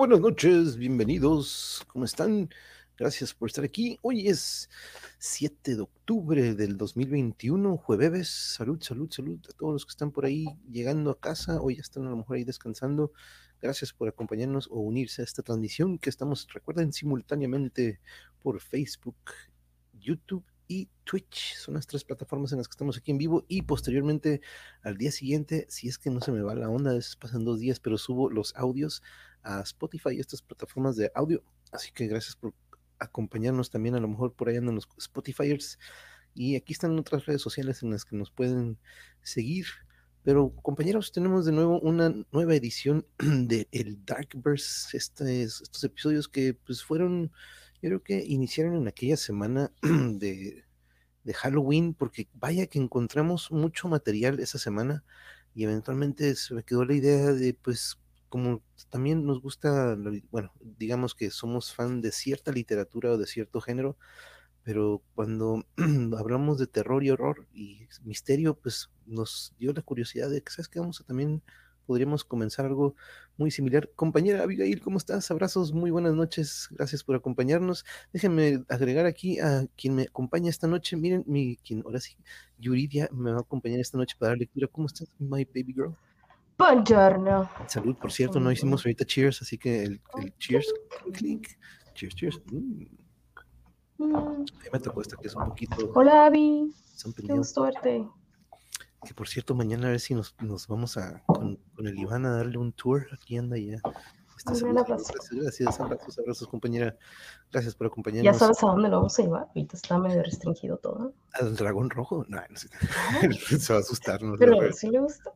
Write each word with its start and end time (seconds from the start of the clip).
buenas 0.00 0.20
noches, 0.20 0.78
bienvenidos, 0.78 1.84
¿cómo 1.88 2.06
están? 2.06 2.48
Gracias 2.96 3.34
por 3.34 3.50
estar 3.50 3.66
aquí. 3.66 3.98
Hoy 4.00 4.28
es 4.28 4.70
7 5.18 5.76
de 5.76 5.82
octubre 5.82 6.54
del 6.54 6.78
2021, 6.78 7.76
jueves. 7.76 8.30
Salud, 8.30 8.80
salud, 8.80 9.10
salud 9.10 9.38
a 9.46 9.52
todos 9.52 9.74
los 9.74 9.84
que 9.84 9.90
están 9.90 10.10
por 10.10 10.24
ahí 10.24 10.46
llegando 10.70 11.10
a 11.10 11.20
casa. 11.20 11.60
Hoy 11.60 11.76
ya 11.76 11.82
están 11.82 12.06
a 12.06 12.08
lo 12.08 12.16
mejor 12.16 12.38
ahí 12.38 12.44
descansando. 12.44 13.12
Gracias 13.60 13.92
por 13.92 14.08
acompañarnos 14.08 14.68
o 14.70 14.80
unirse 14.80 15.20
a 15.20 15.26
esta 15.26 15.42
transmisión 15.42 15.98
que 15.98 16.08
estamos, 16.08 16.48
recuerden, 16.50 16.94
simultáneamente 16.94 18.00
por 18.42 18.58
Facebook, 18.62 19.18
YouTube 19.92 20.49
y 20.70 20.88
Twitch. 21.02 21.56
Son 21.56 21.74
las 21.74 21.88
tres 21.88 22.04
plataformas 22.04 22.52
en 22.52 22.58
las 22.58 22.68
que 22.68 22.74
estamos 22.74 22.96
aquí 22.96 23.10
en 23.10 23.18
vivo 23.18 23.44
y 23.48 23.62
posteriormente 23.62 24.40
al 24.82 24.96
día 24.96 25.10
siguiente, 25.10 25.66
si 25.68 25.88
es 25.88 25.98
que 25.98 26.10
no 26.10 26.20
se 26.20 26.30
me 26.30 26.42
va 26.42 26.54
la 26.54 26.70
onda, 26.70 26.92
a 26.92 27.00
pasan 27.18 27.44
dos 27.44 27.58
días, 27.58 27.80
pero 27.80 27.98
subo 27.98 28.30
los 28.30 28.54
audios 28.54 29.02
a 29.42 29.62
Spotify 29.62 30.10
y 30.12 30.20
estas 30.20 30.42
plataformas 30.42 30.94
de 30.94 31.10
audio. 31.16 31.42
Así 31.72 31.90
que 31.90 32.06
gracias 32.06 32.36
por 32.36 32.54
acompañarnos 33.00 33.70
también, 33.70 33.96
a 33.96 34.00
lo 34.00 34.06
mejor 34.06 34.32
por 34.32 34.48
ahí 34.48 34.58
andan 34.58 34.76
los 34.76 34.88
Spotifyers. 34.96 35.76
Y 36.34 36.54
aquí 36.54 36.72
están 36.72 36.96
otras 36.96 37.26
redes 37.26 37.42
sociales 37.42 37.82
en 37.82 37.90
las 37.90 38.04
que 38.04 38.14
nos 38.14 38.30
pueden 38.30 38.78
seguir. 39.22 39.66
Pero 40.22 40.54
compañeros, 40.62 41.10
tenemos 41.10 41.46
de 41.46 41.52
nuevo 41.52 41.80
una 41.80 42.14
nueva 42.30 42.54
edición 42.54 43.04
de 43.18 43.66
El 43.72 44.04
Darkverse, 44.04 44.96
este, 44.96 45.42
estos 45.42 45.82
episodios 45.82 46.28
que 46.28 46.54
pues 46.54 46.84
fueron 46.84 47.32
yo 47.82 47.88
creo 47.88 48.02
que 48.02 48.24
iniciaron 48.24 48.76
en 48.76 48.88
aquella 48.88 49.16
semana 49.16 49.72
de, 49.82 50.64
de 51.24 51.34
Halloween, 51.34 51.94
porque 51.94 52.28
vaya 52.34 52.66
que 52.66 52.78
encontramos 52.78 53.50
mucho 53.50 53.88
material 53.88 54.40
esa 54.40 54.58
semana 54.58 55.04
y 55.54 55.64
eventualmente 55.64 56.34
se 56.36 56.54
me 56.54 56.62
quedó 56.62 56.84
la 56.84 56.94
idea 56.94 57.32
de, 57.32 57.54
pues, 57.54 57.98
como 58.28 58.62
también 58.90 59.26
nos 59.26 59.42
gusta, 59.42 59.96
bueno, 60.30 60.52
digamos 60.60 61.14
que 61.14 61.30
somos 61.30 61.74
fan 61.74 62.00
de 62.00 62.12
cierta 62.12 62.52
literatura 62.52 63.10
o 63.10 63.18
de 63.18 63.26
cierto 63.26 63.60
género, 63.60 63.96
pero 64.62 65.02
cuando 65.14 65.66
hablamos 66.18 66.58
de 66.58 66.66
terror 66.66 67.02
y 67.02 67.10
horror 67.10 67.48
y 67.52 67.88
misterio, 68.04 68.54
pues 68.54 68.90
nos 69.06 69.54
dio 69.58 69.72
la 69.72 69.82
curiosidad 69.82 70.30
de 70.30 70.42
que, 70.42 70.52
¿sabes 70.52 70.68
qué? 70.68 70.80
Vamos 70.80 71.00
a 71.00 71.04
también 71.04 71.42
podríamos 71.90 72.22
comenzar 72.22 72.66
algo 72.66 72.94
muy 73.36 73.50
similar. 73.50 73.90
Compañera 73.96 74.44
Abigail, 74.44 74.80
¿cómo 74.80 74.96
estás? 74.96 75.28
Abrazos, 75.32 75.72
muy 75.72 75.90
buenas 75.90 76.14
noches, 76.14 76.68
gracias 76.70 77.02
por 77.02 77.16
acompañarnos. 77.16 77.84
Déjenme 78.12 78.62
agregar 78.68 79.06
aquí 79.06 79.40
a 79.40 79.66
quien 79.76 79.96
me 79.96 80.02
acompaña 80.02 80.50
esta 80.50 80.68
noche. 80.68 80.96
Miren, 80.96 81.24
mi, 81.26 81.56
quien 81.56 81.82
ahora 81.84 81.98
sí, 81.98 82.16
Yuridia 82.58 83.08
me 83.10 83.32
va 83.32 83.38
a 83.38 83.40
acompañar 83.40 83.80
esta 83.80 83.98
noche 83.98 84.14
para 84.16 84.30
dar 84.30 84.38
lectura. 84.38 84.68
¿Cómo 84.68 84.86
estás, 84.86 85.10
my 85.18 85.44
baby 85.46 85.72
girl? 85.74 85.96
Buongiorno. 86.56 87.50
Salud, 87.66 87.96
por 87.96 88.12
cierto, 88.12 88.38
no 88.38 88.52
hicimos 88.52 88.86
ahorita 88.86 89.04
cheers, 89.04 89.42
así 89.42 89.58
que 89.58 89.82
el, 89.82 90.00
cheers, 90.38 90.72
cheers, 91.92 92.14
cheers. 92.14 92.40
Mm. 92.52 92.84
Mm. 93.98 94.44
Me 94.72 94.78
tocó 94.78 95.02
esta 95.02 95.16
que 95.16 95.26
es 95.26 95.34
un 95.34 95.44
poquito. 95.44 95.90
Hola, 95.96 96.26
Abby. 96.26 96.72
Qué 97.26 97.34
gusto 97.34 97.62
verte. 97.62 98.06
Que 99.04 99.14
por 99.14 99.28
cierto, 99.28 99.54
mañana 99.54 99.88
a 99.88 99.90
ver 99.90 100.00
si 100.00 100.14
nos, 100.14 100.34
nos 100.40 100.66
vamos 100.68 100.96
a 100.96 101.22
con, 101.26 101.56
con, 101.74 101.86
el 101.86 101.98
Iván 101.98 102.26
a 102.26 102.36
darle 102.36 102.58
un 102.58 102.72
tour. 102.72 103.06
Aquí 103.12 103.36
anda 103.36 103.56
ya. 103.56 103.80
Gracias, 104.44 105.30
gracias, 105.30 105.80
abrazos, 105.80 106.18
abrazos, 106.18 106.48
compañera. 106.48 106.96
Gracias 107.52 107.74
por 107.74 107.88
acompañarnos. 107.88 108.32
¿Ya 108.32 108.38
sabes 108.38 108.62
a 108.62 108.68
dónde 108.68 108.88
lo 108.88 108.96
vamos 108.96 109.18
a 109.18 109.22
llevar? 109.22 109.46
Ahorita 109.48 109.76
está 109.76 109.98
medio 109.98 110.22
restringido 110.22 110.78
todo. 110.78 111.12
¿Al 111.32 111.56
dragón 111.56 111.90
rojo? 111.90 112.24
No, 112.28 112.40
no 112.48 112.56
sé. 112.56 112.68
Se 113.58 113.72
va 113.72 113.78
a 113.78 113.82
asustar. 113.82 114.22
No, 114.22 114.36
pero 114.38 114.72
sí 114.72 114.88
le 114.88 115.00
gusta. 115.00 115.32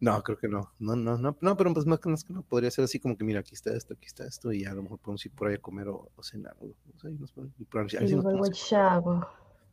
No, 0.00 0.22
creo 0.22 0.38
que 0.38 0.48
no. 0.48 0.72
No, 0.78 0.96
no, 0.96 1.18
no, 1.18 1.36
no, 1.40 1.56
pero 1.56 1.72
pues 1.74 1.86
más 1.86 2.00
que, 2.00 2.08
más 2.08 2.24
que 2.24 2.32
no. 2.32 2.42
Podría 2.42 2.70
ser 2.70 2.84
así 2.84 2.98
como 2.98 3.16
que, 3.16 3.24
mira, 3.24 3.40
aquí 3.40 3.54
está 3.54 3.74
esto, 3.74 3.94
aquí 3.94 4.06
está 4.06 4.24
esto, 4.24 4.52
y 4.52 4.64
a 4.64 4.72
lo 4.72 4.82
mejor 4.82 4.98
podemos 4.98 5.24
ir 5.26 5.32
por 5.32 5.48
ahí 5.48 5.54
a 5.54 5.60
comer 5.60 5.88
o, 5.88 6.10
o 6.14 6.22
cenar. 6.22 6.56
O, 6.60 6.98
sea, 6.98 7.10
nos 7.10 7.32
podemos, 7.32 7.54
y 7.58 7.64
por 7.64 7.80
ahí, 7.82 8.14
nos 8.14 8.24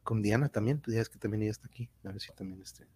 con 0.07 0.21
Diana 0.21 0.47
también, 0.47 0.79
pues 0.79 0.95
ya 0.95 1.01
es 1.01 1.09
que 1.09 1.19
también 1.19 1.41
ella 1.41 1.51
está 1.51 1.67
aquí. 1.67 1.89
A 2.05 2.13
ver 2.13 2.21
si 2.21 2.31
también 2.31 2.61
este. 2.61 2.87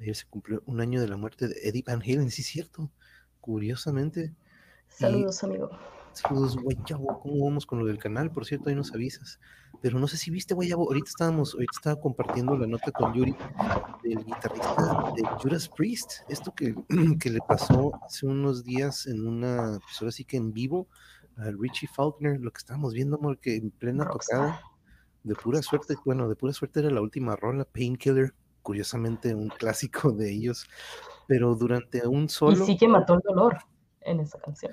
Ayer 0.00 0.16
se 0.16 0.24
cumplió 0.24 0.62
un 0.64 0.80
año 0.80 1.02
de 1.02 1.06
la 1.06 1.18
muerte 1.18 1.48
de 1.48 1.54
Eddie 1.62 1.84
Van 1.86 2.00
Halen, 2.00 2.30
sí 2.30 2.40
es 2.40 2.48
cierto. 2.48 2.90
Curiosamente. 3.42 4.34
Saludos, 4.88 5.44
amigo. 5.44 5.68
Saludos, 6.14 6.56
Guayabo. 6.56 7.20
¿Cómo 7.20 7.44
vamos 7.44 7.66
con 7.66 7.78
lo 7.78 7.84
del 7.84 7.98
canal? 7.98 8.30
Por 8.30 8.46
cierto, 8.46 8.70
ahí 8.70 8.74
nos 8.74 8.94
avisas. 8.94 9.38
Pero 9.82 9.98
no 9.98 10.08
sé 10.08 10.16
si 10.16 10.30
viste, 10.30 10.54
Guayabo. 10.54 10.84
Ahorita 10.84 11.10
estábamos, 11.10 11.52
ahorita 11.52 11.72
estaba 11.74 12.00
compartiendo 12.00 12.56
la 12.56 12.66
nota 12.66 12.90
con 12.90 13.12
Yuri 13.12 13.36
del 14.02 14.24
guitarrista 14.24 15.12
de 15.14 15.24
Judas 15.42 15.68
Priest. 15.68 16.22
Esto 16.30 16.54
que, 16.54 16.74
que 17.20 17.28
le 17.28 17.40
pasó 17.46 17.92
hace 18.02 18.24
unos 18.24 18.64
días 18.64 19.06
en 19.06 19.28
una, 19.28 19.78
pues 19.82 20.00
ahora 20.00 20.10
sí 20.10 20.24
que 20.24 20.38
en 20.38 20.54
vivo, 20.54 20.88
a 21.36 21.50
Richie 21.50 21.86
Faulkner, 21.86 22.40
lo 22.40 22.50
que 22.50 22.58
estábamos 22.58 22.94
viendo, 22.94 23.16
amor, 23.16 23.38
que 23.38 23.56
en 23.56 23.70
plena 23.70 24.08
tocada 24.08 24.62
de 25.26 25.34
pura 25.34 25.60
suerte, 25.60 25.96
bueno, 26.04 26.28
de 26.28 26.36
pura 26.36 26.52
suerte 26.52 26.80
era 26.80 26.90
la 26.90 27.00
última 27.00 27.34
rola, 27.34 27.64
Painkiller, 27.64 28.32
curiosamente 28.62 29.34
un 29.34 29.48
clásico 29.48 30.12
de 30.12 30.32
ellos, 30.32 30.68
pero 31.26 31.56
durante 31.56 32.06
un 32.06 32.28
solo... 32.28 32.62
Y 32.62 32.66
sí 32.66 32.76
que 32.76 32.86
mató 32.86 33.14
el 33.14 33.20
dolor 33.24 33.58
en 34.02 34.20
esa 34.20 34.38
canción. 34.38 34.72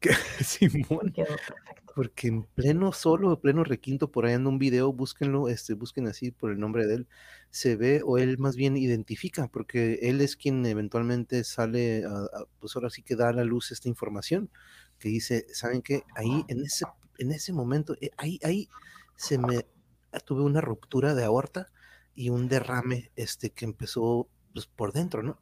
Simón. 0.40 1.12
Quedó 1.12 1.26
perfecto. 1.26 1.92
Porque 1.94 2.28
en 2.28 2.44
pleno 2.44 2.92
solo, 2.92 3.32
en 3.32 3.36
pleno 3.40 3.62
requinto, 3.62 4.10
por 4.10 4.24
ahí 4.24 4.32
en 4.32 4.46
un 4.46 4.58
video, 4.58 4.90
búsquenlo, 4.90 5.48
este, 5.48 5.74
busquen 5.74 6.06
así 6.06 6.30
por 6.30 6.50
el 6.50 6.58
nombre 6.58 6.86
de 6.86 6.94
él, 6.94 7.08
se 7.50 7.76
ve 7.76 8.00
o 8.02 8.16
él 8.16 8.38
más 8.38 8.56
bien 8.56 8.78
identifica, 8.78 9.48
porque 9.48 9.98
él 10.02 10.22
es 10.22 10.36
quien 10.36 10.64
eventualmente 10.64 11.44
sale, 11.44 12.04
pues 12.58 12.74
ahora 12.74 12.88
sí 12.88 13.02
que 13.02 13.16
da 13.16 13.28
a 13.28 13.32
la 13.34 13.44
luz 13.44 13.70
esta 13.70 13.88
información, 13.88 14.48
que 14.98 15.10
dice, 15.10 15.46
¿saben 15.52 15.82
qué? 15.82 16.04
Ahí, 16.14 16.44
en 16.48 16.62
ese, 16.62 16.86
en 17.18 17.32
ese 17.32 17.52
momento, 17.52 17.94
eh, 18.00 18.10
ahí, 18.16 18.38
ahí 18.42 18.68
se 19.16 19.36
me 19.36 19.66
tuve 20.18 20.42
una 20.42 20.60
ruptura 20.60 21.14
de 21.14 21.24
aorta 21.24 21.68
y 22.14 22.30
un 22.30 22.48
derrame 22.48 23.12
este, 23.16 23.50
que 23.50 23.64
empezó 23.64 24.28
pues, 24.52 24.66
por 24.66 24.92
dentro, 24.92 25.22
¿no? 25.22 25.40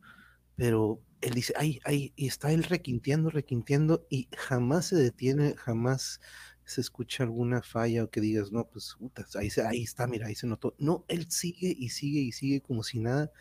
Pero 0.57 1.01
él 1.21 1.35
dice, 1.35 1.55
ay, 1.57 1.81
ay, 1.85 2.13
y 2.17 2.27
está 2.27 2.53
él 2.53 2.65
requinteando, 2.65 3.31
requinteando, 3.31 4.07
y 4.11 4.29
jamás 4.37 4.87
se 4.87 4.97
detiene, 4.97 5.55
jamás 5.57 6.21
se 6.65 6.81
escucha 6.81 7.23
alguna 7.25 7.63
falla 7.63 8.05
o 8.05 8.11
que 8.11 8.21
digas, 8.21 8.53
no, 8.53 8.69
pues, 8.69 8.97
ahí, 9.37 9.49
ahí 9.67 9.83
está, 9.83 10.07
mira, 10.07 10.27
ahí 10.27 10.35
se 10.35 10.47
notó. 10.47 10.75
No, 10.79 11.05
él 11.09 11.31
sigue 11.31 11.75
y 11.77 11.89
sigue 11.89 12.21
y 12.21 12.33
sigue 12.33 12.61
como 12.61 12.83
si 12.83 13.01
nada, 13.01 13.33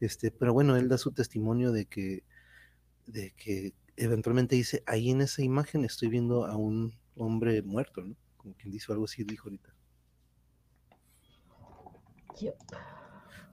este, 0.00 0.30
pero 0.30 0.52
bueno, 0.52 0.76
él 0.76 0.88
da 0.88 0.98
su 0.98 1.12
testimonio 1.12 1.72
de 1.72 1.86
que, 1.86 2.24
de 3.06 3.32
que 3.32 3.74
eventualmente 3.96 4.56
dice, 4.56 4.82
ahí 4.86 5.10
en 5.10 5.22
esa 5.22 5.42
imagen 5.42 5.84
estoy 5.84 6.08
viendo 6.08 6.46
a 6.46 6.56
un 6.56 6.94
hombre 7.16 7.62
muerto, 7.62 8.02
¿no? 8.02 8.16
Como 8.36 8.54
quien 8.54 8.70
dice 8.70 8.92
algo 8.92 9.04
así, 9.06 9.24
dijo 9.24 9.48
ahorita. 9.48 9.74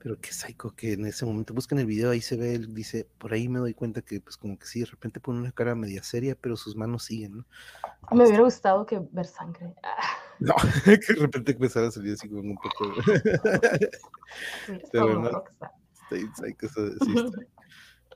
Pero 0.02 0.20
qué 0.20 0.32
psycho 0.32 0.74
que 0.74 0.94
en 0.94 1.06
ese 1.06 1.24
momento 1.24 1.54
buscan 1.54 1.78
el 1.78 1.86
video, 1.86 2.10
ahí 2.10 2.20
se 2.20 2.36
ve, 2.36 2.56
él 2.56 2.74
dice, 2.74 3.06
por 3.18 3.32
ahí 3.32 3.48
me 3.48 3.60
doy 3.60 3.72
cuenta 3.72 4.02
que 4.02 4.20
pues 4.20 4.36
como 4.36 4.58
que 4.58 4.66
sí, 4.66 4.80
de 4.80 4.86
repente 4.86 5.20
pone 5.20 5.38
una 5.38 5.52
cara 5.52 5.76
media 5.76 6.02
seria, 6.02 6.34
pero 6.34 6.56
sus 6.56 6.74
manos 6.74 7.04
siguen, 7.04 7.36
¿no? 7.36 7.46
Me 8.10 8.24
hubiera 8.24 8.42
gustado 8.42 8.84
que 8.84 9.00
ver 9.12 9.26
sangre. 9.26 9.74
No, 10.40 10.54
que 10.84 11.14
de 11.14 11.20
repente 11.20 11.52
empezara 11.52 11.86
a 11.86 11.90
salir 11.92 12.14
así 12.14 12.28
como 12.28 12.40
un 12.40 12.56
poco. 12.56 12.92
pero 14.90 15.20
no, 15.20 15.44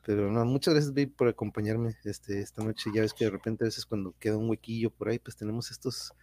Pero 0.04 0.32
no, 0.32 0.44
muchas 0.44 0.74
gracias, 0.74 0.92
babe, 0.92 1.06
por 1.06 1.28
acompañarme 1.28 1.94
este, 2.02 2.40
esta 2.40 2.64
noche. 2.64 2.90
Ya 2.92 3.02
ves 3.02 3.14
que 3.14 3.26
de 3.26 3.30
repente 3.30 3.62
a 3.62 3.66
veces 3.66 3.86
cuando 3.86 4.12
queda 4.18 4.38
un 4.38 4.50
huequillo 4.50 4.90
por 4.90 5.08
ahí, 5.08 5.20
pues 5.20 5.36
tenemos 5.36 5.70
estos 5.70 6.14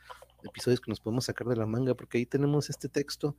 episodios 0.44 0.82
que 0.82 0.92
nos 0.92 1.00
podemos 1.00 1.24
sacar 1.26 1.48
de 1.48 1.56
la 1.56 1.66
manga, 1.66 1.96
porque 1.96 2.18
ahí 2.18 2.26
tenemos 2.26 2.70
este 2.70 2.90
texto 2.90 3.38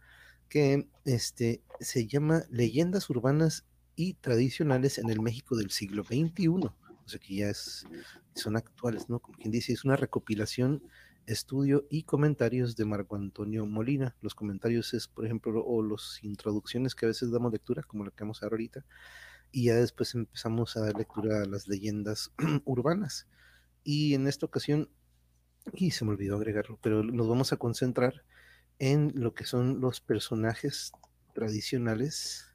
que 0.48 0.88
este, 1.04 1.62
se 1.80 2.06
llama 2.06 2.44
Leyendas 2.50 3.10
Urbanas 3.10 3.64
y 3.96 4.14
Tradicionales 4.14 4.98
en 4.98 5.10
el 5.10 5.20
México 5.20 5.56
del 5.56 5.70
siglo 5.70 6.04
XXI. 6.04 6.48
O 6.48 7.08
sea 7.08 7.20
que 7.20 7.34
ya 7.34 7.50
es, 7.50 7.86
son 8.34 8.56
actuales, 8.56 9.08
¿no? 9.08 9.20
Como 9.20 9.36
quien 9.38 9.50
dice, 9.50 9.72
es 9.72 9.84
una 9.84 9.96
recopilación, 9.96 10.82
estudio 11.26 11.86
y 11.90 12.04
comentarios 12.04 12.76
de 12.76 12.84
Marco 12.84 13.16
Antonio 13.16 13.66
Molina. 13.66 14.16
Los 14.20 14.34
comentarios 14.34 14.94
es, 14.94 15.08
por 15.08 15.24
ejemplo, 15.24 15.64
o 15.64 15.82
las 15.82 16.22
introducciones 16.22 16.94
que 16.94 17.06
a 17.06 17.08
veces 17.08 17.30
damos 17.30 17.52
lectura, 17.52 17.82
como 17.82 18.04
la 18.04 18.10
que 18.10 18.24
vamos 18.24 18.42
a 18.42 18.46
dar 18.46 18.52
ahorita, 18.52 18.84
y 19.52 19.64
ya 19.64 19.76
después 19.76 20.14
empezamos 20.14 20.76
a 20.76 20.80
dar 20.80 20.96
lectura 20.96 21.42
a 21.42 21.46
las 21.46 21.68
leyendas 21.68 22.32
urbanas. 22.64 23.28
Y 23.84 24.14
en 24.14 24.26
esta 24.26 24.46
ocasión, 24.46 24.88
y 25.72 25.92
se 25.92 26.04
me 26.04 26.12
olvidó 26.12 26.36
agregarlo, 26.36 26.78
pero 26.82 27.02
nos 27.02 27.28
vamos 27.28 27.52
a 27.52 27.56
concentrar 27.56 28.24
en 28.78 29.12
lo 29.14 29.34
que 29.34 29.44
son 29.44 29.80
los 29.80 30.00
personajes 30.00 30.92
tradicionales 31.32 32.46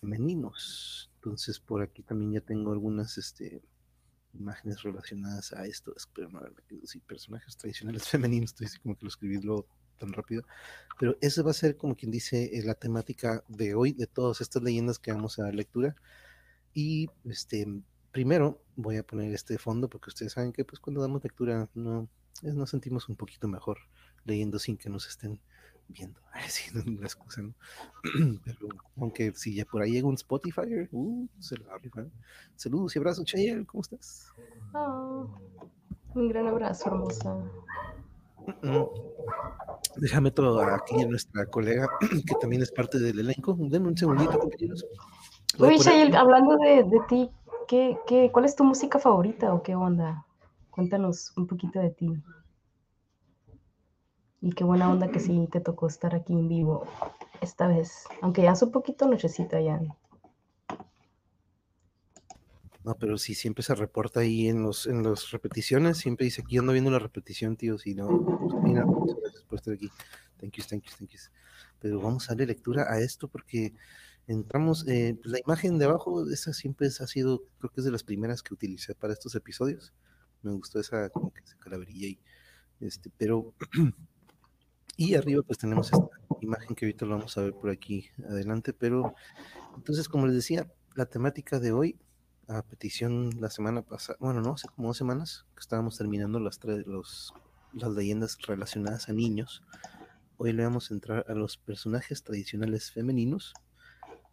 femeninos. 0.00 1.10
Entonces, 1.16 1.60
por 1.60 1.82
aquí 1.82 2.02
también 2.02 2.32
ya 2.32 2.40
tengo 2.40 2.72
algunas 2.72 3.18
este, 3.18 3.62
imágenes 4.34 4.82
relacionadas 4.82 5.52
a 5.52 5.66
esto. 5.66 5.94
Espero 5.96 6.28
no 6.28 6.38
haberme 6.38 6.62
sí, 6.84 7.00
personajes 7.00 7.56
tradicionales 7.56 8.08
femeninos, 8.08 8.50
estoy 8.50 8.80
como 8.82 8.96
que 8.96 9.04
lo 9.04 9.08
escribí 9.08 9.40
tan 9.98 10.12
rápido. 10.12 10.42
Pero 10.98 11.16
esa 11.20 11.42
va 11.42 11.52
a 11.52 11.54
ser, 11.54 11.76
como 11.76 11.96
quien 11.96 12.10
dice, 12.10 12.56
eh, 12.56 12.62
la 12.64 12.74
temática 12.74 13.44
de 13.48 13.74
hoy, 13.74 13.92
de 13.92 14.06
todas 14.06 14.40
estas 14.40 14.62
leyendas 14.62 14.98
que 14.98 15.12
vamos 15.12 15.38
a 15.38 15.44
dar 15.44 15.54
lectura. 15.54 15.94
Y 16.74 17.08
este, 17.24 17.66
primero 18.12 18.62
voy 18.76 18.96
a 18.96 19.06
poner 19.06 19.32
este 19.34 19.58
fondo 19.58 19.88
porque 19.88 20.10
ustedes 20.10 20.32
saben 20.32 20.52
que 20.52 20.64
pues 20.64 20.80
cuando 20.80 21.00
damos 21.00 21.22
lectura 21.22 21.68
no 21.74 22.08
nos 22.42 22.70
sentimos 22.70 23.08
un 23.08 23.16
poquito 23.16 23.46
mejor 23.46 23.78
leyendo 24.24 24.58
sin 24.58 24.76
que 24.76 24.88
nos 24.88 25.06
estén 25.08 25.40
viendo. 25.88 26.20
Ay, 26.32 26.44
sí, 26.48 26.70
no 26.74 26.80
es 26.80 26.86
una 26.86 27.06
excusa, 27.06 27.42
¿no? 27.42 27.54
Pero 28.44 28.68
aunque 28.96 29.32
si 29.32 29.54
ya 29.54 29.64
por 29.64 29.82
ahí 29.82 29.92
llega 29.92 30.08
un 30.08 30.14
Spotify, 30.14 30.88
uh, 30.90 31.28
se 31.38 31.56
lo 31.56 31.70
arriba. 31.72 32.04
Saludos 32.56 32.94
y 32.96 32.98
abrazos, 32.98 33.24
Chayel, 33.24 33.66
¿cómo 33.66 33.82
estás? 33.82 34.32
Oh, 34.74 35.28
un 36.14 36.28
gran 36.28 36.46
abrazo, 36.46 36.88
hermosa. 36.88 37.38
Déjame 39.96 40.30
todo 40.30 40.60
aquí 40.62 41.00
a 41.02 41.06
nuestra 41.06 41.46
colega, 41.46 41.88
que 42.26 42.34
también 42.40 42.62
es 42.62 42.72
parte 42.72 42.98
del 42.98 43.18
elenco. 43.18 43.56
Denme 43.58 43.88
un 43.88 43.96
segundito, 43.96 44.38
compañeros. 44.38 44.84
Oye, 45.58 45.78
Chayel, 45.78 46.16
hablando 46.16 46.56
de, 46.56 46.84
de 46.84 47.00
ti, 47.08 47.30
¿qué, 47.68 47.98
qué, 48.06 48.30
cuál 48.32 48.46
es 48.46 48.56
tu 48.56 48.64
música 48.64 48.98
favorita 48.98 49.52
o 49.52 49.62
qué 49.62 49.74
onda? 49.74 50.26
Cuéntanos 50.70 51.32
un 51.36 51.46
poquito 51.46 51.78
de 51.78 51.90
ti. 51.90 52.22
Y 54.42 54.50
qué 54.50 54.64
buena 54.64 54.90
onda 54.90 55.08
que 55.08 55.20
sí 55.20 55.48
te 55.52 55.60
tocó 55.60 55.86
estar 55.86 56.16
aquí 56.16 56.32
en 56.32 56.48
vivo 56.48 56.84
esta 57.40 57.68
vez, 57.68 58.04
aunque 58.20 58.42
ya 58.42 58.50
hace 58.50 58.64
un 58.64 58.72
poquito 58.72 59.06
nochecita 59.06 59.60
ya. 59.60 59.80
No, 62.82 62.96
pero 62.96 63.16
sí, 63.18 63.36
siempre 63.36 63.62
se 63.62 63.76
reporta 63.76 64.20
ahí 64.20 64.48
en 64.48 64.64
los 64.64 64.88
en 64.88 65.04
las 65.04 65.30
repeticiones, 65.30 65.98
siempre 65.98 66.24
dice 66.24 66.42
aquí 66.42 66.58
ando 66.58 66.72
viendo 66.72 66.90
la 66.90 66.98
repetición, 66.98 67.56
tío, 67.56 67.78
si 67.78 67.94
no, 67.94 68.08
pues, 68.08 68.62
mira, 68.64 68.84
gracias 68.84 69.44
por 69.44 69.60
estar 69.60 69.74
aquí. 69.74 69.88
Thank 70.38 70.56
you, 70.56 70.64
thank 70.68 70.82
you, 70.82 70.90
thank 70.98 71.10
you. 71.10 71.18
Pero 71.78 72.00
vamos 72.00 72.28
a 72.28 72.32
darle 72.32 72.46
lectura 72.46 72.92
a 72.92 72.98
esto 72.98 73.28
porque 73.28 73.74
entramos, 74.26 74.88
eh, 74.88 75.16
pues 75.22 75.30
la 75.30 75.38
imagen 75.38 75.78
de 75.78 75.84
abajo, 75.84 76.28
esa 76.28 76.52
siempre 76.52 76.88
ha 76.88 77.06
sido, 77.06 77.44
creo 77.58 77.70
que 77.70 77.80
es 77.80 77.84
de 77.84 77.92
las 77.92 78.02
primeras 78.02 78.42
que 78.42 78.54
utilicé 78.54 78.96
para 78.96 79.12
estos 79.12 79.36
episodios. 79.36 79.94
Me 80.42 80.50
gustó 80.50 80.80
esa, 80.80 81.10
como 81.10 81.32
que 81.32 81.42
esa 81.42 81.56
calaverilla 81.58 82.08
ahí. 82.08 82.18
Este, 82.80 83.10
pero 83.16 83.54
Y 84.96 85.14
arriba 85.14 85.42
pues 85.42 85.58
tenemos 85.58 85.92
esta 85.92 86.08
imagen 86.40 86.74
que 86.74 86.86
ahorita 86.86 87.06
lo 87.06 87.16
vamos 87.16 87.36
a 87.38 87.42
ver 87.42 87.54
por 87.54 87.70
aquí 87.70 88.10
adelante, 88.28 88.72
pero 88.72 89.14
entonces 89.76 90.08
como 90.08 90.26
les 90.26 90.36
decía, 90.36 90.70
la 90.94 91.06
temática 91.06 91.58
de 91.58 91.72
hoy, 91.72 91.98
a 92.48 92.62
petición 92.62 93.30
la 93.40 93.48
semana 93.48 93.82
pasada, 93.82 94.18
bueno, 94.20 94.40
no, 94.40 94.54
hace 94.54 94.68
como 94.68 94.88
dos 94.88 94.98
semanas 94.98 95.46
que 95.54 95.60
estábamos 95.60 95.96
terminando 95.96 96.38
las, 96.40 96.60
los, 96.86 97.32
las 97.72 97.90
leyendas 97.92 98.36
relacionadas 98.46 99.08
a 99.08 99.12
niños, 99.12 99.62
hoy 100.36 100.52
le 100.52 100.64
vamos 100.64 100.90
a 100.90 100.94
entrar 100.94 101.24
a 101.28 101.34
los 101.34 101.56
personajes 101.56 102.22
tradicionales 102.22 102.90
femeninos, 102.90 103.54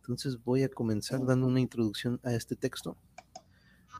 entonces 0.01 0.43
voy 0.43 0.63
a 0.63 0.69
comenzar 0.69 1.25
dando 1.25 1.47
una 1.47 1.61
introducción 1.61 2.19
a 2.23 2.33
este 2.33 2.55
texto 2.55 2.97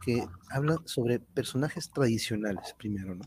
que 0.03 0.27
habla 0.49 0.81
sobre 0.85 1.19
personajes 1.19 1.91
tradicionales 1.91 2.73
primero, 2.77 3.15
¿no? 3.15 3.25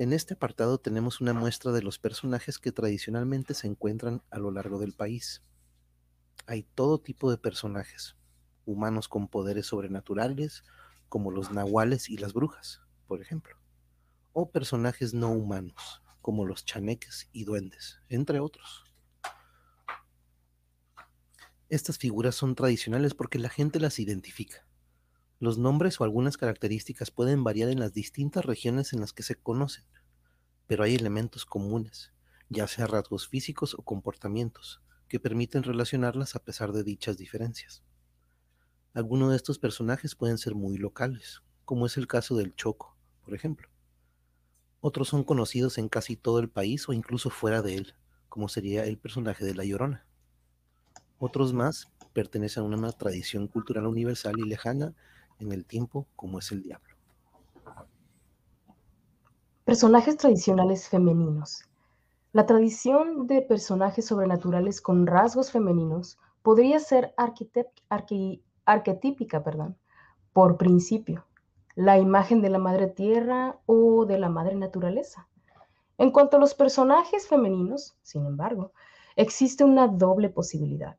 En 0.00 0.14
este 0.14 0.32
apartado 0.32 0.78
tenemos 0.78 1.20
una 1.20 1.34
muestra 1.34 1.72
de 1.72 1.82
los 1.82 1.98
personajes 1.98 2.58
que 2.58 2.72
tradicionalmente 2.72 3.52
se 3.52 3.66
encuentran 3.66 4.22
a 4.30 4.38
lo 4.38 4.50
largo 4.50 4.78
del 4.78 4.94
país. 4.94 5.42
Hay 6.46 6.62
todo 6.62 7.02
tipo 7.02 7.30
de 7.30 7.36
personajes, 7.36 8.16
humanos 8.64 9.08
con 9.08 9.28
poderes 9.28 9.66
sobrenaturales, 9.66 10.64
como 11.10 11.30
los 11.30 11.50
nahuales 11.50 12.08
y 12.08 12.16
las 12.16 12.32
brujas, 12.32 12.80
por 13.06 13.20
ejemplo, 13.20 13.54
o 14.32 14.50
personajes 14.50 15.12
no 15.12 15.32
humanos, 15.32 16.00
como 16.22 16.46
los 16.46 16.64
chaneques 16.64 17.28
y 17.30 17.44
duendes, 17.44 18.00
entre 18.08 18.40
otros. 18.40 18.86
Estas 21.68 21.98
figuras 21.98 22.34
son 22.34 22.54
tradicionales 22.54 23.12
porque 23.12 23.38
la 23.38 23.50
gente 23.50 23.78
las 23.78 23.98
identifica. 23.98 24.64
Los 25.40 25.56
nombres 25.56 25.98
o 25.98 26.04
algunas 26.04 26.36
características 26.36 27.10
pueden 27.10 27.42
variar 27.42 27.70
en 27.70 27.80
las 27.80 27.94
distintas 27.94 28.44
regiones 28.44 28.92
en 28.92 29.00
las 29.00 29.14
que 29.14 29.22
se 29.22 29.36
conocen, 29.36 29.84
pero 30.66 30.84
hay 30.84 30.94
elementos 30.94 31.46
comunes, 31.46 32.12
ya 32.50 32.68
sea 32.68 32.86
rasgos 32.86 33.26
físicos 33.26 33.72
o 33.72 33.80
comportamientos, 33.82 34.82
que 35.08 35.18
permiten 35.18 35.62
relacionarlas 35.62 36.36
a 36.36 36.44
pesar 36.44 36.72
de 36.72 36.84
dichas 36.84 37.16
diferencias. 37.16 37.82
Algunos 38.92 39.30
de 39.30 39.36
estos 39.36 39.58
personajes 39.58 40.14
pueden 40.14 40.36
ser 40.36 40.54
muy 40.54 40.76
locales, 40.76 41.40
como 41.64 41.86
es 41.86 41.96
el 41.96 42.06
caso 42.06 42.36
del 42.36 42.54
Choco, 42.54 42.94
por 43.24 43.32
ejemplo. 43.32 43.70
Otros 44.80 45.08
son 45.08 45.24
conocidos 45.24 45.78
en 45.78 45.88
casi 45.88 46.16
todo 46.16 46.38
el 46.40 46.50
país 46.50 46.86
o 46.86 46.92
incluso 46.92 47.30
fuera 47.30 47.62
de 47.62 47.76
él, 47.76 47.94
como 48.28 48.50
sería 48.50 48.84
el 48.84 48.98
personaje 48.98 49.46
de 49.46 49.54
La 49.54 49.64
Llorona. 49.64 50.04
Otros 51.18 51.54
más 51.54 51.90
pertenecen 52.12 52.64
a 52.64 52.66
una 52.66 52.92
tradición 52.92 53.48
cultural 53.48 53.86
universal 53.86 54.34
y 54.38 54.42
lejana 54.42 54.94
en 55.40 55.52
el 55.52 55.64
tiempo 55.64 56.06
como 56.16 56.38
es 56.38 56.52
el 56.52 56.62
diablo. 56.62 56.94
Personajes 59.64 60.16
tradicionales 60.16 60.88
femeninos. 60.88 61.64
La 62.32 62.46
tradición 62.46 63.26
de 63.26 63.42
personajes 63.42 64.06
sobrenaturales 64.06 64.80
con 64.80 65.06
rasgos 65.06 65.50
femeninos 65.50 66.18
podría 66.42 66.78
ser 66.78 67.14
arquetípica 68.64 69.42
perdón, 69.42 69.76
por 70.32 70.56
principio, 70.56 71.26
la 71.74 71.98
imagen 71.98 72.40
de 72.40 72.50
la 72.50 72.58
madre 72.58 72.86
tierra 72.86 73.58
o 73.66 74.06
de 74.06 74.18
la 74.18 74.28
madre 74.28 74.54
naturaleza. 74.54 75.28
En 75.98 76.12
cuanto 76.12 76.36
a 76.36 76.40
los 76.40 76.54
personajes 76.54 77.28
femeninos, 77.28 77.96
sin 78.02 78.26
embargo, 78.26 78.72
existe 79.16 79.64
una 79.64 79.88
doble 79.88 80.30
posibilidad. 80.30 80.96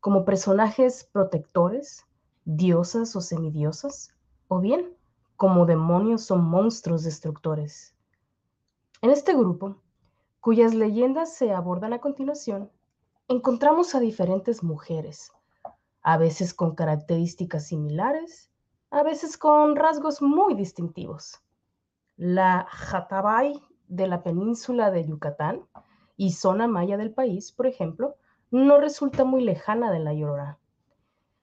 Como 0.00 0.24
personajes 0.24 1.08
protectores, 1.12 2.07
diosas 2.48 3.14
o 3.14 3.20
semidiosas, 3.20 4.14
o 4.48 4.58
bien 4.58 4.96
como 5.36 5.66
demonios 5.66 6.30
o 6.30 6.36
monstruos 6.36 7.04
destructores. 7.04 7.94
En 9.02 9.10
este 9.10 9.34
grupo, 9.34 9.76
cuyas 10.40 10.72
leyendas 10.72 11.34
se 11.34 11.52
abordan 11.52 11.92
a 11.92 12.00
continuación, 12.00 12.70
encontramos 13.28 13.94
a 13.94 14.00
diferentes 14.00 14.62
mujeres, 14.62 15.30
a 16.00 16.16
veces 16.16 16.54
con 16.54 16.74
características 16.74 17.66
similares, 17.66 18.50
a 18.90 19.02
veces 19.02 19.36
con 19.36 19.76
rasgos 19.76 20.22
muy 20.22 20.54
distintivos. 20.54 21.42
La 22.16 22.66
Jatabay 22.70 23.60
de 23.88 24.06
la 24.06 24.22
península 24.22 24.90
de 24.90 25.04
Yucatán 25.04 25.66
y 26.16 26.32
zona 26.32 26.66
maya 26.66 26.96
del 26.96 27.12
país, 27.12 27.52
por 27.52 27.66
ejemplo, 27.66 28.16
no 28.50 28.80
resulta 28.80 29.24
muy 29.24 29.44
lejana 29.44 29.92
de 29.92 29.98
la 29.98 30.14
Llorona 30.14 30.58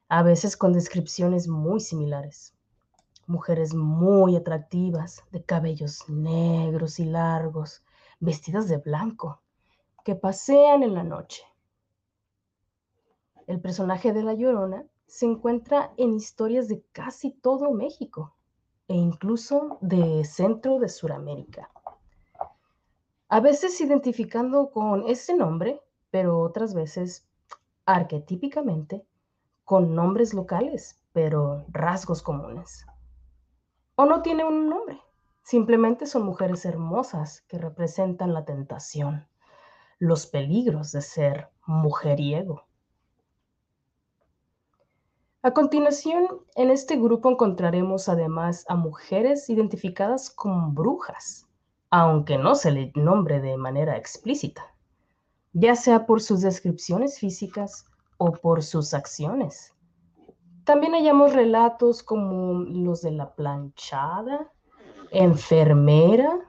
a 0.07 0.21
veces 0.21 0.55
con 0.55 0.73
descripciones 0.73 1.47
muy 1.47 1.79
similares. 1.79 2.53
Mujeres 3.27 3.73
muy 3.73 4.35
atractivas, 4.35 5.23
de 5.31 5.43
cabellos 5.43 6.07
negros 6.07 6.99
y 6.99 7.05
largos, 7.05 7.83
vestidas 8.19 8.67
de 8.67 8.77
blanco, 8.77 9.41
que 10.03 10.15
pasean 10.15 10.83
en 10.83 10.93
la 10.93 11.03
noche. 11.03 11.43
El 13.47 13.59
personaje 13.59 14.13
de 14.13 14.23
La 14.23 14.35
Llorona 14.35 14.85
se 15.07 15.25
encuentra 15.25 15.91
en 15.97 16.13
historias 16.13 16.67
de 16.67 16.83
casi 16.91 17.31
todo 17.31 17.71
México 17.71 18.35
e 18.87 18.95
incluso 18.95 19.79
de 19.81 20.23
centro 20.23 20.77
de 20.77 20.89
Sudamérica. 20.89 21.71
A 23.27 23.39
veces 23.39 23.81
identificando 23.81 24.69
con 24.69 25.07
ese 25.07 25.35
nombre, 25.35 25.81
pero 26.11 26.39
otras 26.39 26.75
veces 26.75 27.27
arquetípicamente 27.85 29.03
con 29.65 29.95
nombres 29.95 30.33
locales, 30.33 31.01
pero 31.11 31.65
rasgos 31.69 32.21
comunes. 32.21 32.85
O 33.95 34.05
no 34.05 34.21
tiene 34.21 34.45
un 34.45 34.69
nombre, 34.69 35.01
simplemente 35.41 36.05
son 36.05 36.23
mujeres 36.23 36.65
hermosas 36.65 37.41
que 37.47 37.57
representan 37.57 38.33
la 38.33 38.45
tentación, 38.45 39.27
los 39.97 40.27
peligros 40.27 40.91
de 40.91 41.01
ser 41.01 41.49
mujeriego. 41.65 42.63
A 45.41 45.51
continuación, 45.51 46.27
en 46.55 46.69
este 46.69 46.95
grupo 46.97 47.29
encontraremos 47.29 48.07
además 48.07 48.65
a 48.67 48.75
mujeres 48.75 49.49
identificadas 49.49 50.29
como 50.29 50.71
brujas, 50.71 51.47
aunque 51.89 52.37
no 52.37 52.55
se 52.55 52.71
le 52.71 52.91
nombre 52.95 53.41
de 53.41 53.57
manera 53.57 53.97
explícita, 53.97 54.75
ya 55.53 55.75
sea 55.75 56.05
por 56.05 56.21
sus 56.21 56.41
descripciones 56.41 57.19
físicas 57.19 57.85
o 58.17 58.31
por 58.31 58.63
sus 58.63 58.93
acciones. 58.93 59.73
También 60.63 60.93
hallamos 60.93 61.33
relatos 61.33 62.01
como 62.01 62.61
los 62.63 63.01
de 63.01 63.11
la 63.11 63.35
planchada, 63.35 64.51
enfermera, 65.11 66.39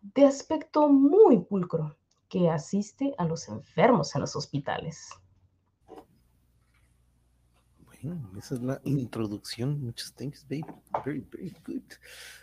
de 0.00 0.26
aspecto 0.26 0.88
muy 0.88 1.38
pulcro, 1.38 1.96
que 2.28 2.50
asiste 2.50 3.14
a 3.18 3.24
los 3.24 3.48
enfermos 3.48 4.14
en 4.14 4.20
los 4.20 4.36
hospitales. 4.36 5.10
Esa 8.38 8.54
es 8.54 8.62
la 8.62 8.80
introducción. 8.84 9.82
Muchas 9.82 10.12
thanks, 10.14 10.46
babe. 10.48 10.66
Very, 11.04 11.26
very 11.32 11.54
good. 11.66 11.82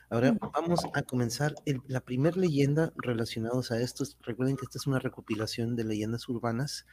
Ahora 0.09 0.37
vamos 0.53 0.81
a 0.93 1.03
comenzar 1.03 1.53
la 1.87 2.01
primera 2.01 2.35
leyenda 2.35 2.91
relacionados 2.97 3.71
a 3.71 3.79
esto. 3.79 4.03
Recuerden 4.21 4.57
que 4.57 4.65
esta 4.65 4.77
es 4.77 4.87
una 4.87 4.99
recopilación 4.99 5.75
de 5.75 5.83
leyendas 5.83 6.27
urbanas. 6.29 6.85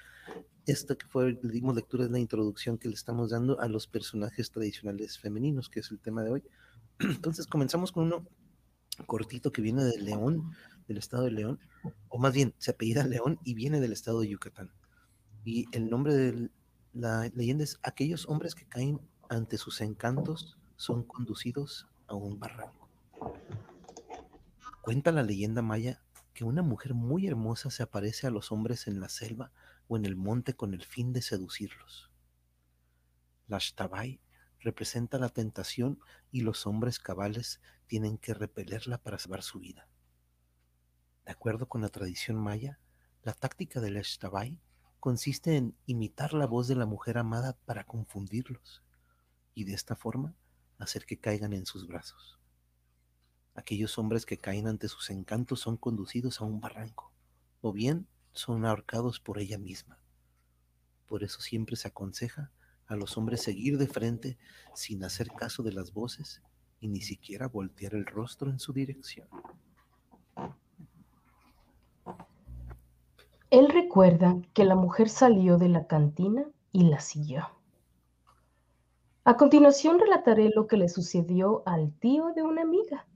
Esta 0.67 0.95
que 0.95 1.07
fue, 1.07 1.39
le 1.43 1.53
dimos 1.53 1.75
lectura 1.75 2.05
es 2.05 2.11
la 2.11 2.19
introducción 2.19 2.79
que 2.79 2.89
le 2.89 2.95
estamos 2.95 3.31
dando 3.31 3.59
a 3.61 3.69
los 3.69 3.87
personajes 3.87 4.51
tradicionales 4.51 5.19
femeninos, 5.19 5.69
que 5.69 5.81
es 5.81 5.91
el 5.91 5.99
tema 5.99 6.23
de 6.23 6.31
hoy. 6.31 6.43
Entonces 6.99 7.47
comenzamos 7.47 7.93
con 7.93 8.05
uno 8.05 8.27
cortito 9.07 9.53
que 9.53 9.63
viene 9.63 9.85
de 9.85 9.99
León, 9.99 10.53
del 10.87 10.99
estado 10.99 11.25
de 11.25 11.31
León, 11.31 11.61
o 12.09 12.19
más 12.19 12.35
bien 12.35 12.55
se 12.59 12.73
apellida 12.73 13.07
León 13.07 13.39
y 13.45 13.55
viene 13.55 13.81
del 13.81 13.93
estado 13.93 14.21
de 14.21 14.29
Yucatán. 14.29 14.71
Y 15.45 15.67
el 15.73 15.89
nombre 15.89 16.15
del 16.15 16.51
la 16.99 17.31
leyenda 17.33 17.63
es, 17.63 17.79
aquellos 17.85 18.29
hombres 18.29 18.57
que 18.57 18.67
caen 18.67 19.01
ante 19.29 19.57
sus 19.57 19.81
encantos 19.81 20.59
son 20.75 21.05
conducidos 21.05 21.87
a 22.09 22.17
un 22.17 22.41
barranco. 22.41 22.89
Cuenta 24.83 25.13
la 25.13 25.23
leyenda 25.23 25.63
maya 25.63 26.03
que 26.35 26.43
una 26.43 26.63
mujer 26.63 26.95
muy 26.95 27.29
hermosa 27.29 27.71
se 27.71 27.85
aparece 27.85 28.27
a 28.27 28.31
los 28.31 28.51
hombres 28.51 28.89
en 28.89 29.01
la 29.01 29.09
selva 29.09 29.53
o 29.87 29.97
en 29.97 30.07
el 30.07 30.17
monte 30.17 30.55
con 30.55 30.75
el 30.75 30.85
fin 30.85 31.13
de 31.13 31.23
seducirlos. 31.23 32.11
La 33.47 33.59
Shtabai 33.59 34.21
representa 34.59 35.19
la 35.19 35.29
tentación 35.29 36.01
y 36.33 36.41
los 36.41 36.67
hombres 36.67 36.99
cabales 36.99 37.61
tienen 37.87 38.19
que 38.19 38.35
repelerla 38.35 38.99
para 38.99 39.21
salvar 39.21 39.45
su 39.45 39.61
vida. 39.61 39.87
De 41.25 41.31
acuerdo 41.31 41.69
con 41.69 41.81
la 41.81 41.91
tradición 41.91 42.37
maya, 42.39 42.81
la 43.23 43.35
táctica 43.35 43.81
del 43.81 43.95
Shtabai 44.03 44.59
consiste 45.01 45.57
en 45.57 45.75
imitar 45.87 46.35
la 46.35 46.47
voz 46.47 46.69
de 46.69 46.75
la 46.75 46.87
mujer 46.87 47.19
amada 47.19 47.57
para 47.65 47.85
confundirlos 47.85 48.83
y 49.55 49.65
de 49.65 49.75
esta 49.75 49.97
forma 49.97 50.35
hacer 50.79 51.05
que 51.07 51.19
caigan 51.19 51.53
en 51.53 51.67
sus 51.67 51.87
brazos. 51.87 52.39
Aquellos 53.55 53.99
hombres 53.99 54.25
que 54.25 54.39
caen 54.39 54.69
ante 54.69 54.89
sus 54.89 55.11
encantos 55.11 55.61
son 55.61 55.77
conducidos 55.77 56.41
a 56.41 56.45
un 56.45 56.61
barranco 56.61 57.13
o 57.61 57.73
bien 57.73 58.07
son 58.33 58.65
ahorcados 58.65 59.19
por 59.19 59.39
ella 59.39 59.59
misma. 59.59 59.99
Por 61.07 61.25
eso 61.25 61.41
siempre 61.41 61.77
se 61.77 61.89
aconseja 61.89 62.53
a 62.87 62.97
los 62.97 63.17
hombres 63.19 63.43
seguir 63.43 63.79
de 63.79 63.87
frente 63.87 64.39
sin 64.75 65.03
hacer 65.05 65.29
caso 65.29 65.63
de 65.63 65.73
las 65.73 65.93
voces 65.93 66.43
y 66.81 66.89
ni 66.89 67.01
siquiera 67.01 67.49
voltear 67.49 67.95
el 67.95 68.07
rostro 68.07 68.51
en 68.51 68.59
su 68.59 68.73
dirección. 68.73 69.29
Él 73.51 73.71
recuerda 73.71 74.37
que 74.53 74.67
la 74.67 74.75
mujer 74.75 75.09
salió 75.09 75.57
de 75.57 75.71
la 75.71 75.87
cantina 75.87 76.45
y 76.71 76.83
la 76.91 77.01
siguió. 77.01 77.49
A 79.25 79.39
continuación 79.39 79.99
relataré 79.99 80.51
lo 80.55 80.67
que 80.67 80.77
le 80.77 80.91
sucedió 80.91 81.63
al 81.65 81.95
tío 81.99 82.35
de 82.35 82.43
una 82.43 82.61
amiga. 82.61 83.07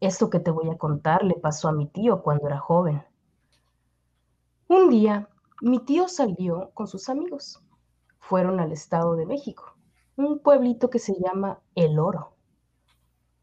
Esto 0.00 0.30
que 0.30 0.40
te 0.40 0.50
voy 0.50 0.70
a 0.70 0.78
contar 0.78 1.22
le 1.22 1.34
pasó 1.34 1.68
a 1.68 1.72
mi 1.72 1.86
tío 1.86 2.22
cuando 2.22 2.46
era 2.46 2.58
joven. 2.60 3.04
Un 4.68 4.88
día, 4.88 5.28
mi 5.60 5.78
tío 5.78 6.08
salió 6.08 6.70
con 6.72 6.86
sus 6.86 7.10
amigos. 7.10 7.62
Fueron 8.20 8.58
al 8.58 8.72
Estado 8.72 9.16
de 9.16 9.26
México, 9.26 9.76
un 10.16 10.38
pueblito 10.38 10.88
que 10.88 10.98
se 10.98 11.14
llama 11.20 11.60
El 11.74 11.98
Oro. 11.98 12.32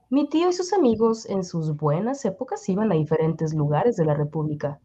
Mi 0.10 0.28
tío 0.28 0.50
y 0.50 0.54
sus 0.54 0.74
amigos 0.74 1.28
en 1.28 1.44
sus 1.44 1.78
buenas 1.78 2.26
épocas 2.26 2.68
iban 2.68 2.92
a 2.92 2.96
diferentes 2.96 3.54
lugares 3.54 3.96
de 3.96 4.06
la 4.06 4.16
República 4.16 4.82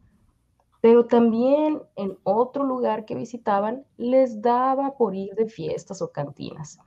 pero 0.84 1.06
también 1.06 1.80
en 1.96 2.18
otro 2.24 2.62
lugar 2.62 3.06
que 3.06 3.14
visitaban 3.14 3.86
les 3.96 4.42
daba 4.42 4.98
por 4.98 5.14
ir 5.14 5.34
de 5.34 5.46
fiestas 5.46 6.02
o 6.02 6.12
cantinas. 6.12 6.78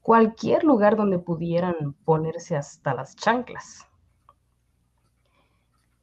Cualquier 0.00 0.64
lugar 0.64 0.96
donde 0.96 1.20
pudieran 1.20 1.92
ponerse 2.04 2.56
hasta 2.56 2.94
las 2.94 3.14
chanclas. 3.14 3.86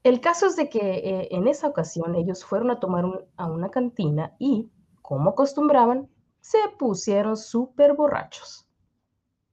El 0.01 0.21
caso 0.21 0.45
es 0.45 0.55
de 0.55 0.69
que 0.69 0.79
eh, 0.79 1.27
en 1.31 1.49
esa 1.49 1.67
ocasión 1.67 2.15
ellos 2.15 2.45
fueron 2.45 2.71
a 2.71 2.79
tomar 2.79 3.27
a 3.35 3.51
una 3.51 3.69
cantina 3.69 4.33
y, 4.39 4.71
como 5.01 5.31
acostumbraban, 5.31 6.09
se 6.39 6.59
pusieron 6.79 7.35
súper 7.35 7.95
borrachos. 7.95 8.65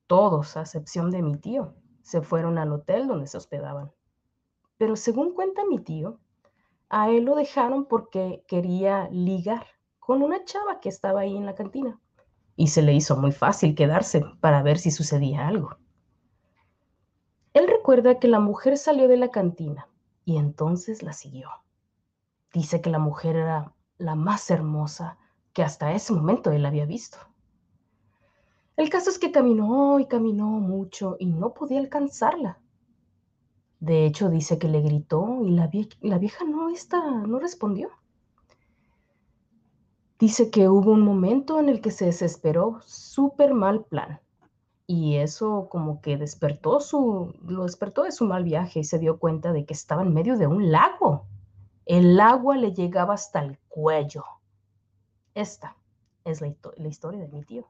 Todos, 0.07 0.57
a 0.57 0.61
excepción 0.61 1.11
de 1.11 1.21
mi 1.21 1.37
tío, 1.37 1.75
se 2.03 2.23
fueron 2.23 2.59
al 2.59 2.73
hotel 2.73 3.09
donde 3.09 3.27
se 3.27 3.39
hospedaban. 3.39 3.91
Pero 4.79 4.95
según 4.95 5.35
cuenta 5.35 5.65
mi 5.65 5.81
tío, 5.81 6.21
a 6.89 7.11
él 7.11 7.25
lo 7.25 7.35
dejaron 7.35 7.87
porque 7.87 8.45
quería 8.47 9.09
ligar 9.11 9.67
con 9.99 10.23
una 10.23 10.45
chava 10.45 10.81
que 10.81 10.89
estaba 10.89 11.21
ahí 11.21 11.37
en 11.37 11.47
la 11.47 11.55
cantina 11.55 12.01
y 12.57 12.69
se 12.69 12.83
le 12.83 12.95
hizo 12.95 13.17
muy 13.17 13.33
fácil 13.33 13.75
quedarse 13.75 14.25
para 14.41 14.63
ver 14.63 14.79
si 14.79 14.91
sucedía 14.91 15.47
algo. 15.47 15.77
Él 17.53 17.69
recuerda 17.69 18.19
que 18.19 18.29
la 18.29 18.41
mujer 18.41 18.79
salió 18.79 19.09
de 19.09 19.17
la 19.17 19.31
cantina 19.31 19.89
y 20.25 20.39
entonces 20.39 21.03
la 21.03 21.13
siguió. 21.13 21.51
Dice 22.53 22.81
que 22.81 22.91
la 22.91 22.99
mujer 22.99 23.37
era 23.37 23.75
la 23.99 24.15
más 24.15 24.51
hermosa 24.51 25.19
que 25.53 25.63
hasta 25.63 25.93
ese 25.93 26.13
momento 26.13 26.51
él 26.51 26.67
había 26.67 26.87
visto. 26.87 27.19
El 28.77 28.91
caso 28.91 29.09
es 29.09 29.19
que 29.19 29.33
caminó 29.33 29.99
y 30.01 30.07
caminó 30.07 30.47
mucho 30.47 31.17
y 31.19 31.27
no 31.27 31.55
podía 31.55 31.79
alcanzarla. 31.79 32.59
De 33.81 34.07
hecho, 34.07 34.31
dice 34.31 34.59
que 34.59 34.69
le 34.69 34.81
gritó 34.81 35.45
y 35.45 35.51
la, 35.51 35.67
vieja 35.69 36.45
no, 36.45 36.69
no 37.27 37.39
respondió. 37.39 37.91
Dice 40.19 40.51
que 40.51 40.69
hubo 40.69 40.93
un 40.93 41.03
momento 41.03 41.61
en 41.61 41.69
el 41.69 41.81
que 41.83 41.91
se 41.91 42.07
desesperó, 42.07 42.81
súper 42.85 43.53
mal 43.53 43.85
plan. 43.85 44.21
Y 44.87 45.17
eso 45.17 45.69
como 45.69 46.01
que 46.01 46.17
despertó 46.17 46.81
su, 46.81 47.35
lo 47.43 47.65
despertó 47.65 48.05
de 48.05 48.13
su 48.13 48.25
mal 48.25 48.45
viaje 48.45 48.81
y 48.81 48.85
se 48.85 48.99
dio 48.99 49.19
cuenta 49.19 49.53
de 49.53 49.67
que 49.67 49.75
estaba 49.75 50.03
en 50.03 50.15
medio 50.15 50.39
de 50.39 50.47
un 50.47 50.71
lago. 50.71 51.27
El 51.85 52.19
agua 52.19 52.57
le 52.57 52.73
llegaba 52.73 53.15
hasta 53.15 53.41
el 53.41 53.59
cuello. 53.69 54.25
Esta 55.35 55.77
es 56.25 56.41
la, 56.41 56.49
historia 56.89 57.21
de 57.21 57.29
mi 57.29 57.45
tío. 57.45 57.69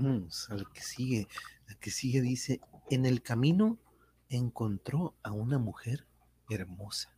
Vamos 0.00 0.48
al 0.50 0.70
que 0.70 0.80
sigue. 0.80 1.26
La 1.66 1.74
que 1.74 1.90
sigue 1.90 2.20
dice, 2.20 2.60
en 2.88 3.04
el 3.04 3.20
camino 3.20 3.80
encontró 4.28 5.16
a 5.24 5.32
una 5.32 5.58
mujer 5.58 6.06
hermosa. 6.48 7.12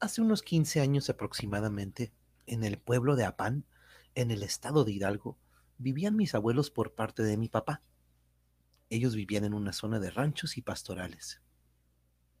Hace 0.00 0.22
unos 0.22 0.42
15 0.42 0.80
años 0.80 1.10
aproximadamente, 1.10 2.14
en 2.46 2.64
el 2.64 2.78
pueblo 2.78 3.14
de 3.14 3.26
Apán, 3.26 3.66
en 4.14 4.30
el 4.30 4.42
estado 4.42 4.84
de 4.84 4.92
Hidalgo, 4.92 5.36
vivían 5.76 6.16
mis 6.16 6.34
abuelos 6.34 6.70
por 6.70 6.94
parte 6.94 7.22
de 7.22 7.36
mi 7.36 7.50
papá. 7.50 7.82
Ellos 8.88 9.14
vivían 9.14 9.44
en 9.44 9.52
una 9.52 9.74
zona 9.74 10.00
de 10.00 10.10
ranchos 10.10 10.56
y 10.56 10.62
pastorales. 10.62 11.42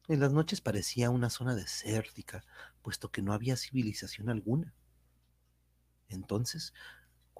En 0.08 0.18
las 0.20 0.32
noches 0.32 0.62
parecía 0.62 1.10
una 1.10 1.28
zona 1.28 1.54
desértica, 1.54 2.42
puesto 2.80 3.10
que 3.10 3.20
no 3.20 3.34
había 3.34 3.58
civilización 3.58 4.30
alguna. 4.30 4.74
Entonces 6.08 6.72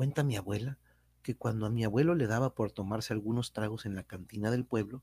Cuenta 0.02 0.24
mi 0.24 0.34
abuela 0.36 0.78
que 1.22 1.36
cuando 1.36 1.64
a 1.64 1.70
mi 1.70 1.84
abuelo 1.84 2.16
le 2.16 2.26
daba 2.26 2.56
por 2.56 2.72
tomarse 2.72 3.12
algunos 3.12 3.52
tragos 3.52 3.86
en 3.86 3.94
la 3.94 4.02
cantina 4.02 4.50
del 4.50 4.64
pueblo, 4.64 5.00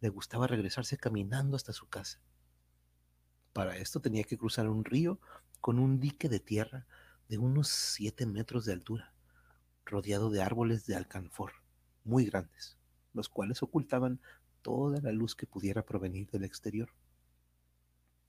le 0.00 0.08
gustaba 0.08 0.48
regresarse 0.48 0.96
caminando 0.96 1.54
hasta 1.54 1.72
su 1.72 1.86
casa. 1.88 2.18
Para 3.52 3.76
esto 3.76 4.00
tenía 4.00 4.24
que 4.24 4.36
cruzar 4.36 4.68
un 4.68 4.84
río 4.84 5.20
con 5.60 5.78
un 5.78 6.00
dique 6.00 6.28
de 6.28 6.40
tierra 6.40 6.88
de 7.28 7.38
unos 7.38 7.68
siete 7.68 8.26
metros 8.26 8.64
de 8.64 8.72
altura, 8.72 9.14
rodeado 9.84 10.28
de 10.28 10.42
árboles 10.42 10.86
de 10.86 10.96
alcanfor 10.96 11.52
muy 12.02 12.24
grandes, 12.24 12.76
los 13.12 13.28
cuales 13.28 13.62
ocultaban 13.62 14.20
toda 14.60 15.00
la 15.00 15.12
luz 15.12 15.36
que 15.36 15.46
pudiera 15.46 15.86
provenir 15.86 16.28
del 16.32 16.42
exterior. 16.42 16.90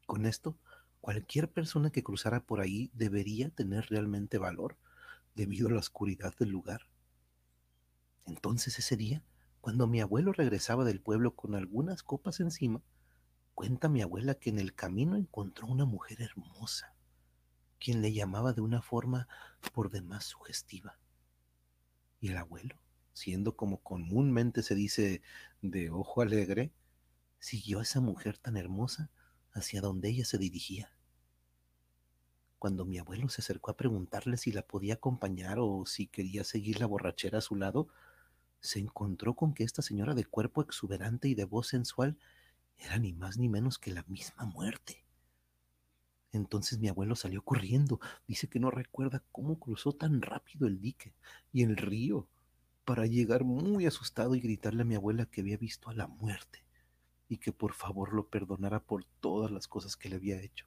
Con 0.05 0.27
esto, 0.27 0.59
cualquier 1.01 1.51
persona 1.51 1.89
que 1.89 2.03
cruzara 2.03 2.45
por 2.45 2.61
ahí 2.61 2.91
debería 2.93 3.49
tener 3.49 3.87
realmente 3.89 4.37
valor 4.37 4.77
debido 5.35 5.67
a 5.67 5.71
la 5.71 5.79
oscuridad 5.79 6.33
del 6.37 6.49
lugar. 6.49 6.87
Entonces 8.25 8.79
ese 8.79 8.95
día, 8.95 9.23
cuando 9.61 9.87
mi 9.87 10.01
abuelo 10.01 10.33
regresaba 10.33 10.85
del 10.85 11.01
pueblo 11.01 11.35
con 11.35 11.55
algunas 11.55 12.03
copas 12.03 12.39
encima, 12.39 12.81
cuenta 13.53 13.89
mi 13.89 14.01
abuela 14.01 14.35
que 14.35 14.49
en 14.49 14.59
el 14.59 14.73
camino 14.73 15.15
encontró 15.15 15.67
una 15.67 15.85
mujer 15.85 16.21
hermosa, 16.21 16.93
quien 17.79 18.01
le 18.01 18.13
llamaba 18.13 18.53
de 18.53 18.61
una 18.61 18.81
forma 18.81 19.27
por 19.73 19.89
demás 19.89 20.25
sugestiva. 20.25 20.97
Y 22.19 22.29
el 22.29 22.37
abuelo, 22.37 22.77
siendo 23.13 23.55
como 23.55 23.81
comúnmente 23.81 24.63
se 24.63 24.75
dice 24.75 25.21
de 25.61 25.89
ojo 25.89 26.21
alegre, 26.21 26.71
siguió 27.39 27.79
a 27.79 27.83
esa 27.83 27.99
mujer 27.99 28.37
tan 28.37 28.57
hermosa 28.57 29.11
hacia 29.51 29.81
donde 29.81 30.09
ella 30.09 30.25
se 30.25 30.37
dirigía. 30.37 30.91
Cuando 32.63 32.85
mi 32.85 32.97
abuelo 32.97 33.27
se 33.27 33.41
acercó 33.41 33.71
a 33.71 33.75
preguntarle 33.75 34.37
si 34.37 34.53
la 34.53 34.61
podía 34.61 34.93
acompañar 34.93 35.57
o 35.59 35.85
si 35.85 36.07
quería 36.07 36.45
seguir 36.45 36.79
la 36.79 36.85
borrachera 36.85 37.39
a 37.39 37.41
su 37.41 37.57
lado, 37.57 37.89
se 38.61 38.79
encontró 38.79 39.33
con 39.33 39.53
que 39.53 39.65
esta 39.65 39.81
señora 39.81 40.13
de 40.13 40.23
cuerpo 40.23 40.61
exuberante 40.61 41.27
y 41.27 41.35
de 41.35 41.43
voz 41.43 41.67
sensual 41.67 42.17
era 42.77 42.99
ni 42.99 43.11
más 43.11 43.37
ni 43.37 43.49
menos 43.49 43.79
que 43.79 43.91
la 43.91 44.05
misma 44.07 44.45
muerte. 44.45 45.03
Entonces 46.31 46.79
mi 46.79 46.87
abuelo 46.87 47.17
salió 47.17 47.41
corriendo. 47.41 47.99
Dice 48.29 48.47
que 48.47 48.61
no 48.61 48.71
recuerda 48.71 49.25
cómo 49.33 49.59
cruzó 49.59 49.91
tan 49.91 50.21
rápido 50.21 50.65
el 50.65 50.79
dique 50.79 51.13
y 51.51 51.63
el 51.63 51.75
río 51.75 52.29
para 52.85 53.07
llegar 53.07 53.43
muy 53.43 53.87
asustado 53.87 54.35
y 54.35 54.39
gritarle 54.39 54.83
a 54.83 54.85
mi 54.85 54.95
abuela 54.95 55.25
que 55.25 55.41
había 55.41 55.57
visto 55.57 55.89
a 55.89 55.93
la 55.93 56.07
muerte 56.07 56.63
y 57.27 57.39
que 57.39 57.51
por 57.51 57.73
favor 57.73 58.13
lo 58.13 58.29
perdonara 58.29 58.79
por 58.79 59.03
todas 59.19 59.51
las 59.51 59.67
cosas 59.67 59.97
que 59.97 60.07
le 60.07 60.15
había 60.15 60.41
hecho. 60.41 60.65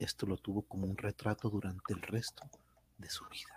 Esto 0.00 0.24
lo 0.24 0.38
tuvo 0.38 0.62
como 0.62 0.86
un 0.86 0.96
retrato 0.96 1.50
durante 1.50 1.92
el 1.92 2.00
resto 2.00 2.42
de 2.96 3.10
su 3.10 3.22
vida. 3.26 3.54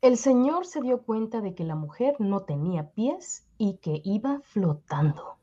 El 0.00 0.16
señor 0.16 0.66
se 0.66 0.80
dio 0.80 1.02
cuenta 1.02 1.40
de 1.40 1.54
que 1.54 1.62
la 1.62 1.76
mujer 1.76 2.16
no 2.18 2.42
tenía 2.42 2.90
pies 2.90 3.46
y 3.56 3.76
que 3.76 4.02
iba 4.04 4.40
flotando. 4.40 5.36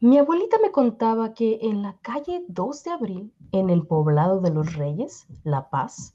Mi 0.00 0.18
abuelita 0.18 0.58
me 0.60 0.70
contaba 0.70 1.32
que 1.32 1.60
en 1.62 1.80
la 1.80 1.96
calle 2.02 2.44
2 2.48 2.84
de 2.84 2.90
abril, 2.90 3.32
en 3.52 3.70
el 3.70 3.86
poblado 3.86 4.42
de 4.42 4.50
los 4.50 4.74
Reyes, 4.74 5.26
La 5.44 5.70
Paz, 5.70 6.14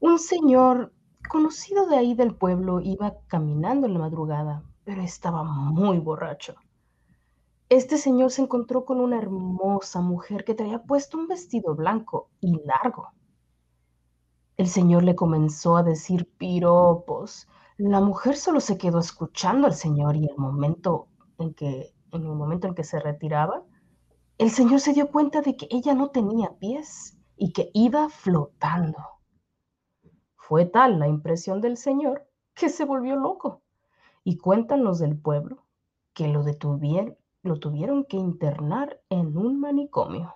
un 0.00 0.18
señor 0.18 0.94
conocido 1.28 1.86
de 1.86 1.96
ahí 1.96 2.14
del 2.14 2.34
pueblo 2.34 2.80
iba 2.80 3.18
caminando 3.26 3.86
en 3.86 3.92
la 3.92 3.98
madrugada, 3.98 4.62
pero 4.84 5.02
estaba 5.02 5.42
muy 5.44 5.98
borracho. 5.98 6.54
Este 7.68 7.96
señor 7.96 8.30
se 8.30 8.42
encontró 8.42 8.84
con 8.84 9.00
una 9.00 9.18
hermosa 9.18 10.00
mujer 10.00 10.44
que 10.44 10.54
traía 10.54 10.82
puesto 10.82 11.16
un 11.16 11.26
vestido 11.26 11.74
blanco 11.74 12.30
y 12.40 12.60
largo. 12.64 13.08
El 14.56 14.68
señor 14.68 15.04
le 15.04 15.16
comenzó 15.16 15.76
a 15.76 15.82
decir 15.82 16.30
piropos. 16.36 17.48
La 17.78 18.00
mujer 18.00 18.36
solo 18.36 18.60
se 18.60 18.76
quedó 18.76 18.98
escuchando 18.98 19.66
al 19.66 19.74
señor 19.74 20.16
y 20.16 20.26
el 20.26 20.36
momento 20.36 21.08
en 21.38 21.54
que 21.54 21.94
en 22.12 22.22
el 22.26 22.34
momento 22.34 22.66
en 22.66 22.74
que 22.74 22.84
se 22.84 23.00
retiraba, 23.00 23.64
el 24.38 24.50
señor 24.50 24.80
se 24.80 24.92
dio 24.92 25.10
cuenta 25.10 25.40
de 25.40 25.56
que 25.56 25.66
ella 25.70 25.94
no 25.94 26.10
tenía 26.10 26.58
pies 26.58 27.16
y 27.36 27.52
que 27.52 27.70
iba 27.72 28.08
flotando. 28.08 28.98
Fue 30.36 30.66
tal 30.66 30.98
la 30.98 31.08
impresión 31.08 31.60
del 31.60 31.76
señor 31.76 32.28
que 32.54 32.68
se 32.68 32.84
volvió 32.84 33.16
loco. 33.16 33.61
Y 34.24 34.36
cuentan 34.36 34.84
los 34.84 34.98
del 34.98 35.16
pueblo 35.16 35.64
que 36.14 36.28
lo 36.28 36.44
detuvieron, 36.44 37.16
lo 37.42 37.58
tuvieron 37.58 38.04
que 38.04 38.16
internar 38.16 39.00
en 39.08 39.36
un 39.36 39.58
manicomio. 39.58 40.34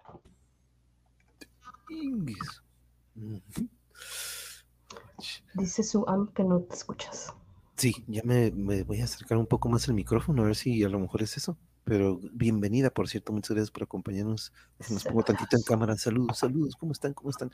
Dice 5.54 5.82
su 5.82 6.04
am 6.08 6.28
que 6.32 6.44
no 6.44 6.60
te 6.60 6.74
escuchas. 6.74 7.32
Sí, 7.76 8.04
ya 8.06 8.22
me, 8.24 8.50
voy 8.50 9.00
a 9.00 9.04
acercar 9.04 9.38
un 9.38 9.46
poco 9.46 9.68
más 9.68 9.86
el 9.88 9.94
micrófono, 9.94 10.42
a 10.42 10.46
ver 10.46 10.56
si 10.56 10.82
a 10.82 10.88
lo 10.88 10.98
mejor 10.98 11.22
es 11.22 11.36
eso. 11.36 11.56
Pero 11.86 12.18
bienvenida, 12.32 12.90
por 12.90 13.06
cierto, 13.08 13.32
muchas 13.32 13.50
gracias 13.50 13.70
por 13.70 13.84
acompañarnos. 13.84 14.52
Nos 14.90 15.04
pongo 15.04 15.22
tantito 15.22 15.56
en 15.56 15.62
cámara. 15.62 15.96
Saludos, 15.96 16.38
saludos, 16.38 16.74
¿cómo 16.74 16.90
están? 16.90 17.14
¿Cómo 17.14 17.30
están? 17.30 17.52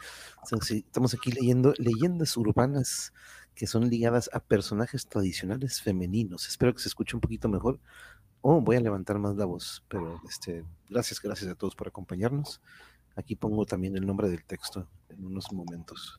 Estamos 0.71 1.13
aquí 1.13 1.33
leyendo 1.33 1.75
leyendas 1.77 2.35
urbanas 2.39 3.13
que 3.55 3.67
son 3.67 3.91
ligadas 3.91 4.31
a 4.33 4.41
personajes 4.41 5.07
tradicionales 5.07 5.83
femeninos. 5.83 6.49
Espero 6.49 6.73
que 6.73 6.81
se 6.81 6.89
escuche 6.89 7.15
un 7.15 7.21
poquito 7.21 7.51
mejor. 7.51 7.79
Oh, 8.41 8.63
voy 8.63 8.77
a 8.77 8.81
levantar 8.81 9.19
más 9.19 9.37
la 9.37 9.45
voz, 9.45 9.85
pero 9.89 10.19
este, 10.27 10.65
gracias, 10.89 11.21
gracias 11.21 11.51
a 11.51 11.55
todos 11.55 11.77
por 11.77 11.89
acompañarnos. 11.89 12.63
Aquí 13.17 13.37
pongo 13.37 13.67
también 13.67 13.99
el 13.99 14.07
nombre 14.07 14.31
del 14.31 14.47
texto 14.47 14.89
en 15.11 15.27
unos 15.27 15.53
momentos. 15.53 16.19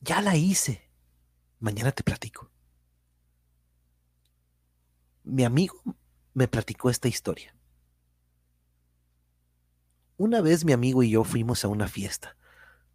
Ya 0.00 0.22
la 0.22 0.34
hice. 0.34 0.88
Mañana 1.58 1.92
te 1.92 2.02
platico. 2.02 2.50
Mi 5.24 5.44
amigo 5.44 5.82
me 6.32 6.48
platicó 6.48 6.88
esta 6.88 7.08
historia. 7.08 7.54
Una 10.16 10.40
vez 10.40 10.64
mi 10.64 10.72
amigo 10.72 11.02
y 11.02 11.10
yo 11.10 11.24
fuimos 11.24 11.64
a 11.64 11.68
una 11.68 11.86
fiesta. 11.86 12.36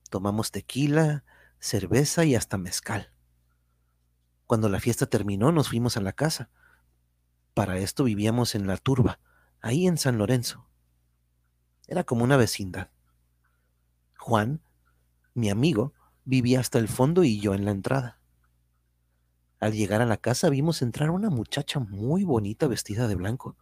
Tomamos 0.10 0.52
tequila, 0.52 1.26
cerveza 1.60 2.26
y 2.26 2.36
hasta 2.36 2.58
mezcal. 2.58 3.12
Cuando 4.48 4.70
la 4.70 4.80
fiesta 4.80 5.06
terminó 5.06 5.52
nos 5.52 5.70
fuimos 5.70 5.98
a 5.98 6.02
la 6.02 6.14
casa. 6.14 6.50
Para 7.54 7.78
esto 7.78 8.04
vivíamos 8.04 8.56
en 8.56 8.68
La 8.68 8.78
Turba, 8.78 9.20
ahí 9.62 9.88
en 9.88 9.98
San 9.98 10.18
Lorenzo. 10.18 10.68
Era 11.88 12.04
como 12.04 12.24
una 12.24 12.38
vecindad. 12.38 12.90
Juan, 14.18 14.62
mi 15.34 15.50
amigo, 15.50 15.95
vivía 16.26 16.60
hasta 16.60 16.80
el 16.80 16.88
fondo 16.88 17.24
y 17.24 17.40
yo 17.40 17.54
en 17.54 17.66
la 17.66 17.72
entrada. 17.72 18.20
Al 19.60 19.74
llegar 19.74 20.02
a 20.02 20.06
la 20.06 20.18
casa 20.18 20.50
vimos 20.50 20.82
entrar 20.82 21.10
una 21.12 21.30
muchacha 21.30 21.80
muy 21.80 22.24
bonita 22.24 22.68
vestida 22.68 23.08
de 23.08 23.16
blanco. 23.16 23.58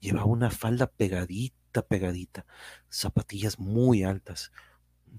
Llevaba 0.00 0.26
una 0.26 0.50
falda 0.50 0.86
pegadita, 0.86 1.82
pegadita, 1.82 2.46
zapatillas 2.88 3.58
muy 3.58 4.02
altas, 4.02 4.52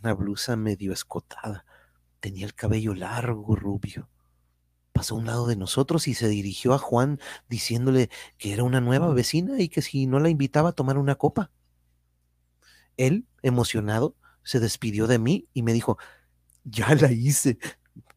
una 0.01 0.13
blusa 0.13 0.55
medio 0.55 0.91
escotada. 0.91 1.65
Tenía 2.19 2.45
el 2.45 2.55
cabello 2.55 2.95
largo, 2.95 3.55
rubio. 3.55 4.09
Pasó 4.91 5.15
a 5.15 5.19
un 5.19 5.27
lado 5.27 5.45
de 5.45 5.55
nosotros 5.55 6.07
y 6.07 6.15
se 6.15 6.27
dirigió 6.27 6.73
a 6.73 6.79
Juan 6.79 7.19
diciéndole 7.47 8.09
que 8.37 8.53
era 8.53 8.63
una 8.63 8.81
nueva 8.81 9.13
vecina 9.13 9.59
y 9.59 9.69
que 9.69 9.83
si 9.83 10.07
no 10.07 10.19
la 10.19 10.29
invitaba 10.29 10.69
a 10.69 10.73
tomar 10.73 10.97
una 10.97 11.15
copa. 11.15 11.51
Él, 12.95 13.27
emocionado, 13.43 14.15
se 14.43 14.59
despidió 14.59 15.05
de 15.05 15.19
mí 15.19 15.47
y 15.53 15.61
me 15.61 15.73
dijo, 15.73 15.99
ya 16.69 16.93
la 16.95 17.11
hice. 17.11 17.57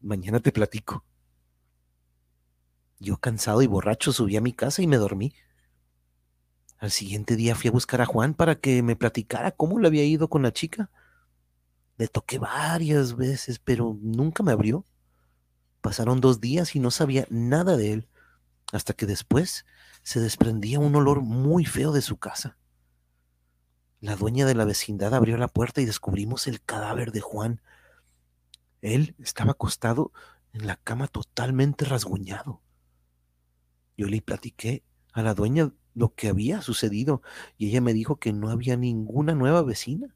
Mañana 0.01 0.39
te 0.39 0.51
platico. 0.51 1.03
Yo 2.99 3.17
cansado 3.17 3.61
y 3.61 3.67
borracho 3.67 4.11
subí 4.11 4.37
a 4.37 4.41
mi 4.41 4.53
casa 4.53 4.81
y 4.81 4.87
me 4.87 4.97
dormí. 4.97 5.33
Al 6.77 6.91
siguiente 6.91 7.35
día 7.35 7.55
fui 7.55 7.69
a 7.69 7.71
buscar 7.71 8.01
a 8.01 8.05
Juan 8.05 8.33
para 8.33 8.55
que 8.55 8.83
me 8.83 8.95
platicara 8.95 9.51
cómo 9.51 9.79
le 9.79 9.87
había 9.87 10.03
ido 10.03 10.29
con 10.29 10.41
la 10.41 10.51
chica. 10.51 10.89
Le 11.97 12.07
toqué 12.07 12.39
varias 12.39 13.15
veces, 13.15 13.59
pero 13.59 13.97
nunca 14.01 14.43
me 14.43 14.51
abrió. 14.51 14.85
Pasaron 15.81 16.21
dos 16.21 16.41
días 16.41 16.75
y 16.75 16.79
no 16.79 16.91
sabía 16.91 17.27
nada 17.29 17.77
de 17.77 17.93
él, 17.93 18.07
hasta 18.71 18.93
que 18.93 19.05
después 19.05 19.65
se 20.03 20.19
desprendía 20.19 20.79
un 20.79 20.95
olor 20.95 21.21
muy 21.21 21.65
feo 21.65 21.91
de 21.91 22.01
su 22.01 22.17
casa. 22.17 22.57
La 23.99 24.15
dueña 24.15 24.47
de 24.47 24.55
la 24.55 24.65
vecindad 24.65 25.13
abrió 25.13 25.37
la 25.37 25.47
puerta 25.47 25.81
y 25.81 25.85
descubrimos 25.85 26.47
el 26.47 26.61
cadáver 26.61 27.11
de 27.11 27.21
Juan, 27.21 27.61
él 28.81 29.15
estaba 29.19 29.51
acostado 29.51 30.11
en 30.53 30.67
la 30.67 30.75
cama 30.75 31.07
totalmente 31.07 31.85
rasguñado. 31.85 32.61
Yo 33.97 34.07
le 34.07 34.21
platiqué 34.21 34.83
a 35.13 35.21
la 35.21 35.33
dueña 35.33 35.73
lo 35.93 36.13
que 36.15 36.29
había 36.29 36.61
sucedido 36.61 37.21
y 37.57 37.69
ella 37.69 37.81
me 37.81 37.93
dijo 37.93 38.17
que 38.17 38.33
no 38.33 38.49
había 38.49 38.77
ninguna 38.77 39.35
nueva 39.35 39.61
vecina, 39.61 40.15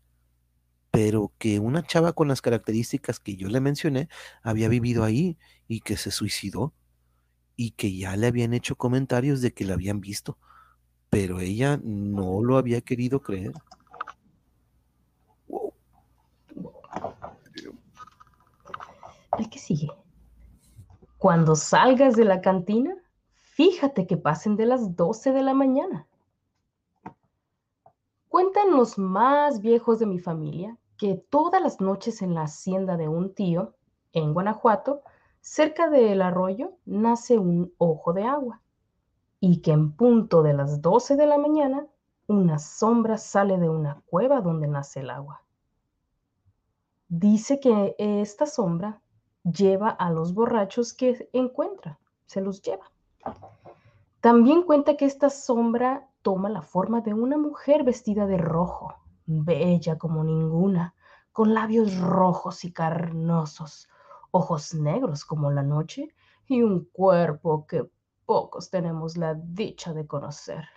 pero 0.91 1.33
que 1.37 1.59
una 1.59 1.83
chava 1.83 2.13
con 2.13 2.27
las 2.27 2.41
características 2.41 3.19
que 3.19 3.35
yo 3.35 3.49
le 3.49 3.59
mencioné 3.59 4.07
había 4.41 4.69
vivido 4.69 5.03
ahí 5.03 5.37
y 5.67 5.81
que 5.81 5.97
se 5.97 6.11
suicidó 6.11 6.73
y 7.55 7.71
que 7.71 7.95
ya 7.95 8.15
le 8.15 8.27
habían 8.27 8.53
hecho 8.53 8.75
comentarios 8.75 9.41
de 9.41 9.53
que 9.53 9.65
la 9.65 9.73
habían 9.73 10.01
visto, 10.01 10.37
pero 11.09 11.39
ella 11.39 11.79
no 11.83 12.43
lo 12.43 12.57
había 12.57 12.81
querido 12.81 13.21
creer. 13.21 13.53
El 19.37 19.49
que 19.49 19.59
sigue. 19.59 19.89
Cuando 21.17 21.55
salgas 21.55 22.15
de 22.15 22.25
la 22.25 22.41
cantina, 22.41 22.95
fíjate 23.33 24.05
que 24.05 24.17
pasen 24.17 24.55
de 24.55 24.65
las 24.65 24.95
12 24.95 25.31
de 25.31 25.41
la 25.41 25.53
mañana. 25.53 26.07
Cuentan 28.27 28.71
los 28.71 28.97
más 28.97 29.61
viejos 29.61 29.99
de 29.99 30.05
mi 30.05 30.19
familia 30.19 30.77
que 30.97 31.15
todas 31.29 31.61
las 31.61 31.81
noches 31.81 32.21
en 32.21 32.33
la 32.33 32.43
hacienda 32.43 32.97
de 32.97 33.07
un 33.07 33.33
tío, 33.33 33.75
en 34.13 34.33
Guanajuato, 34.33 35.01
cerca 35.41 35.89
del 35.89 36.21
arroyo, 36.21 36.73
nace 36.85 37.37
un 37.37 37.73
ojo 37.77 38.13
de 38.13 38.23
agua 38.23 38.61
y 39.39 39.61
que 39.61 39.71
en 39.71 39.91
punto 39.91 40.43
de 40.43 40.53
las 40.53 40.81
12 40.81 41.15
de 41.15 41.27
la 41.27 41.37
mañana 41.37 41.87
una 42.27 42.59
sombra 42.59 43.17
sale 43.17 43.57
de 43.57 43.69
una 43.69 44.01
cueva 44.07 44.41
donde 44.41 44.67
nace 44.67 45.01
el 45.01 45.09
agua. 45.09 45.43
Dice 47.07 47.59
que 47.59 47.95
esta 47.99 48.47
sombra 48.47 49.01
lleva 49.45 49.89
a 49.89 50.09
los 50.09 50.33
borrachos 50.33 50.93
que 50.93 51.29
encuentra, 51.33 51.99
se 52.25 52.41
los 52.41 52.61
lleva. 52.61 52.91
También 54.19 54.63
cuenta 54.63 54.97
que 54.97 55.05
esta 55.05 55.29
sombra 55.29 56.09
toma 56.21 56.49
la 56.49 56.63
forma 56.63 57.01
de 57.01 57.13
una 57.13 57.37
mujer 57.37 57.83
vestida 57.83 58.25
de 58.25 58.37
rojo, 58.37 58.95
bella 59.25 59.97
como 59.97 60.23
ninguna, 60.23 60.95
con 61.31 61.53
labios 61.53 61.97
rojos 61.99 62.65
y 62.65 62.71
carnosos, 62.71 63.87
ojos 64.31 64.73
negros 64.73 65.25
como 65.25 65.51
la 65.51 65.63
noche 65.63 66.15
y 66.47 66.63
un 66.63 66.85
cuerpo 66.85 67.67
que 67.67 67.89
pocos 68.25 68.71
tenemos 68.71 69.17
la 69.17 69.35
dicha 69.35 69.93
de 69.93 70.07
conocer. 70.07 70.67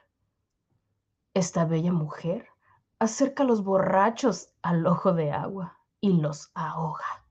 Esta 1.33 1.65
bella 1.65 1.93
mujer 1.93 2.49
acerca 2.99 3.45
a 3.45 3.47
los 3.47 3.65
borrachos 3.65 4.51
al 4.61 4.87
ojo 4.87 5.13
de 5.15 5.33
agua 5.33 5.79
y 6.01 6.21
los 6.21 6.51
ahoga. 6.55 7.25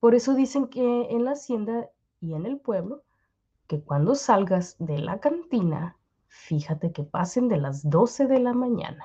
Por 0.00 0.14
eso 0.14 0.34
dicen 0.34 0.68
que 0.68 1.08
en 1.10 1.24
la 1.24 1.32
hacienda 1.32 1.90
y 2.20 2.34
en 2.34 2.46
el 2.46 2.58
pueblo, 2.58 3.04
que 3.66 3.80
cuando 3.80 4.14
salgas 4.14 4.76
de 4.78 4.98
la 4.98 5.20
cantina, 5.20 5.96
fíjate 6.28 6.92
que 6.92 7.02
pasen 7.02 7.48
de 7.48 7.58
las 7.58 7.88
12 7.88 8.26
de 8.26 8.38
la 8.40 8.52
mañana. 8.52 9.04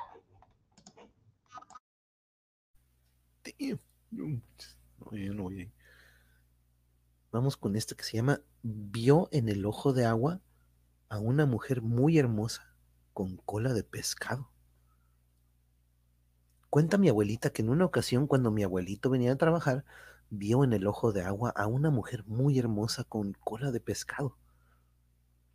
Vamos 7.31 7.57
con 7.57 7.75
esta 7.75 7.95
que 7.95 8.03
se 8.03 8.17
llama 8.17 8.41
Vio 8.61 9.27
en 9.31 9.49
el 9.49 9.65
ojo 9.65 9.91
de 9.93 10.05
agua 10.05 10.39
a 11.09 11.19
una 11.19 11.45
mujer 11.45 11.81
muy 11.81 12.17
hermosa 12.17 12.75
con 13.13 13.37
cola 13.37 13.73
de 13.73 13.83
pescado. 13.83 14.51
Cuenta 16.69 16.97
mi 16.97 17.09
abuelita 17.09 17.51
que 17.51 17.61
en 17.61 17.69
una 17.69 17.85
ocasión 17.85 18.27
cuando 18.27 18.51
mi 18.51 18.63
abuelito 18.63 19.09
venía 19.09 19.31
a 19.31 19.35
trabajar, 19.35 19.85
vio 20.35 20.63
en 20.63 20.73
el 20.73 20.87
ojo 20.87 21.11
de 21.11 21.21
agua 21.21 21.51
a 21.55 21.67
una 21.67 21.91
mujer 21.91 22.25
muy 22.25 22.57
hermosa 22.57 23.03
con 23.03 23.33
cola 23.33 23.71
de 23.71 23.79
pescado. 23.79 24.35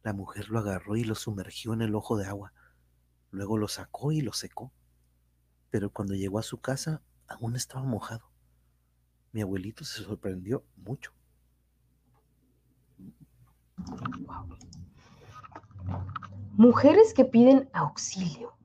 La 0.05 0.13
mujer 0.13 0.51
lo 0.51 0.61
agarró 0.61 0.97
y 0.97 1.03
lo 1.03 1.17
sumergió 1.17 1.73
en 1.73 1.83
el 1.83 1.97
ojo 1.97 2.17
de 2.17 2.27
agua. 2.27 2.53
Luego 3.33 3.59
lo 3.59 3.67
sacó 3.67 4.13
y 4.13 4.21
lo 4.21 4.33
secó. 4.33 4.73
Pero 5.71 5.91
cuando 5.91 6.15
llegó 6.15 6.39
a 6.39 6.45
su 6.45 6.61
casa, 6.61 7.03
aún 7.27 7.57
estaba 7.57 7.85
mojado. 7.85 8.31
Mi 9.33 9.43
abuelito 9.43 9.85
se 9.85 10.05
sorprendió 10.05 10.65
mucho. 10.77 11.13
Mujeres 16.53 17.13
que 17.15 17.25
piden 17.25 17.69
auxilio. 17.73 18.58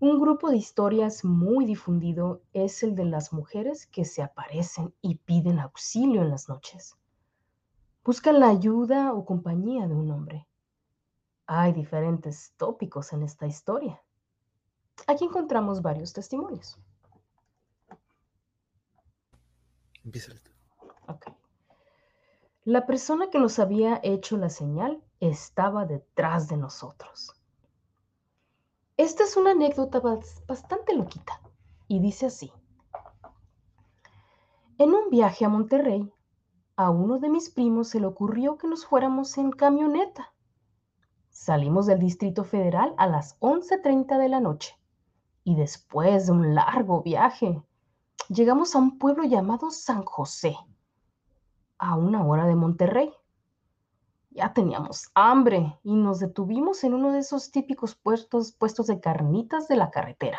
Un 0.00 0.20
grupo 0.20 0.48
de 0.48 0.56
historias 0.56 1.24
muy 1.24 1.64
difundido 1.64 2.40
es 2.52 2.84
el 2.84 2.94
de 2.94 3.04
las 3.04 3.32
mujeres 3.32 3.84
que 3.88 4.04
se 4.04 4.22
aparecen 4.22 4.94
y 5.02 5.16
piden 5.16 5.58
auxilio 5.58 6.22
en 6.22 6.30
las 6.30 6.48
noches. 6.48 6.96
Buscan 8.04 8.38
la 8.38 8.48
ayuda 8.48 9.12
o 9.12 9.24
compañía 9.24 9.88
de 9.88 9.94
un 9.94 10.08
hombre. 10.12 10.46
Hay 11.46 11.72
diferentes 11.72 12.52
tópicos 12.56 13.12
en 13.12 13.24
esta 13.24 13.48
historia. 13.48 14.00
Aquí 15.08 15.24
encontramos 15.24 15.82
varios 15.82 16.12
testimonios. 16.12 16.78
Empieza 20.04 20.32
okay. 21.08 21.34
La 22.64 22.86
persona 22.86 23.30
que 23.30 23.40
nos 23.40 23.58
había 23.58 23.98
hecho 24.04 24.36
la 24.36 24.48
señal 24.48 25.02
estaba 25.18 25.86
detrás 25.86 26.48
de 26.48 26.56
nosotros. 26.56 27.37
Esta 28.98 29.22
es 29.22 29.36
una 29.36 29.52
anécdota 29.52 30.00
bastante 30.48 30.92
loquita 30.96 31.40
y 31.86 32.00
dice 32.00 32.26
así. 32.26 32.52
En 34.76 34.92
un 34.92 35.08
viaje 35.08 35.44
a 35.44 35.48
Monterrey, 35.48 36.12
a 36.74 36.90
uno 36.90 37.20
de 37.20 37.28
mis 37.28 37.48
primos 37.48 37.90
se 37.90 38.00
le 38.00 38.06
ocurrió 38.06 38.58
que 38.58 38.66
nos 38.66 38.84
fuéramos 38.84 39.38
en 39.38 39.52
camioneta. 39.52 40.34
Salimos 41.30 41.86
del 41.86 42.00
Distrito 42.00 42.42
Federal 42.42 42.92
a 42.98 43.06
las 43.06 43.38
11.30 43.38 44.18
de 44.18 44.28
la 44.28 44.40
noche 44.40 44.76
y 45.44 45.54
después 45.54 46.26
de 46.26 46.32
un 46.32 46.56
largo 46.56 47.00
viaje, 47.02 47.62
llegamos 48.28 48.74
a 48.74 48.78
un 48.78 48.98
pueblo 48.98 49.22
llamado 49.22 49.70
San 49.70 50.02
José, 50.02 50.56
a 51.78 51.94
una 51.94 52.26
hora 52.26 52.46
de 52.46 52.56
Monterrey. 52.56 53.12
Ya 54.38 54.52
teníamos 54.52 55.10
hambre 55.14 55.80
y 55.82 55.96
nos 55.96 56.20
detuvimos 56.20 56.84
en 56.84 56.94
uno 56.94 57.10
de 57.10 57.18
esos 57.18 57.50
típicos 57.50 57.96
puestos, 57.96 58.52
puestos 58.52 58.86
de 58.86 59.00
carnitas 59.00 59.66
de 59.66 59.74
la 59.74 59.90
carretera. 59.90 60.38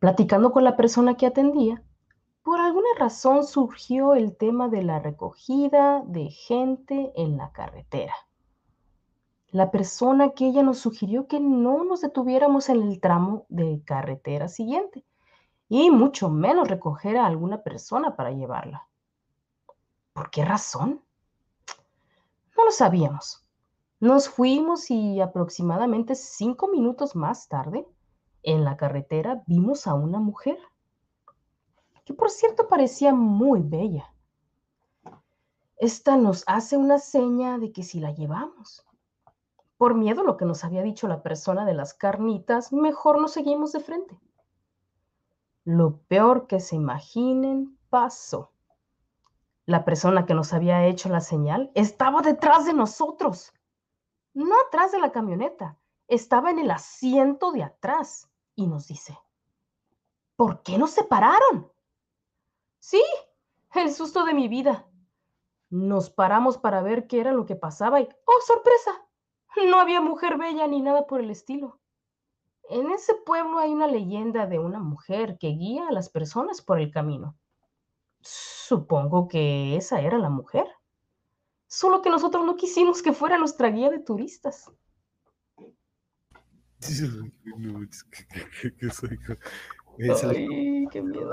Platicando 0.00 0.52
con 0.52 0.62
la 0.62 0.76
persona 0.76 1.16
que 1.16 1.24
atendía, 1.24 1.82
por 2.42 2.60
alguna 2.60 2.90
razón 2.98 3.46
surgió 3.46 4.14
el 4.14 4.36
tema 4.36 4.68
de 4.68 4.82
la 4.82 4.98
recogida 4.98 6.02
de 6.04 6.28
gente 6.28 7.10
en 7.16 7.38
la 7.38 7.52
carretera. 7.52 8.12
La 9.48 9.70
persona 9.70 10.32
que 10.32 10.48
ella 10.48 10.62
nos 10.62 10.76
sugirió 10.76 11.28
que 11.28 11.40
no 11.40 11.84
nos 11.84 12.02
detuviéramos 12.02 12.68
en 12.68 12.82
el 12.82 13.00
tramo 13.00 13.46
de 13.48 13.80
carretera 13.82 14.48
siguiente 14.48 15.06
y 15.70 15.90
mucho 15.90 16.28
menos 16.28 16.68
recoger 16.68 17.16
a 17.16 17.24
alguna 17.24 17.62
persona 17.62 18.14
para 18.14 18.30
llevarla. 18.30 18.86
¿Por 20.12 20.28
qué 20.28 20.44
razón? 20.44 21.00
Lo 22.66 22.72
sabíamos. 22.72 23.46
Nos 24.00 24.28
fuimos 24.28 24.90
y 24.90 25.20
aproximadamente 25.20 26.16
cinco 26.16 26.66
minutos 26.66 27.14
más 27.14 27.46
tarde, 27.46 27.86
en 28.42 28.64
la 28.64 28.76
carretera 28.76 29.44
vimos 29.46 29.86
a 29.86 29.94
una 29.94 30.18
mujer, 30.18 30.58
que 32.04 32.12
por 32.12 32.28
cierto 32.28 32.66
parecía 32.66 33.14
muy 33.14 33.62
bella. 33.62 34.12
Esta 35.76 36.16
nos 36.16 36.42
hace 36.48 36.76
una 36.76 36.98
seña 36.98 37.56
de 37.58 37.70
que 37.70 37.84
si 37.84 38.00
la 38.00 38.10
llevamos. 38.10 38.84
Por 39.76 39.94
miedo 39.94 40.22
a 40.22 40.24
lo 40.24 40.36
que 40.36 40.44
nos 40.44 40.64
había 40.64 40.82
dicho 40.82 41.06
la 41.06 41.22
persona 41.22 41.64
de 41.66 41.74
las 41.74 41.94
carnitas, 41.94 42.72
mejor 42.72 43.20
nos 43.20 43.30
seguimos 43.30 43.70
de 43.70 43.78
frente. 43.78 44.18
Lo 45.62 45.98
peor 46.08 46.48
que 46.48 46.58
se 46.58 46.74
imaginen 46.74 47.78
pasó. 47.90 48.55
La 49.66 49.84
persona 49.84 50.26
que 50.26 50.34
nos 50.34 50.52
había 50.52 50.86
hecho 50.86 51.08
la 51.08 51.20
señal 51.20 51.72
estaba 51.74 52.22
detrás 52.22 52.66
de 52.66 52.72
nosotros, 52.72 53.52
no 54.32 54.54
atrás 54.66 54.92
de 54.92 55.00
la 55.00 55.10
camioneta, 55.10 55.76
estaba 56.06 56.52
en 56.52 56.60
el 56.60 56.70
asiento 56.70 57.50
de 57.50 57.64
atrás 57.64 58.30
y 58.54 58.68
nos 58.68 58.86
dice, 58.86 59.18
¿por 60.36 60.62
qué 60.62 60.78
nos 60.78 60.92
separaron? 60.92 61.72
Sí, 62.78 63.02
el 63.74 63.92
susto 63.92 64.24
de 64.24 64.34
mi 64.34 64.46
vida. 64.46 64.86
Nos 65.68 66.10
paramos 66.10 66.58
para 66.58 66.80
ver 66.80 67.08
qué 67.08 67.20
era 67.20 67.32
lo 67.32 67.44
que 67.44 67.56
pasaba 67.56 68.00
y, 68.00 68.08
¡oh, 68.24 68.40
sorpresa! 68.46 69.04
No 69.68 69.80
había 69.80 70.00
mujer 70.00 70.38
bella 70.38 70.66
ni 70.68 70.80
nada 70.80 71.06
por 71.06 71.20
el 71.20 71.30
estilo. 71.30 71.80
En 72.68 72.90
ese 72.90 73.14
pueblo 73.14 73.58
hay 73.58 73.72
una 73.72 73.88
leyenda 73.88 74.46
de 74.46 74.58
una 74.60 74.78
mujer 74.78 75.38
que 75.38 75.48
guía 75.48 75.88
a 75.88 75.92
las 75.92 76.08
personas 76.08 76.62
por 76.62 76.78
el 76.78 76.92
camino. 76.92 77.36
Supongo 78.26 79.28
que 79.28 79.76
esa 79.76 80.00
era 80.00 80.18
la 80.18 80.30
mujer. 80.30 80.66
Solo 81.68 82.02
que 82.02 82.10
nosotros 82.10 82.44
no 82.44 82.56
quisimos 82.56 83.02
que 83.02 83.12
fuera 83.12 83.38
nuestra 83.38 83.70
guía 83.70 83.90
de 83.90 84.00
turistas. 84.00 84.70
Ay, 89.98 90.86
qué 90.90 91.02
miedo. 91.02 91.32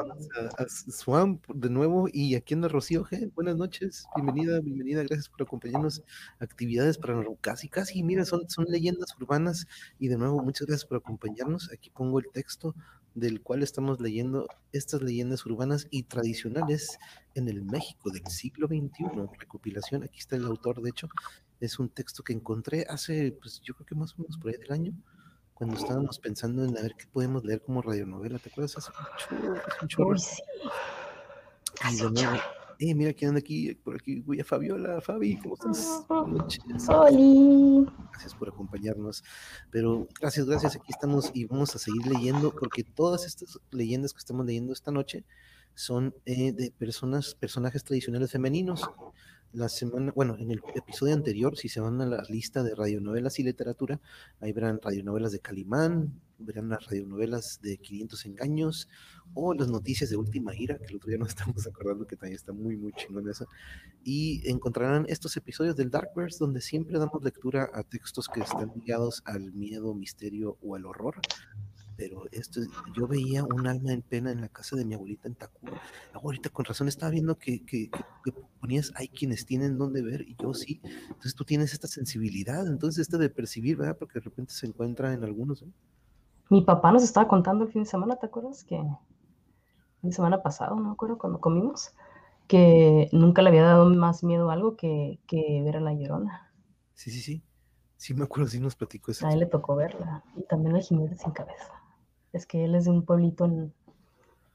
A, 0.58 0.66
Swan 0.68 1.42
de 1.54 1.70
nuevo 1.70 2.08
y 2.12 2.36
aquí 2.36 2.54
anda 2.54 2.68
Rocío 2.68 3.04
G. 3.04 3.34
Buenas 3.34 3.58
noches, 3.58 4.06
bienvenida, 4.16 4.62
bienvenida, 4.62 5.04
gracias 5.04 5.28
por 5.30 5.42
acompañarnos. 5.42 6.04
Actividades 6.40 6.98
para 6.98 7.22
casi, 7.42 7.68
casi, 7.68 8.04
mira, 8.04 8.26
son, 8.26 8.48
son 8.50 8.66
leyendas 8.70 9.16
urbanas 9.20 9.68
y 10.00 10.08
de 10.08 10.18
nuevo 10.18 10.42
muchas 10.42 10.68
gracias 10.68 10.88
por 10.88 10.98
acompañarnos. 10.98 11.72
Aquí 11.74 11.90
pongo 11.90 12.20
el 12.20 12.26
texto 12.32 12.74
del 13.16 13.42
cual 13.42 13.64
estamos 13.64 14.00
leyendo 14.00 14.48
estas 14.72 15.02
leyendas 15.02 15.46
urbanas 15.46 15.88
y 15.92 16.04
tradicionales 16.04 16.98
en 17.36 17.48
el 17.48 17.64
México 17.64 18.10
del 18.12 18.26
siglo 18.28 18.68
XXI. 18.68 19.06
Recopilación, 19.40 20.04
aquí 20.04 20.20
está 20.20 20.36
el 20.36 20.46
autor, 20.46 20.82
de 20.82 20.90
hecho, 20.90 21.10
es 21.60 21.80
un 21.80 21.90
texto 21.90 22.24
que 22.24 22.34
encontré 22.34 22.86
hace, 22.90 23.32
pues 23.40 23.62
yo 23.62 23.74
creo 23.76 23.86
que 23.86 23.96
más 23.96 24.14
o 24.14 24.22
menos 24.22 24.38
por 24.38 24.52
ahí 24.52 24.58
del 24.58 24.72
año 24.72 24.94
cuando 25.54 25.78
estábamos 25.78 26.20
pensando 26.20 26.66
en 26.66 26.78
a 26.78 26.82
ver 26.82 26.96
qué 26.98 27.06
podemos 27.08 27.46
leer 27.46 27.62
como 27.62 27.82
radionovela, 27.82 28.40
¿te 28.40 28.50
acuerdas? 28.50 28.78
Hace 28.78 28.92
un 29.82 29.88
chorro, 29.88 30.18
sí. 30.18 30.42
Eh, 32.90 32.96
mira 32.96 33.14
quién 33.14 33.30
anda 33.30 33.40
aquí, 33.40 33.74
por 33.76 33.96
aquí, 33.96 34.20
voy 34.20 34.42
a 34.42 34.44
Fabiola, 34.44 35.00
Fabi, 35.00 35.38
¿cómo 35.38 35.54
estás? 35.54 36.04
Buenas 36.10 36.28
noches. 36.28 36.64
Gracias 36.68 38.36
por 38.38 38.50
acompañarnos. 38.50 39.24
Pero 39.72 40.06
gracias, 40.20 40.46
gracias, 40.46 40.76
aquí 40.76 40.88
estamos 40.90 41.32
y 41.34 41.46
vamos 41.46 41.74
a 41.76 41.80
seguir 41.80 42.06
leyendo 42.08 42.54
porque 42.54 42.84
todas 42.84 43.26
estas 43.26 43.58
leyendas 43.72 44.12
que 44.12 44.20
estamos 44.20 44.46
leyendo 44.46 44.74
esta 44.74 44.92
noche 44.92 45.24
son 45.74 46.14
eh, 46.26 46.52
de 46.52 46.72
personas, 46.72 47.36
personajes 47.36 47.86
tradicionales 47.86 48.32
femeninos 48.32 48.90
la 49.54 49.70
semana, 49.70 50.12
bueno, 50.14 50.36
en 50.38 50.52
el 50.52 50.62
episodio 50.76 51.14
anterior, 51.14 51.56
si 51.56 51.70
se 51.70 51.80
van 51.80 52.02
a 52.02 52.06
la 52.06 52.24
lista 52.28 52.64
de 52.64 52.76
radionovelas 52.76 53.40
y 53.40 53.44
literatura, 53.44 54.02
ahí 54.42 54.52
verán 54.52 54.80
radionovelas 54.82 55.32
de 55.32 55.40
Calimán, 55.40 56.20
verán 56.40 56.70
las 56.70 56.86
radionovelas 56.86 57.60
de 57.62 57.78
500 57.78 58.26
engaños 58.26 58.90
o 59.34 59.54
las 59.54 59.68
noticias 59.68 60.10
de 60.10 60.18
Última 60.18 60.56
Ira, 60.56 60.78
que 60.78 60.86
el 60.86 60.96
otro 60.98 61.10
día 61.10 61.18
nos 61.18 61.30
estamos 61.36 61.66
acordando 61.68 62.06
que 62.06 62.16
también 62.16 62.36
está 62.36 62.54
muy, 62.54 62.78
muy 62.78 62.94
chingón 62.94 63.30
esa. 63.30 63.46
Y 64.04 64.50
encontrarán 64.50 65.06
estos 65.10 65.36
episodios 65.38 65.76
del 65.76 65.90
Darkverse 65.90 66.40
donde 66.40 66.62
siempre 66.62 67.00
damos 67.00 67.24
lectura 67.24 67.70
a 67.74 67.84
textos 67.84 68.28
que 68.28 68.42
están 68.42 68.72
ligados 68.76 69.22
al 69.26 69.54
miedo, 69.54 69.94
misterio 69.94 70.58
o 70.62 70.76
al 70.76 70.86
horror 70.86 71.22
pero 71.96 72.26
esto 72.32 72.62
yo 72.96 73.08
veía 73.08 73.44
un 73.44 73.68
alma 73.68 73.94
en 73.94 74.02
pena 74.02 74.32
en 74.32 74.42
la 74.42 74.50
casa 74.50 74.76
de 74.76 74.86
mi 74.86 74.94
abuelita 74.94 75.28
en 75.28 75.36
Tacuba. 75.36 75.82
Ahorita 76.14 76.50
con 76.50 76.66
razón 76.66 76.88
estaba 76.88 77.12
viendo 77.12 77.38
que, 77.38 77.64
que, 77.66 77.90
ponías, 78.60 78.92
hay 78.96 79.08
quienes 79.08 79.46
tienen 79.46 79.78
donde 79.78 80.02
ver 80.02 80.22
y 80.22 80.36
yo 80.42 80.54
sí. 80.54 80.82
Entonces 80.84 81.36
tú 81.36 81.46
tienes 81.46 81.74
esta 81.74 81.88
sensibilidad, 81.88 82.68
entonces 82.68 83.02
esta 83.02 83.18
de 83.18 83.30
percibir, 83.30 83.78
¿verdad? 83.78 83.98
Porque 83.98 84.16
de 84.16 84.26
repente 84.26 84.54
se 84.54 84.66
encuentra 84.66 85.14
en 85.14 85.24
algunos. 85.24 85.64
Mi 86.54 86.62
papá 86.62 86.92
nos 86.92 87.02
estaba 87.02 87.28
contando 87.28 87.64
el 87.64 87.72
fin 87.72 87.82
de 87.82 87.90
semana, 87.90 88.18
¿te 88.18 88.28
acuerdas? 88.28 88.64
Que 88.64 88.80
de 90.04 90.12
semana 90.12 90.44
pasado, 90.44 90.76
no 90.76 90.84
me 90.84 90.92
acuerdo, 90.92 91.18
cuando 91.18 91.42
comimos, 91.42 91.96
que 92.48 93.10
nunca 93.12 93.42
le 93.42 93.50
había 93.50 93.64
dado 93.64 93.90
más 93.90 94.24
miedo 94.24 94.52
a 94.52 94.54
algo 94.54 94.78
que, 94.78 95.20
que 95.26 95.64
ver 95.64 95.78
a 95.78 95.80
la 95.80 95.96
llorona. 95.96 96.54
Sí, 96.94 97.10
sí, 97.10 97.22
sí. 97.22 97.44
Sí, 97.98 98.14
me 98.14 98.26
acuerdo, 98.26 98.52
sí 98.52 98.60
nos 98.60 98.76
platicó 98.76 99.10
eso. 99.10 99.26
A 99.26 99.34
él 99.34 99.40
le 99.40 99.48
tocó 99.48 99.76
verla. 99.76 100.24
Y 100.36 100.44
también 100.44 100.76
a 100.76 100.80
Jiménez 100.80 101.22
sin 101.22 101.32
cabeza. 101.32 101.74
Es 102.34 102.46
que 102.46 102.66
él 102.66 102.76
es 102.76 102.86
de 102.86 102.92
un 102.92 103.04
pueblito 103.04 103.46
en, 103.46 103.74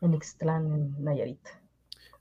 en 0.01 0.15
Ixtlán, 0.15 0.73
en 0.73 1.03
Nayarit. 1.03 1.45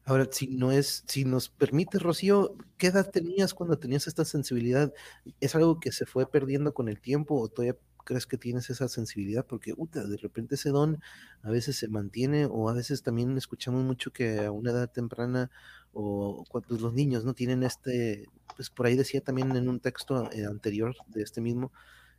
Ahora, 0.06 0.28
si 0.32 0.48
no 0.48 0.72
es, 0.72 1.04
si 1.06 1.24
nos 1.24 1.50
permite, 1.50 2.00
Rocío, 2.00 2.56
¿qué 2.78 2.88
edad 2.88 3.12
tenías 3.12 3.54
cuando 3.54 3.78
tenías 3.78 4.08
esta 4.08 4.26
sensibilidad? 4.26 4.92
¿Es 5.40 5.54
algo 5.54 5.80
que 5.80 5.92
se 5.92 6.08
fue 6.08 6.28
perdiendo 6.28 6.74
con 6.74 6.90
el 6.90 7.00
tiempo 7.00 7.40
o 7.40 7.48
todavía 7.48 7.78
crees 8.08 8.26
que 8.26 8.38
tienes 8.38 8.70
esa 8.70 8.88
sensibilidad? 8.88 9.46
Porque 9.46 9.74
uta, 9.76 10.04
de 10.06 10.18
repente 10.18 10.56
ese 10.56 10.70
don 10.70 11.00
a 11.44 11.52
veces 11.52 11.76
se 11.76 11.90
mantiene 11.90 12.46
o 12.46 12.70
a 12.70 12.74
veces 12.74 13.04
también 13.04 13.38
escuchamos 13.38 13.84
mucho 13.84 14.12
que 14.12 14.46
a 14.46 14.52
una 14.52 14.72
edad 14.72 14.90
temprana 14.90 15.52
o 15.94 16.46
cuando 16.50 16.78
los 16.78 16.94
niños 16.94 17.26
no 17.26 17.34
tienen 17.34 17.64
este, 17.64 18.30
pues 18.56 18.70
por 18.70 18.86
ahí 18.86 18.96
decía 18.96 19.22
también 19.22 19.56
en 19.56 19.68
un 19.68 19.80
texto 19.80 20.32
eh, 20.32 20.46
anterior 20.46 20.96
de 21.08 21.24
este 21.24 21.42
mismo 21.42 21.72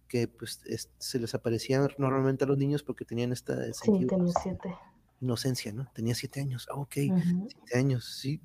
que 0.08 0.28
pues 0.28 0.60
se 0.98 1.18
les 1.18 1.34
aparecía 1.34 1.86
normalmente 1.98 2.44
a 2.44 2.46
los 2.46 2.58
niños 2.58 2.82
porque 2.82 3.04
tenían 3.04 3.32
esta 3.32 3.72
sí, 3.72 3.90
tenía 4.06 4.32
siete 4.42 4.74
inocencia, 5.20 5.72
¿no? 5.72 5.90
Tenía 5.94 6.14
siete 6.14 6.40
años, 6.40 6.68
ah, 6.70 6.76
ok, 6.76 6.92
siete 6.94 7.78
años, 7.78 8.18
sí. 8.20 8.40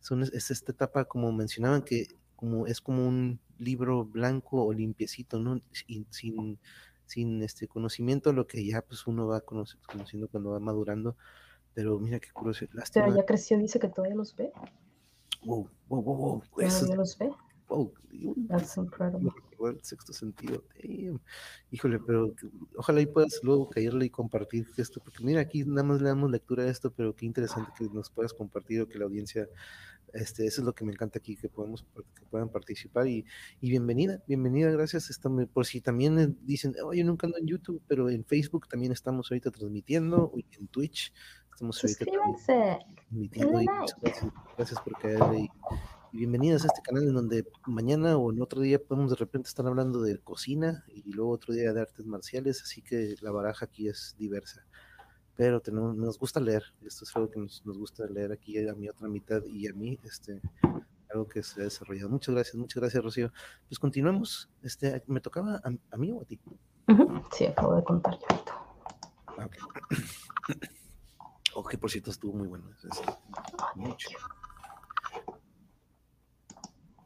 Son, 0.00 0.22
es 0.22 0.50
esta 0.50 0.72
etapa, 0.72 1.06
como 1.06 1.32
mencionaban, 1.32 1.82
que 1.82 2.08
como 2.36 2.66
es 2.66 2.80
como 2.80 3.06
un 3.06 3.40
libro 3.58 4.04
blanco 4.04 4.64
o 4.64 4.72
limpiecito, 4.72 5.38
¿no? 5.38 5.60
Sin, 5.72 6.06
sin, 6.10 6.58
sin 7.06 7.42
este 7.42 7.68
conocimiento, 7.68 8.32
lo 8.32 8.46
que 8.46 8.64
ya 8.64 8.82
pues 8.82 9.06
uno 9.06 9.26
va 9.26 9.40
conociendo 9.40 10.28
cuando 10.28 10.50
va 10.50 10.60
madurando. 10.60 11.16
Pero 11.74 11.98
mira 11.98 12.20
qué 12.20 12.30
curioso. 12.32 12.66
Pero 12.92 13.14
ya 13.14 13.24
creció, 13.24 13.58
dice 13.58 13.80
que 13.80 13.88
todavía 13.88 14.16
los 14.16 14.36
ve. 14.36 14.52
Wow, 15.44 15.68
wow, 15.88 16.02
wow, 16.02 16.16
wow. 16.16 16.42
¿Todavía 16.50 16.96
los 16.96 17.18
ve? 17.18 17.30
Wow. 17.68 17.92
That's 18.48 18.76
incredible. 18.76 19.32
El 19.60 19.82
sexto 19.82 20.12
sentido. 20.12 20.62
Híjole, 21.70 21.98
pero 21.98 22.34
ojalá 22.76 23.00
y 23.00 23.06
puedas 23.06 23.40
luego 23.42 23.68
caerle 23.68 24.06
y 24.06 24.10
compartir 24.10 24.66
esto, 24.76 25.00
porque 25.02 25.24
mira, 25.24 25.40
aquí 25.40 25.64
nada 25.64 25.82
más 25.82 26.00
le 26.00 26.08
damos 26.08 26.30
lectura 26.30 26.64
a 26.64 26.68
esto, 26.68 26.92
pero 26.92 27.16
qué 27.16 27.26
interesante 27.26 27.72
que 27.76 27.88
nos 27.88 28.10
puedas 28.10 28.34
compartir 28.34 28.82
o 28.82 28.88
que 28.88 28.98
la 28.98 29.06
audiencia, 29.06 29.48
este, 30.14 30.46
eso 30.46 30.60
es 30.60 30.64
lo 30.64 30.74
que 30.74 30.84
me 30.84 30.92
encanta 30.92 31.18
aquí, 31.18 31.36
que 31.36 31.48
podemos, 31.48 31.84
que 31.94 32.24
puedan 32.30 32.48
participar 32.48 33.06
y, 33.08 33.24
y 33.60 33.70
bienvenida, 33.70 34.22
bienvenida, 34.26 34.70
gracias. 34.70 35.10
Estamos, 35.10 35.46
por 35.48 35.66
si 35.66 35.80
también 35.80 36.38
dicen, 36.42 36.74
oye, 36.84 37.02
nunca 37.04 37.26
ando 37.26 37.38
en 37.38 37.46
YouTube, 37.46 37.82
pero 37.86 38.08
en 38.08 38.24
Facebook 38.24 38.68
también 38.68 38.92
estamos 38.92 39.30
ahorita 39.30 39.50
transmitiendo, 39.50 40.32
y 40.36 40.44
en 40.58 40.68
Twitch 40.68 41.12
estamos 41.52 41.82
ahorita 41.82 42.04
transmitiendo. 42.06 43.60
Y 43.60 43.66
gracias, 43.66 44.32
gracias 44.56 44.80
por 44.80 44.98
caerle 44.98 45.50
y 46.14 46.18
bienvenidas 46.18 46.62
a 46.62 46.68
este 46.68 46.80
canal 46.80 47.08
en 47.08 47.14
donde 47.14 47.44
mañana 47.66 48.16
o 48.16 48.30
en 48.30 48.40
otro 48.40 48.60
día 48.60 48.78
podemos 48.78 49.10
de 49.10 49.16
repente 49.16 49.48
estar 49.48 49.66
hablando 49.66 50.00
de 50.00 50.16
cocina 50.18 50.84
y 50.94 51.10
luego 51.12 51.32
otro 51.32 51.52
día 51.52 51.72
de 51.72 51.80
artes 51.80 52.06
marciales, 52.06 52.62
así 52.62 52.82
que 52.82 53.16
la 53.20 53.32
baraja 53.32 53.64
aquí 53.64 53.88
es 53.88 54.14
diversa. 54.16 54.64
Pero 55.36 55.60
tenemos, 55.60 55.96
nos 55.96 56.18
gusta 56.18 56.38
leer, 56.40 56.62
esto 56.86 57.04
es 57.04 57.16
algo 57.16 57.30
que 57.30 57.40
nos, 57.40 57.62
gusta 57.64 58.06
leer 58.06 58.32
aquí 58.32 58.56
a 58.68 58.74
mi 58.74 58.88
otra 58.88 59.08
mitad 59.08 59.42
y 59.44 59.66
a 59.66 59.72
mí, 59.72 59.98
este, 60.04 60.40
algo 61.10 61.26
que 61.28 61.42
se 61.42 61.60
ha 61.60 61.64
desarrollado. 61.64 62.08
Muchas 62.08 62.34
gracias, 62.34 62.54
muchas 62.54 62.80
gracias, 62.80 63.02
Rocío. 63.02 63.32
Pues 63.68 63.78
continuamos. 63.78 64.48
Este, 64.62 65.02
¿Me 65.06 65.20
tocaba 65.20 65.60
a, 65.90 65.96
mí 65.96 66.12
o 66.12 66.22
a 66.22 66.24
ti? 66.24 66.40
Sí, 67.32 67.46
acabo 67.46 67.74
de 67.74 67.82
contar 67.82 68.14
yo 68.14 68.26
esto. 68.30 68.52
Ah, 69.26 69.48
ok, 71.54 71.76
por 71.80 71.90
cierto, 71.90 72.10
estuvo 72.10 72.32
muy 72.32 72.46
bueno. 72.46 72.70
mucho. 73.74 74.10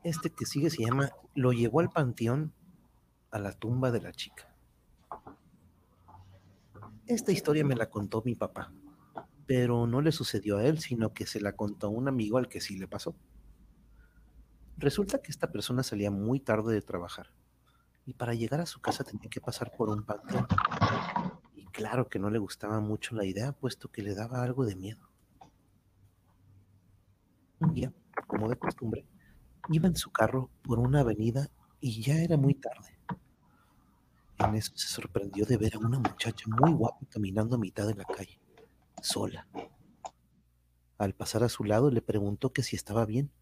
Este 0.02 0.30
que 0.30 0.46
sigue 0.46 0.70
se 0.70 0.84
llama 0.84 1.10
Lo 1.34 1.52
llevó 1.52 1.80
al 1.80 1.90
panteón 1.90 2.52
a 3.30 3.38
la 3.38 3.52
tumba 3.52 3.90
de 3.90 4.00
la 4.00 4.12
chica. 4.12 4.47
Esta 7.08 7.32
historia 7.32 7.64
me 7.64 7.74
la 7.74 7.88
contó 7.90 8.22
mi 8.24 8.34
papá, 8.34 8.72
pero 9.46 9.86
no 9.86 10.00
le 10.00 10.12
sucedió 10.12 10.58
a 10.58 10.64
él, 10.64 10.78
sino 10.78 11.14
que 11.14 11.26
se 11.26 11.40
la 11.40 11.54
contó 11.54 11.88
a 11.88 11.90
un 11.90 12.06
amigo 12.06 12.38
al 12.38 12.48
que 12.48 12.60
sí 12.60 12.78
le 12.78 12.86
pasó. 12.86 13.16
Resulta 14.76 15.20
que 15.20 15.30
esta 15.30 15.50
persona 15.50 15.82
salía 15.82 16.10
muy 16.10 16.38
tarde 16.38 16.74
de 16.74 16.82
trabajar 16.82 17.32
y 18.06 18.14
para 18.14 18.34
llegar 18.34 18.60
a 18.60 18.66
su 18.66 18.80
casa 18.80 19.04
tenía 19.04 19.28
que 19.28 19.40
pasar 19.40 19.72
por 19.76 19.88
un 19.88 20.04
panteón. 20.04 20.46
Y 21.54 21.64
claro 21.66 22.08
que 22.08 22.18
no 22.18 22.30
le 22.30 22.38
gustaba 22.38 22.78
mucho 22.80 23.16
la 23.16 23.24
idea, 23.24 23.52
puesto 23.52 23.88
que 23.88 24.02
le 24.02 24.14
daba 24.14 24.42
algo 24.42 24.64
de 24.64 24.76
miedo. 24.76 25.08
Un 27.60 27.74
día, 27.74 27.92
como 28.26 28.48
de 28.48 28.56
costumbre, 28.56 29.06
Iba 29.70 29.86
en 29.86 29.96
su 29.96 30.10
carro 30.10 30.48
por 30.62 30.78
una 30.78 31.00
avenida 31.00 31.50
y 31.78 32.00
ya 32.02 32.22
era 32.22 32.38
muy 32.38 32.54
tarde. 32.54 32.98
En 34.38 34.54
eso 34.54 34.72
se 34.76 34.88
sorprendió 34.88 35.44
de 35.44 35.56
ver 35.56 35.74
a 35.74 35.78
una 35.78 35.98
muchacha 35.98 36.44
muy 36.46 36.72
guapa 36.72 37.04
caminando 37.10 37.56
a 37.56 37.58
mitad 37.58 37.86
de 37.86 37.94
la 37.94 38.04
calle, 38.04 38.40
sola. 39.02 39.48
Al 40.96 41.14
pasar 41.14 41.42
a 41.42 41.48
su 41.48 41.64
lado 41.64 41.90
le 41.90 42.02
preguntó 42.02 42.52
que 42.52 42.62
si 42.62 42.76
estaba 42.76 43.04
bien, 43.04 43.32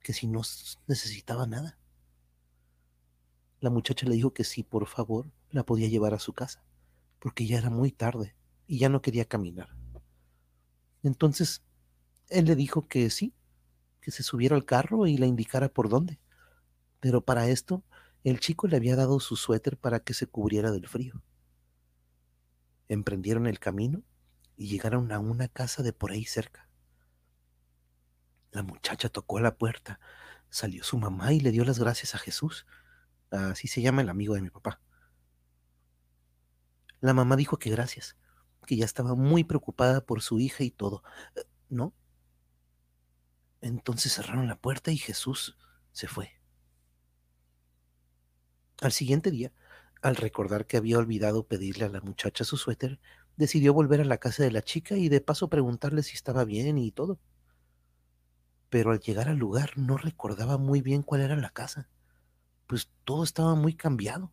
que 0.00 0.12
si 0.12 0.26
no 0.26 0.42
necesitaba 0.86 1.46
nada. 1.46 1.78
La 3.60 3.70
muchacha 3.70 4.06
le 4.06 4.14
dijo 4.14 4.34
que 4.34 4.44
sí, 4.44 4.62
por 4.62 4.86
favor, 4.86 5.30
la 5.50 5.64
podía 5.64 5.88
llevar 5.88 6.12
a 6.12 6.18
su 6.18 6.34
casa, 6.34 6.62
porque 7.18 7.46
ya 7.46 7.58
era 7.58 7.70
muy 7.70 7.90
tarde 7.90 8.36
y 8.66 8.78
ya 8.78 8.90
no 8.90 9.00
quería 9.00 9.24
caminar. 9.24 9.74
Entonces, 11.02 11.62
él 12.28 12.44
le 12.44 12.56
dijo 12.56 12.86
que 12.86 13.08
sí, 13.08 13.34
que 14.02 14.10
se 14.10 14.22
subiera 14.22 14.56
al 14.56 14.66
carro 14.66 15.06
y 15.06 15.16
le 15.16 15.26
indicara 15.26 15.68
por 15.68 15.88
dónde. 15.88 16.18
Pero 17.00 17.22
para 17.22 17.48
esto, 17.48 17.82
el 18.24 18.40
chico 18.40 18.66
le 18.66 18.76
había 18.76 18.96
dado 18.96 19.20
su 19.20 19.36
suéter 19.36 19.76
para 19.76 20.00
que 20.00 20.14
se 20.14 20.26
cubriera 20.26 20.72
del 20.72 20.88
frío. 20.88 21.22
Emprendieron 22.88 23.46
el 23.46 23.58
camino 23.58 24.02
y 24.56 24.68
llegaron 24.68 25.12
a 25.12 25.18
una 25.18 25.48
casa 25.48 25.82
de 25.82 25.92
por 25.92 26.10
ahí 26.10 26.24
cerca. 26.24 26.68
La 28.50 28.62
muchacha 28.62 29.10
tocó 29.10 29.38
a 29.38 29.42
la 29.42 29.56
puerta, 29.56 30.00
salió 30.48 30.84
su 30.84 30.96
mamá 30.96 31.34
y 31.34 31.40
le 31.40 31.50
dio 31.50 31.64
las 31.64 31.78
gracias 31.78 32.14
a 32.14 32.18
Jesús. 32.18 32.66
Así 33.30 33.68
se 33.68 33.82
llama 33.82 34.00
el 34.00 34.08
amigo 34.08 34.34
de 34.34 34.42
mi 34.42 34.50
papá. 34.50 34.80
La 37.00 37.12
mamá 37.12 37.36
dijo 37.36 37.58
que 37.58 37.70
gracias, 37.70 38.16
que 38.66 38.76
ya 38.76 38.86
estaba 38.86 39.14
muy 39.14 39.44
preocupada 39.44 40.00
por 40.00 40.22
su 40.22 40.40
hija 40.40 40.64
y 40.64 40.70
todo. 40.70 41.02
¿No? 41.68 41.92
Entonces 43.60 44.14
cerraron 44.14 44.48
la 44.48 44.56
puerta 44.56 44.92
y 44.92 44.96
Jesús 44.96 45.58
se 45.92 46.06
fue. 46.06 46.43
Al 48.80 48.92
siguiente 48.92 49.32
día, 49.32 49.52
al 50.00 50.14
recordar 50.14 50.64
que 50.68 50.76
había 50.76 50.98
olvidado 50.98 51.44
pedirle 51.48 51.86
a 51.86 51.88
la 51.88 52.00
muchacha 52.00 52.44
su 52.44 52.56
suéter, 52.56 53.00
decidió 53.36 53.74
volver 53.74 54.00
a 54.00 54.04
la 54.04 54.18
casa 54.18 54.44
de 54.44 54.52
la 54.52 54.62
chica 54.62 54.96
y 54.96 55.08
de 55.08 55.20
paso 55.20 55.48
preguntarle 55.48 56.04
si 56.04 56.14
estaba 56.14 56.44
bien 56.44 56.78
y 56.78 56.92
todo. 56.92 57.18
Pero 58.68 58.90
al 58.90 59.00
llegar 59.00 59.30
al 59.30 59.38
lugar 59.38 59.70
no 59.78 59.96
recordaba 59.96 60.58
muy 60.58 60.82
bien 60.82 61.02
cuál 61.02 61.22
era 61.22 61.34
la 61.34 61.48
casa, 61.48 61.88
pues 62.66 62.90
todo 63.04 63.24
estaba 63.24 63.54
muy 63.56 63.74
cambiado. 63.74 64.32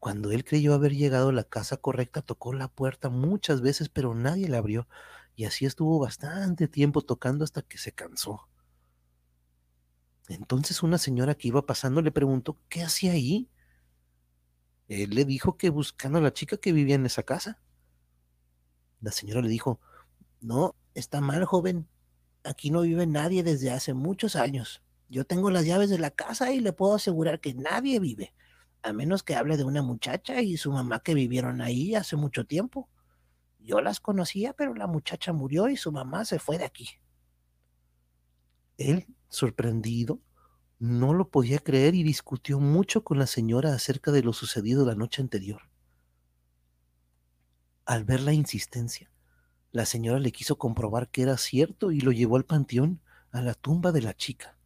Cuando 0.00 0.32
él 0.32 0.44
creyó 0.44 0.74
haber 0.74 0.96
llegado 0.96 1.28
a 1.28 1.32
la 1.32 1.44
casa 1.44 1.76
correcta, 1.76 2.22
tocó 2.22 2.52
la 2.52 2.66
puerta 2.66 3.08
muchas 3.08 3.60
veces, 3.60 3.88
pero 3.88 4.14
nadie 4.16 4.48
la 4.48 4.58
abrió 4.58 4.88
y 5.36 5.44
así 5.44 5.64
estuvo 5.64 6.00
bastante 6.00 6.66
tiempo 6.66 7.02
tocando 7.02 7.44
hasta 7.44 7.62
que 7.62 7.78
se 7.78 7.92
cansó. 7.92 8.48
Entonces 10.30 10.84
una 10.84 10.96
señora 10.96 11.34
que 11.34 11.48
iba 11.48 11.66
pasando 11.66 12.02
le 12.02 12.12
preguntó 12.12 12.56
qué 12.68 12.84
hacía 12.84 13.12
ahí. 13.12 13.48
Él 14.86 15.10
le 15.10 15.24
dijo 15.24 15.56
que 15.56 15.70
buscando 15.70 16.18
a 16.18 16.20
la 16.20 16.32
chica 16.32 16.56
que 16.56 16.72
vivía 16.72 16.94
en 16.94 17.04
esa 17.04 17.24
casa. 17.24 17.60
La 19.00 19.10
señora 19.10 19.42
le 19.42 19.48
dijo, 19.48 19.80
no, 20.40 20.76
está 20.94 21.20
mal, 21.20 21.44
joven. 21.44 21.88
Aquí 22.44 22.70
no 22.70 22.82
vive 22.82 23.08
nadie 23.08 23.42
desde 23.42 23.72
hace 23.72 23.92
muchos 23.92 24.36
años. 24.36 24.82
Yo 25.08 25.24
tengo 25.24 25.50
las 25.50 25.66
llaves 25.66 25.90
de 25.90 25.98
la 25.98 26.12
casa 26.12 26.52
y 26.52 26.60
le 26.60 26.72
puedo 26.72 26.94
asegurar 26.94 27.40
que 27.40 27.54
nadie 27.54 27.98
vive, 27.98 28.32
a 28.82 28.92
menos 28.92 29.24
que 29.24 29.34
hable 29.34 29.56
de 29.56 29.64
una 29.64 29.82
muchacha 29.82 30.42
y 30.42 30.56
su 30.56 30.70
mamá 30.70 31.00
que 31.00 31.14
vivieron 31.14 31.60
ahí 31.60 31.96
hace 31.96 32.14
mucho 32.14 32.46
tiempo. 32.46 32.88
Yo 33.58 33.80
las 33.80 33.98
conocía, 33.98 34.52
pero 34.52 34.74
la 34.74 34.86
muchacha 34.86 35.32
murió 35.32 35.68
y 35.68 35.76
su 35.76 35.90
mamá 35.90 36.24
se 36.24 36.38
fue 36.38 36.56
de 36.56 36.66
aquí. 36.66 36.88
Él, 38.78 39.06
sorprendido, 39.30 40.20
no 40.78 41.14
lo 41.14 41.30
podía 41.30 41.58
creer 41.58 41.94
y 41.94 42.02
discutió 42.02 42.60
mucho 42.60 43.02
con 43.02 43.18
la 43.18 43.26
señora 43.26 43.72
acerca 43.72 44.12
de 44.12 44.22
lo 44.22 44.34
sucedido 44.34 44.84
la 44.84 44.94
noche 44.94 45.22
anterior. 45.22 45.62
Al 47.86 48.04
ver 48.04 48.20
la 48.20 48.34
insistencia, 48.34 49.10
la 49.72 49.86
señora 49.86 50.18
le 50.18 50.32
quiso 50.32 50.58
comprobar 50.58 51.08
que 51.08 51.22
era 51.22 51.38
cierto 51.38 51.90
y 51.92 52.00
lo 52.00 52.12
llevó 52.12 52.36
al 52.36 52.44
panteón, 52.44 53.00
a 53.30 53.40
la 53.40 53.54
tumba 53.54 53.92
de 53.92 54.02
la 54.02 54.12
chica. 54.12 54.58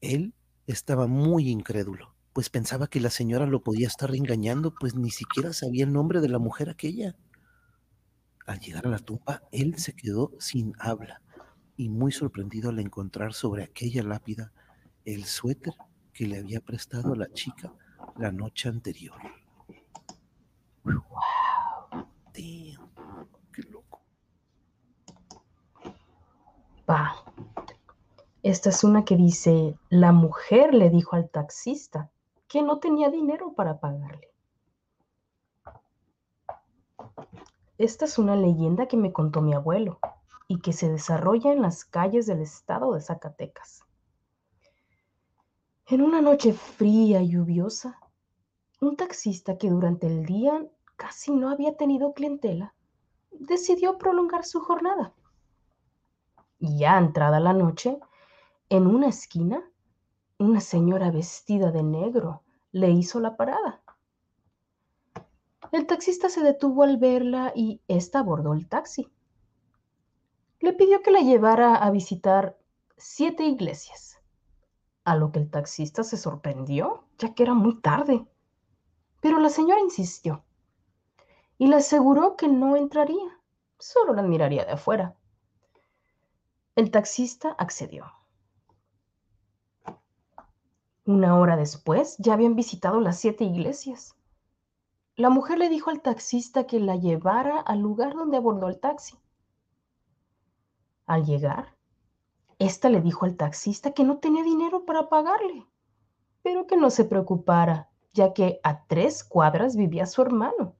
Él 0.00 0.34
estaba 0.66 1.06
muy 1.06 1.50
incrédulo 1.50 2.12
pues 2.32 2.48
pensaba 2.48 2.86
que 2.86 3.00
la 3.00 3.10
señora 3.10 3.46
lo 3.46 3.62
podía 3.62 3.86
estar 3.86 4.14
engañando, 4.14 4.74
pues 4.74 4.94
ni 4.94 5.10
siquiera 5.10 5.52
sabía 5.52 5.84
el 5.84 5.92
nombre 5.92 6.20
de 6.20 6.28
la 6.28 6.38
mujer 6.38 6.70
aquella. 6.70 7.14
Al 8.46 8.58
llegar 8.58 8.86
a 8.86 8.90
la 8.90 8.98
tumba, 8.98 9.42
él 9.52 9.78
se 9.78 9.94
quedó 9.94 10.32
sin 10.38 10.72
habla 10.78 11.20
y 11.76 11.88
muy 11.88 12.12
sorprendido 12.12 12.70
al 12.70 12.78
encontrar 12.78 13.32
sobre 13.32 13.64
aquella 13.64 14.02
lápida 14.02 14.52
el 15.04 15.24
suéter 15.24 15.74
que 16.12 16.26
le 16.26 16.38
había 16.38 16.60
prestado 16.60 17.12
a 17.12 17.16
la 17.16 17.32
chica 17.32 17.72
la 18.16 18.30
noche 18.30 18.68
anterior. 18.68 19.16
¡Wow! 20.84 22.06
¡Qué 22.32 23.62
loco! 23.70 24.02
Va. 26.88 27.24
Esta 28.42 28.70
es 28.70 28.82
una 28.82 29.04
que 29.04 29.16
dice, 29.16 29.78
la 29.88 30.12
mujer 30.12 30.74
le 30.74 30.90
dijo 30.90 31.16
al 31.16 31.30
taxista 31.30 32.10
que 32.48 32.62
no 32.62 32.78
tenía 32.78 33.08
dinero 33.08 33.54
para 33.54 33.78
pagarle. 33.78 34.28
Esta 37.78 38.04
es 38.04 38.18
una 38.18 38.36
leyenda 38.36 38.86
que 38.86 38.96
me 38.96 39.12
contó 39.12 39.40
mi 39.40 39.54
abuelo 39.54 39.98
y 40.52 40.60
que 40.60 40.74
se 40.74 40.90
desarrolla 40.90 41.50
en 41.50 41.62
las 41.62 41.86
calles 41.86 42.26
del 42.26 42.42
estado 42.42 42.92
de 42.92 43.00
Zacatecas. 43.00 43.86
En 45.86 46.02
una 46.02 46.20
noche 46.20 46.52
fría 46.52 47.22
y 47.22 47.30
lluviosa, 47.30 47.98
un 48.78 48.96
taxista 48.96 49.56
que 49.56 49.70
durante 49.70 50.08
el 50.08 50.26
día 50.26 50.66
casi 50.96 51.32
no 51.32 51.48
había 51.48 51.78
tenido 51.78 52.12
clientela, 52.12 52.74
decidió 53.30 53.96
prolongar 53.96 54.44
su 54.44 54.60
jornada. 54.60 55.14
Y 56.58 56.80
ya 56.80 56.98
entrada 56.98 57.40
la 57.40 57.54
noche, 57.54 57.98
en 58.68 58.86
una 58.86 59.08
esquina, 59.08 59.64
una 60.36 60.60
señora 60.60 61.10
vestida 61.10 61.72
de 61.72 61.82
negro 61.82 62.42
le 62.72 62.90
hizo 62.90 63.20
la 63.20 63.38
parada. 63.38 63.80
El 65.70 65.86
taxista 65.86 66.28
se 66.28 66.42
detuvo 66.42 66.82
al 66.82 66.98
verla 66.98 67.54
y 67.56 67.80
ésta 67.88 68.18
abordó 68.18 68.52
el 68.52 68.68
taxi. 68.68 69.08
Le 70.62 70.72
pidió 70.72 71.02
que 71.02 71.10
la 71.10 71.22
llevara 71.22 71.74
a 71.74 71.90
visitar 71.90 72.56
siete 72.96 73.42
iglesias, 73.42 74.20
a 75.02 75.16
lo 75.16 75.32
que 75.32 75.40
el 75.40 75.50
taxista 75.50 76.04
se 76.04 76.16
sorprendió, 76.16 77.02
ya 77.18 77.34
que 77.34 77.42
era 77.42 77.52
muy 77.52 77.80
tarde. 77.80 78.24
Pero 79.20 79.40
la 79.40 79.48
señora 79.48 79.80
insistió 79.80 80.44
y 81.58 81.66
le 81.66 81.74
aseguró 81.74 82.36
que 82.36 82.46
no 82.46 82.76
entraría, 82.76 83.40
solo 83.80 84.14
la 84.14 84.22
admiraría 84.22 84.64
de 84.64 84.70
afuera. 84.70 85.16
El 86.76 86.92
taxista 86.92 87.56
accedió. 87.58 88.06
Una 91.04 91.40
hora 91.40 91.56
después 91.56 92.16
ya 92.18 92.34
habían 92.34 92.54
visitado 92.54 93.00
las 93.00 93.18
siete 93.18 93.42
iglesias. 93.42 94.14
La 95.16 95.28
mujer 95.28 95.58
le 95.58 95.68
dijo 95.68 95.90
al 95.90 96.02
taxista 96.02 96.68
que 96.68 96.78
la 96.78 96.94
llevara 96.94 97.58
al 97.58 97.80
lugar 97.80 98.14
donde 98.14 98.36
abordó 98.36 98.68
el 98.68 98.78
taxi. 98.78 99.18
Al 101.06 101.24
llegar, 101.24 101.76
ésta 102.58 102.88
le 102.88 103.00
dijo 103.00 103.24
al 103.24 103.36
taxista 103.36 103.92
que 103.92 104.04
no 104.04 104.18
tenía 104.18 104.42
dinero 104.42 104.84
para 104.84 105.08
pagarle, 105.08 105.66
pero 106.42 106.66
que 106.66 106.76
no 106.76 106.90
se 106.90 107.04
preocupara, 107.04 107.90
ya 108.12 108.32
que 108.32 108.60
a 108.62 108.84
tres 108.86 109.24
cuadras 109.24 109.76
vivía 109.76 110.06
su 110.06 110.22
hermano. 110.22 110.76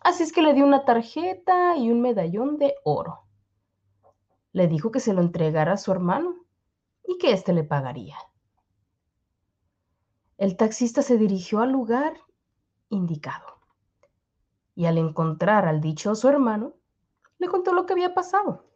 Así 0.00 0.22
es 0.22 0.32
que 0.32 0.42
le 0.42 0.54
dio 0.54 0.64
una 0.64 0.84
tarjeta 0.84 1.76
y 1.76 1.90
un 1.90 2.00
medallón 2.00 2.56
de 2.58 2.74
oro. 2.84 3.24
Le 4.52 4.68
dijo 4.68 4.90
que 4.90 5.00
se 5.00 5.12
lo 5.12 5.20
entregara 5.20 5.72
a 5.72 5.76
su 5.76 5.90
hermano 5.92 6.36
y 7.04 7.18
que 7.18 7.32
éste 7.32 7.52
le 7.52 7.64
pagaría. 7.64 8.16
El 10.36 10.56
taxista 10.56 11.02
se 11.02 11.18
dirigió 11.18 11.60
al 11.60 11.72
lugar 11.72 12.16
indicado 12.88 13.58
y 14.78 14.86
al 14.86 14.96
encontrar 14.96 15.66
al 15.66 15.80
dichoso 15.80 16.28
hermano, 16.28 16.74
le 17.38 17.48
contó 17.48 17.72
lo 17.72 17.84
que 17.84 17.94
había 17.94 18.14
pasado. 18.14 18.67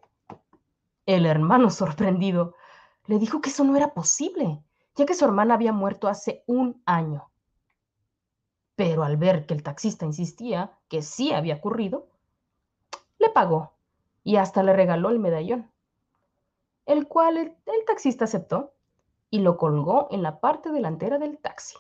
El 1.07 1.27
hermano, 1.27 1.71
sorprendido, 1.71 2.55
le 3.07 3.19
dijo 3.19 3.41
que 3.41 3.51
eso 3.51 3.65
no 3.65 3.77
era 3.77 3.95
posible, 3.95 4.63
ya 4.95 5.07
que 5.07 5.15
su 5.15 5.25
hermana 5.25 5.55
había 5.55 5.73
muerto 5.73 6.09
hace 6.09 6.45
un 6.47 6.83
año 6.87 7.33
pero 8.83 9.05
al 9.05 9.17
ver 9.17 9.47
que 9.47 9.55
el 9.55 9.63
taxista 9.63 10.07
insistía 10.07 10.73
que 10.89 11.03
sí 11.03 11.33
había 11.33 11.55
ocurrido, 11.55 12.09
le 13.19 13.31
pagó 13.31 13.75
y 14.25 14.37
hasta 14.37 14.63
le 14.63 14.73
regaló 14.73 15.11
el 15.11 15.19
medallón, 15.19 15.71
el 16.87 17.07
cual 17.07 17.37
el, 17.37 17.57
taxista 17.87 18.25
aceptó 18.25 18.73
y 19.31 19.39
lo 19.39 19.57
colgó 19.57 20.09
en 20.11 20.23
la 20.23 20.41
parte 20.41 20.73
delantera 20.73 21.19
del 21.19 21.39
taxi. 21.39 21.77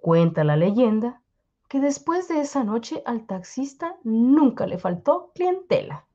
Cuenta 0.00 0.44
la 0.44 0.56
leyenda 0.56 1.20
que 1.68 1.80
después 1.80 2.28
de 2.28 2.40
esa 2.40 2.64
noche 2.64 3.02
al 3.04 3.26
taxista 3.26 3.96
nunca 4.04 4.66
le 4.66 4.78
faltó 4.78 5.32
clientela. 5.34 6.06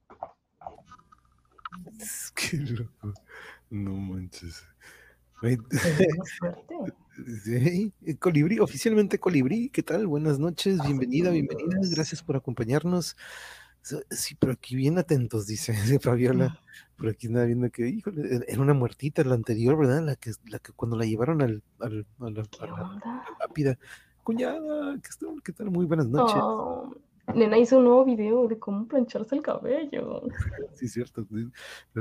Qué 2.35 2.57
loco. 2.57 3.13
No 3.69 3.93
manches. 3.95 4.63
Sí, 7.43 7.93
eh, 8.05 8.15
Colibrí, 8.17 8.57
oficialmente 8.59 9.19
Colibrí, 9.19 9.69
¿qué 9.69 9.83
tal? 9.83 10.07
Buenas 10.07 10.39
noches, 10.39 10.79
bienvenida, 10.83 11.29
bienvenida, 11.29 11.77
gracias 11.91 12.23
por 12.23 12.35
acompañarnos. 12.35 13.15
Sí, 14.09 14.35
pero 14.35 14.53
aquí 14.53 14.75
bien 14.75 14.97
atentos, 14.97 15.45
dice 15.45 15.73
Fabiola. 15.99 16.59
Por 16.97 17.09
aquí 17.09 17.27
nada 17.27 17.45
viendo 17.45 17.69
que, 17.69 17.87
híjole, 17.87 18.43
era 18.47 18.61
una 18.61 18.73
muertita 18.73 19.23
la 19.23 19.35
anterior, 19.35 19.77
¿verdad? 19.77 20.01
La 20.03 20.15
que, 20.15 20.31
la 20.47 20.57
que 20.57 20.71
cuando 20.71 20.97
la 20.97 21.05
llevaron 21.05 21.41
al, 21.41 21.61
al, 21.79 22.07
a, 22.19 22.29
la, 22.29 22.47
lápida. 23.41 23.77
Cuñada, 24.23 24.95
¿qué 24.95 25.09
tal? 25.19 25.43
¿Qué 25.43 25.51
tal? 25.51 25.69
Muy 25.69 25.85
buenas 25.85 26.07
noches. 26.07 26.41
Nena 27.33 27.57
hizo 27.57 27.77
un 27.77 27.85
nuevo 27.85 28.05
video 28.05 28.47
de 28.47 28.59
cómo 28.59 28.87
plancharse 28.87 29.35
el 29.35 29.41
cabello. 29.41 30.23
Sí, 30.73 30.87
cierto. 30.87 31.25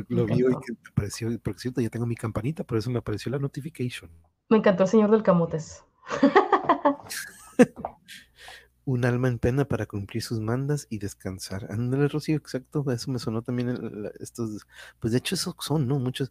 Lo, 0.08 0.26
vi 0.26 0.42
hoy 0.42 0.54
que 0.64 0.72
me 0.72 0.88
apareció, 0.90 1.38
por 1.40 1.58
cierto, 1.58 1.80
ya 1.80 1.90
tengo 1.90 2.06
mi 2.06 2.16
campanita, 2.16 2.64
por 2.64 2.78
eso 2.78 2.90
me 2.90 2.98
apareció 2.98 3.30
la 3.30 3.38
notification. 3.38 4.10
Me 4.48 4.58
encantó 4.58 4.82
el 4.82 4.88
señor 4.88 5.10
del 5.10 5.22
camotes. 5.22 5.84
un 8.84 9.04
alma 9.04 9.28
en 9.28 9.38
pena 9.38 9.64
para 9.64 9.86
cumplir 9.86 10.22
sus 10.22 10.40
mandas 10.40 10.86
y 10.90 10.98
descansar. 10.98 11.66
Ándale, 11.70 12.08
Rocío, 12.08 12.36
exacto, 12.36 12.84
eso 12.90 13.10
me 13.10 13.18
sonó 13.18 13.42
también 13.42 14.10
estos, 14.20 14.66
pues 15.00 15.12
de 15.12 15.18
hecho 15.18 15.34
esos 15.34 15.54
son, 15.60 15.86
¿no? 15.86 15.98
Muchos, 15.98 16.30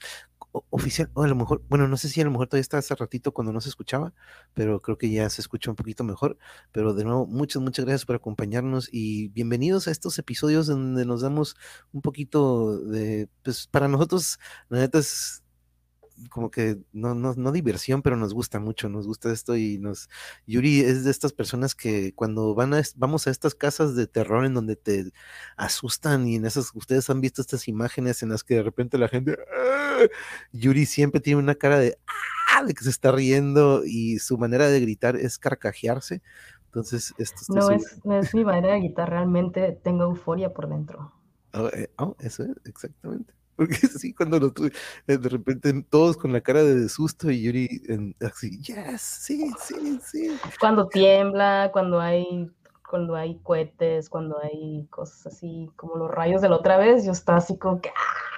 oficial, 0.69 1.09
o 1.13 1.23
a 1.23 1.27
lo 1.27 1.35
mejor, 1.35 1.63
bueno, 1.69 1.87
no 1.87 1.97
sé 1.97 2.09
si 2.09 2.21
a 2.21 2.25
lo 2.25 2.31
mejor 2.31 2.47
todavía 2.47 2.61
está 2.61 2.77
hace 2.77 2.95
ratito 2.95 3.31
cuando 3.31 3.53
no 3.53 3.61
se 3.61 3.69
escuchaba, 3.69 4.13
pero 4.53 4.81
creo 4.81 4.97
que 4.97 5.09
ya 5.09 5.29
se 5.29 5.41
escucha 5.41 5.69
un 5.69 5.75
poquito 5.75 6.03
mejor. 6.03 6.37
Pero 6.71 6.93
de 6.93 7.03
nuevo, 7.05 7.25
muchas, 7.25 7.61
muchas 7.61 7.85
gracias 7.85 8.05
por 8.05 8.15
acompañarnos 8.15 8.89
y 8.91 9.29
bienvenidos 9.29 9.87
a 9.87 9.91
estos 9.91 10.17
episodios 10.19 10.67
donde 10.67 11.05
nos 11.05 11.21
damos 11.21 11.55
un 11.93 12.01
poquito 12.01 12.79
de, 12.79 13.29
pues 13.43 13.67
para 13.67 13.87
nosotros, 13.87 14.39
la 14.69 14.79
neta 14.79 14.99
es 14.99 15.43
como 16.29 16.51
que 16.51 16.77
no, 16.93 17.15
no, 17.15 17.33
no 17.35 17.51
diversión, 17.51 18.01
pero 18.01 18.17
nos 18.17 18.33
gusta 18.33 18.59
mucho, 18.59 18.89
nos 18.89 19.07
gusta 19.07 19.31
esto 19.31 19.55
y 19.55 19.77
nos... 19.77 20.09
Yuri 20.47 20.81
es 20.81 21.03
de 21.03 21.11
estas 21.11 21.33
personas 21.33 21.75
que 21.75 22.13
cuando 22.13 22.53
van 22.55 22.73
a, 22.73 22.81
vamos 22.95 23.27
a 23.27 23.31
estas 23.31 23.55
casas 23.55 23.95
de 23.95 24.07
terror 24.07 24.45
en 24.45 24.53
donde 24.53 24.75
te 24.75 25.11
asustan 25.57 26.27
y 26.27 26.35
en 26.35 26.45
esas, 26.45 26.71
ustedes 26.73 27.09
han 27.09 27.21
visto 27.21 27.41
estas 27.41 27.67
imágenes 27.67 28.23
en 28.23 28.29
las 28.29 28.43
que 28.43 28.55
de 28.55 28.63
repente 28.63 28.97
la 28.97 29.07
gente... 29.07 29.37
¡ah! 29.55 30.05
Yuri 30.51 30.85
siempre 30.85 31.21
tiene 31.21 31.39
una 31.39 31.55
cara 31.55 31.79
de... 31.79 31.97
¡ah! 32.07 32.63
de 32.65 32.73
que 32.73 32.83
se 32.83 32.89
está 32.89 33.11
riendo 33.11 33.83
y 33.85 34.19
su 34.19 34.37
manera 34.37 34.67
de 34.67 34.79
gritar 34.79 35.15
es 35.15 35.37
carcajearse. 35.37 36.21
Entonces, 36.65 37.13
esto 37.17 37.41
no, 37.49 37.69
es, 37.69 37.99
no 38.05 38.17
es 38.17 38.33
mi 38.33 38.45
manera 38.45 38.73
de 38.73 38.79
gritar, 38.79 39.09
realmente 39.09 39.77
tengo 39.83 40.03
euforia 40.03 40.53
por 40.53 40.69
dentro. 40.69 41.11
Oh, 41.53 41.67
eh, 41.67 41.91
oh 41.97 42.15
eso 42.19 42.43
es, 42.43 42.51
exactamente. 42.65 43.33
Porque 43.61 43.75
sí, 43.99 44.11
cuando 44.11 44.39
lo 44.39 44.51
tuve, 44.51 44.71
eh, 45.05 45.19
de 45.19 45.29
repente 45.29 45.71
todos 45.87 46.17
con 46.17 46.33
la 46.33 46.41
cara 46.41 46.63
de 46.63 46.89
susto 46.89 47.29
y 47.29 47.43
Yuri 47.43 48.15
así, 48.19 48.59
yes, 48.59 48.99
sí, 49.01 49.53
sí, 49.59 49.99
sí. 50.03 50.35
Cuando 50.59 50.87
tiembla, 50.87 51.69
cuando 51.71 51.99
hay, 51.99 52.49
cuando 52.89 53.15
hay 53.15 53.37
cohetes, 53.43 54.09
cuando 54.09 54.39
hay 54.41 54.87
cosas 54.89 55.27
así, 55.27 55.69
como 55.75 55.95
los 55.95 56.09
rayos 56.09 56.41
de 56.41 56.49
la 56.49 56.55
otra 56.55 56.77
vez, 56.77 57.05
yo 57.05 57.11
estaba 57.11 57.37
así 57.37 57.55
como 57.55 57.79
que, 57.81 57.89
¡ah! 57.89 58.31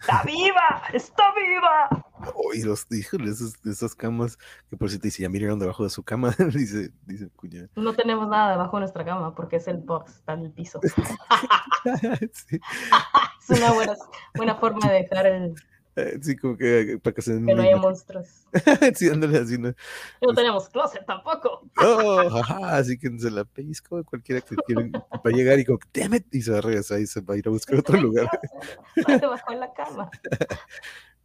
¡Está 0.00 0.24
viva! 0.24 0.82
¡Está 0.92 1.22
viva! 1.36 2.04
Oh, 2.34 2.52
y 2.52 2.62
los, 2.62 2.86
híjole, 2.90 3.30
esas, 3.30 3.54
esas 3.64 3.94
camas, 3.94 4.38
que 4.68 4.76
por 4.76 4.90
si 4.90 4.98
te 4.98 5.06
dice, 5.06 5.22
ya 5.22 5.28
miraron 5.28 5.60
debajo 5.60 5.84
de 5.84 5.90
su 5.90 6.02
cama, 6.02 6.34
dice, 6.52 6.90
dice 7.06 7.30
cuñada. 7.36 7.68
No 7.76 7.94
tenemos 7.94 8.28
nada 8.28 8.50
debajo 8.50 8.76
de 8.76 8.80
nuestra 8.80 9.04
cama, 9.04 9.36
porque 9.36 9.56
es 9.56 9.68
el 9.68 9.78
box, 9.78 10.16
está 10.16 10.32
en 10.32 10.46
el 10.46 10.50
piso. 10.50 10.80
sí. 12.32 12.60
Es 13.48 13.58
una 13.58 13.72
buena, 13.72 13.94
buena 14.34 14.54
forma 14.56 14.90
de 14.90 15.02
dejar 15.02 15.26
el, 15.26 15.54
eh, 15.96 16.18
Sí, 16.20 16.36
como 16.36 16.56
que 16.56 16.98
para 17.02 17.14
que 17.14 17.22
se... 17.22 17.34
Que 17.34 17.54
no 17.54 17.62
haya 17.62 17.76
monstruos. 17.76 18.26
sí, 18.96 19.08
ándale 19.08 19.38
así, 19.38 19.58
¿no? 19.58 19.72
No 20.20 20.34
tenemos 20.34 20.68
closet 20.68 21.06
tampoco. 21.06 21.68
Oh, 21.76 22.42
así 22.64 22.98
que 22.98 23.16
se 23.18 23.30
la 23.30 23.44
pellizco 23.44 24.02
cualquiera 24.04 24.40
que 24.40 24.56
quiera 24.56 24.88
va 24.92 25.20
a 25.24 25.28
llegar 25.30 25.58
y 25.58 25.64
como 25.64 25.78
damn 25.92 26.24
y 26.32 26.42
se 26.42 26.50
va 26.50 26.58
a 26.58 26.62
regresar 26.62 27.00
y 27.00 27.06
se 27.06 27.20
va 27.20 27.34
a 27.34 27.36
ir 27.36 27.46
a 27.46 27.50
buscar 27.50 27.78
otro 27.78 28.00
lugar. 28.00 28.28
Se 28.94 29.26
bajó 29.26 29.52
en 29.52 29.60
la 29.60 29.72
cama. 29.72 30.10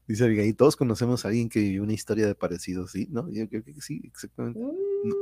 Dice 0.07 0.23
Abigail, 0.23 0.55
todos 0.55 0.75
conocemos 0.75 1.23
a 1.23 1.27
alguien 1.27 1.49
que 1.49 1.59
vivió 1.59 1.83
una 1.83 1.93
historia 1.93 2.25
de 2.25 2.33
parecido, 2.33 2.87
¿sí? 2.87 3.07
¿No? 3.11 3.29
Yo 3.29 3.47
creo 3.47 3.63
que 3.63 3.79
sí, 3.79 4.01
exactamente. 4.05 4.59
Mm, 4.59 5.09
no 5.09 5.15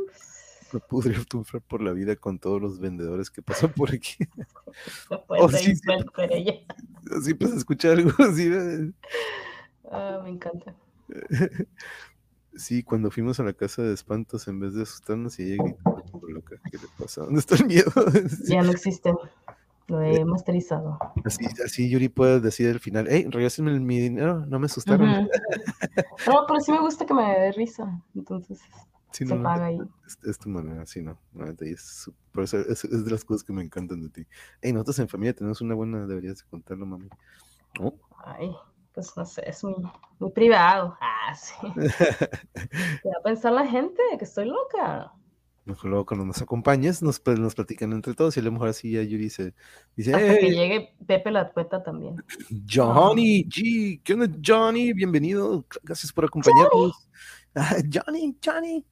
podría 0.89 1.23
tumbar 1.23 1.61
por 1.61 1.81
la 1.81 1.91
vida 1.93 2.15
con 2.15 2.39
todos 2.39 2.61
los 2.61 2.79
vendedores 2.79 3.29
que 3.29 3.41
pasan 3.41 3.71
por 3.73 3.91
aquí. 3.93 4.15
no 5.11 5.23
Oh, 5.27 5.49
sí, 5.49 5.75
sí. 5.75 5.81
Perella. 6.15 6.53
Así 7.17 7.33
pues 7.33 7.53
escuchar 7.53 7.93
algo 7.93 8.11
así. 8.19 8.49
Ah, 9.91 10.19
me 10.23 10.29
encanta. 10.29 10.75
Sí, 12.55 12.81
cuando 12.81 13.11
fuimos 13.11 13.39
a 13.39 13.43
la 13.43 13.53
casa 13.53 13.83
de 13.83 13.93
espantos, 13.93 14.47
en 14.47 14.59
vez 14.59 14.73
de 14.73 14.81
asustarnos, 14.81 15.37
y 15.37 15.53
ella 15.53 15.75
como 16.11 16.27
loca, 16.27 16.55
¿qué 16.71 16.77
le 16.77 16.87
pasa? 16.97 17.21
¿Dónde 17.21 17.39
está 17.39 17.55
el 17.55 17.67
miedo? 17.67 17.91
Sí, 18.29 18.53
Ya 18.53 18.63
no 18.63 18.71
existe. 18.71 19.13
Lo 19.85 20.01
he 20.01 20.25
masterizado. 20.25 20.97
Así, 21.23 21.45
así 21.63 21.87
Yuri 21.87 22.09
puede 22.09 22.39
decir 22.39 22.69
al 22.69 22.79
final, 22.79 23.05
hey, 23.11 23.27
regrésenme 23.29 23.71
el- 23.71 23.81
mi 23.81 23.99
dinero, 23.99 24.43
no 24.47 24.57
me 24.59 24.65
asustaron. 24.65 25.29
No, 26.25 26.45
pero 26.47 26.59
sí 26.59 26.71
me 26.71 26.79
gusta 26.79 27.05
que 27.05 27.13
me 27.13 27.21
dé 27.39 27.51
risa. 27.51 28.01
Entonces, 28.15 28.59
Sí, 29.11 29.25
se 29.25 29.35
no, 29.35 29.43
paga 29.43 29.65
ahí. 29.65 29.79
Es, 30.05 30.19
es 30.23 30.37
tu 30.37 30.49
manera, 30.49 30.85
sí, 30.85 31.01
no. 31.01 31.17
es, 31.59 32.11
por 32.31 32.43
eso 32.43 32.59
es, 32.59 32.83
es 32.83 33.05
de 33.05 33.11
las 33.11 33.23
cosas 33.23 33.43
que 33.43 33.53
me 33.53 33.63
encantan 33.63 34.01
de 34.01 34.09
ti. 34.09 34.27
Hey, 34.61 34.73
nosotros 34.73 34.99
en 34.99 35.07
familia 35.07 35.33
tenemos 35.33 35.61
una 35.61 35.75
buena, 35.75 36.05
deberías 36.05 36.37
de 36.39 36.43
contarlo, 36.49 36.85
mami. 36.85 37.09
¿No? 37.79 37.93
Ay, 38.25 38.55
pues 38.93 39.15
no 39.15 39.25
sé, 39.25 39.47
es 39.47 39.63
muy, 39.63 39.75
muy 40.19 40.31
privado. 40.31 40.97
Ah, 41.01 41.33
sí. 41.35 41.53
¿Qué 41.73 43.09
va 43.09 43.19
a 43.19 43.23
pensar 43.23 43.53
la 43.53 43.65
gente? 43.65 44.01
Que 44.17 44.25
estoy 44.25 44.45
loca. 44.45 45.13
Mejor 45.67 45.89
luego 45.89 46.05
cuando 46.05 46.25
nos 46.25 46.41
acompañes, 46.41 47.03
nos, 47.03 47.21
nos 47.25 47.53
platican 47.53 47.91
entre 47.91 48.13
todos 48.13 48.37
y 48.37 48.39
a 48.39 48.43
lo 48.43 48.53
mejor 48.53 48.69
así 48.69 48.91
ya 48.91 49.03
Yuri 49.03 49.29
se 49.29 49.53
dice, 49.97 50.13
Hasta 50.13 50.39
que 50.39 50.47
hey, 50.47 50.51
llegue 50.51 50.95
Pepe 51.05 51.29
la 51.29 51.51
tueta 51.51 51.83
también. 51.83 52.15
Johnny 52.69 53.43
G, 53.43 54.01
¿qué 54.01 54.13
onda 54.13 54.29
Johnny? 54.43 54.93
Bienvenido, 54.93 55.65
gracias 55.83 56.13
por 56.13 56.23
acompañarnos. 56.23 56.93
Ah, 56.93 57.17
Johnny, 57.91 58.35
Johnny, 58.43 58.85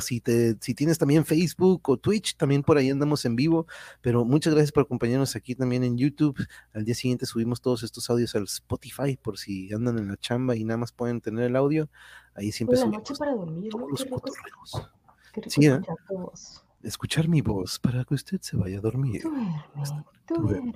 si, 0.00 0.20
te, 0.20 0.56
si 0.60 0.74
tienes 0.74 0.98
también 0.98 1.24
Facebook 1.24 1.88
o 1.88 1.96
Twitch, 1.96 2.36
también 2.36 2.62
por 2.62 2.78
ahí 2.78 2.90
andamos 2.90 3.24
en 3.24 3.36
vivo, 3.36 3.66
pero 4.00 4.24
muchas 4.24 4.54
gracias 4.54 4.72
por 4.72 4.84
acompañarnos 4.84 5.36
aquí 5.36 5.54
también 5.54 5.84
en 5.84 5.98
YouTube. 5.98 6.36
Al 6.72 6.84
día 6.84 6.94
siguiente 6.94 7.26
subimos 7.26 7.60
todos 7.60 7.82
estos 7.82 8.08
audios 8.10 8.34
al 8.34 8.44
Spotify 8.44 9.18
por 9.20 9.38
si 9.38 9.72
andan 9.72 9.98
en 9.98 10.08
la 10.08 10.16
chamba 10.16 10.56
y 10.56 10.64
nada 10.64 10.78
más 10.78 10.92
pueden 10.92 11.20
tener 11.20 11.44
el 11.44 11.56
audio. 11.56 11.88
Ahí 12.34 12.52
siempre 12.52 12.78
la 12.78 12.86
noche 12.86 13.14
para 13.18 13.34
dormir, 13.34 13.70
todos 13.70 13.90
los 13.90 14.04
cotorreos. 14.04 14.90
Sí, 15.48 15.66
¿eh? 15.66 15.72
escuchar 15.74 15.96
tu 16.08 16.18
voz. 16.18 16.64
Escuchar 16.82 17.28
mi 17.28 17.40
voz 17.42 17.78
para 17.78 18.04
que 18.04 18.14
usted 18.14 18.40
se 18.40 18.56
vaya 18.56 18.78
a 18.78 18.80
dormir. 18.80 19.22
Duerme, 19.22 19.64
duerme. 20.28 20.72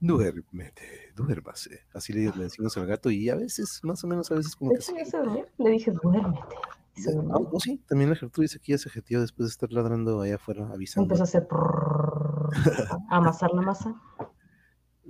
Duérmete, 0.00 1.12
duérmase. 1.14 1.80
Así 1.94 2.12
le, 2.12 2.24
le 2.36 2.44
decimos 2.44 2.76
al 2.78 2.86
gato 2.86 3.10
y 3.10 3.28
a 3.28 3.36
veces, 3.36 3.80
más 3.82 4.02
o 4.02 4.06
menos, 4.06 4.30
a 4.30 4.34
veces 4.34 4.56
como 4.56 4.70
que... 4.72 4.80
ya 4.80 5.04
se. 5.04 5.18
Le 5.58 5.70
dije, 5.70 5.92
duérmete. 6.02 6.40
Se 6.96 7.10
Ah, 7.10 7.14
durmió. 7.14 7.48
oh, 7.52 7.60
sí, 7.60 7.80
también 7.86 8.10
la 8.10 8.16
Gertrudis 8.16 8.50
dice 8.50 8.60
aquí 8.60 8.72
ya 8.72 8.78
se 8.78 8.90
después 9.20 9.48
de 9.48 9.52
estar 9.52 9.70
ladrando 9.72 10.20
allá 10.20 10.34
afuera, 10.36 10.68
avisando. 10.72 11.04
Empezó 11.04 11.22
a 11.22 11.24
hacer 11.24 11.46
prrrr, 11.46 12.50
a 13.10 13.16
amasar 13.16 13.50
la 13.52 13.62
masa. 13.62 13.94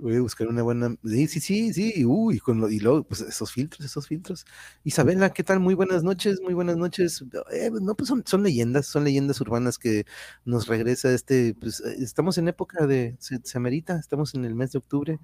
Voy 0.01 0.15
a 0.15 0.21
buscar 0.21 0.47
una 0.47 0.63
buena. 0.63 0.95
Sí, 1.05 1.27
sí, 1.27 1.39
sí, 1.39 1.73
sí. 1.73 2.03
Uy, 2.05 2.39
con 2.39 2.59
lo- 2.59 2.69
y 2.69 2.79
luego, 2.79 3.03
pues 3.03 3.21
esos 3.21 3.51
filtros, 3.51 3.85
esos 3.85 4.07
filtros. 4.07 4.45
Isabela, 4.83 5.31
¿qué 5.31 5.43
tal? 5.43 5.59
Muy 5.59 5.75
buenas 5.75 6.03
noches, 6.03 6.41
muy 6.41 6.55
buenas 6.55 6.75
noches. 6.77 7.23
Eh, 7.51 7.69
no, 7.79 7.93
pues 7.95 8.07
son, 8.09 8.23
son 8.25 8.41
leyendas, 8.41 8.87
son 8.87 9.03
leyendas 9.03 9.39
urbanas 9.41 9.77
que 9.77 10.05
nos 10.43 10.67
regresa 10.67 11.13
este. 11.13 11.53
Pues 11.53 11.81
eh, 11.81 11.97
estamos 11.99 12.39
en 12.39 12.47
época 12.47 12.87
de. 12.87 13.15
Se, 13.19 13.39
se 13.43 13.57
amerita, 13.59 13.97
estamos 13.99 14.33
en 14.33 14.43
el 14.45 14.55
mes 14.55 14.71
de 14.71 14.79
octubre. 14.79 15.19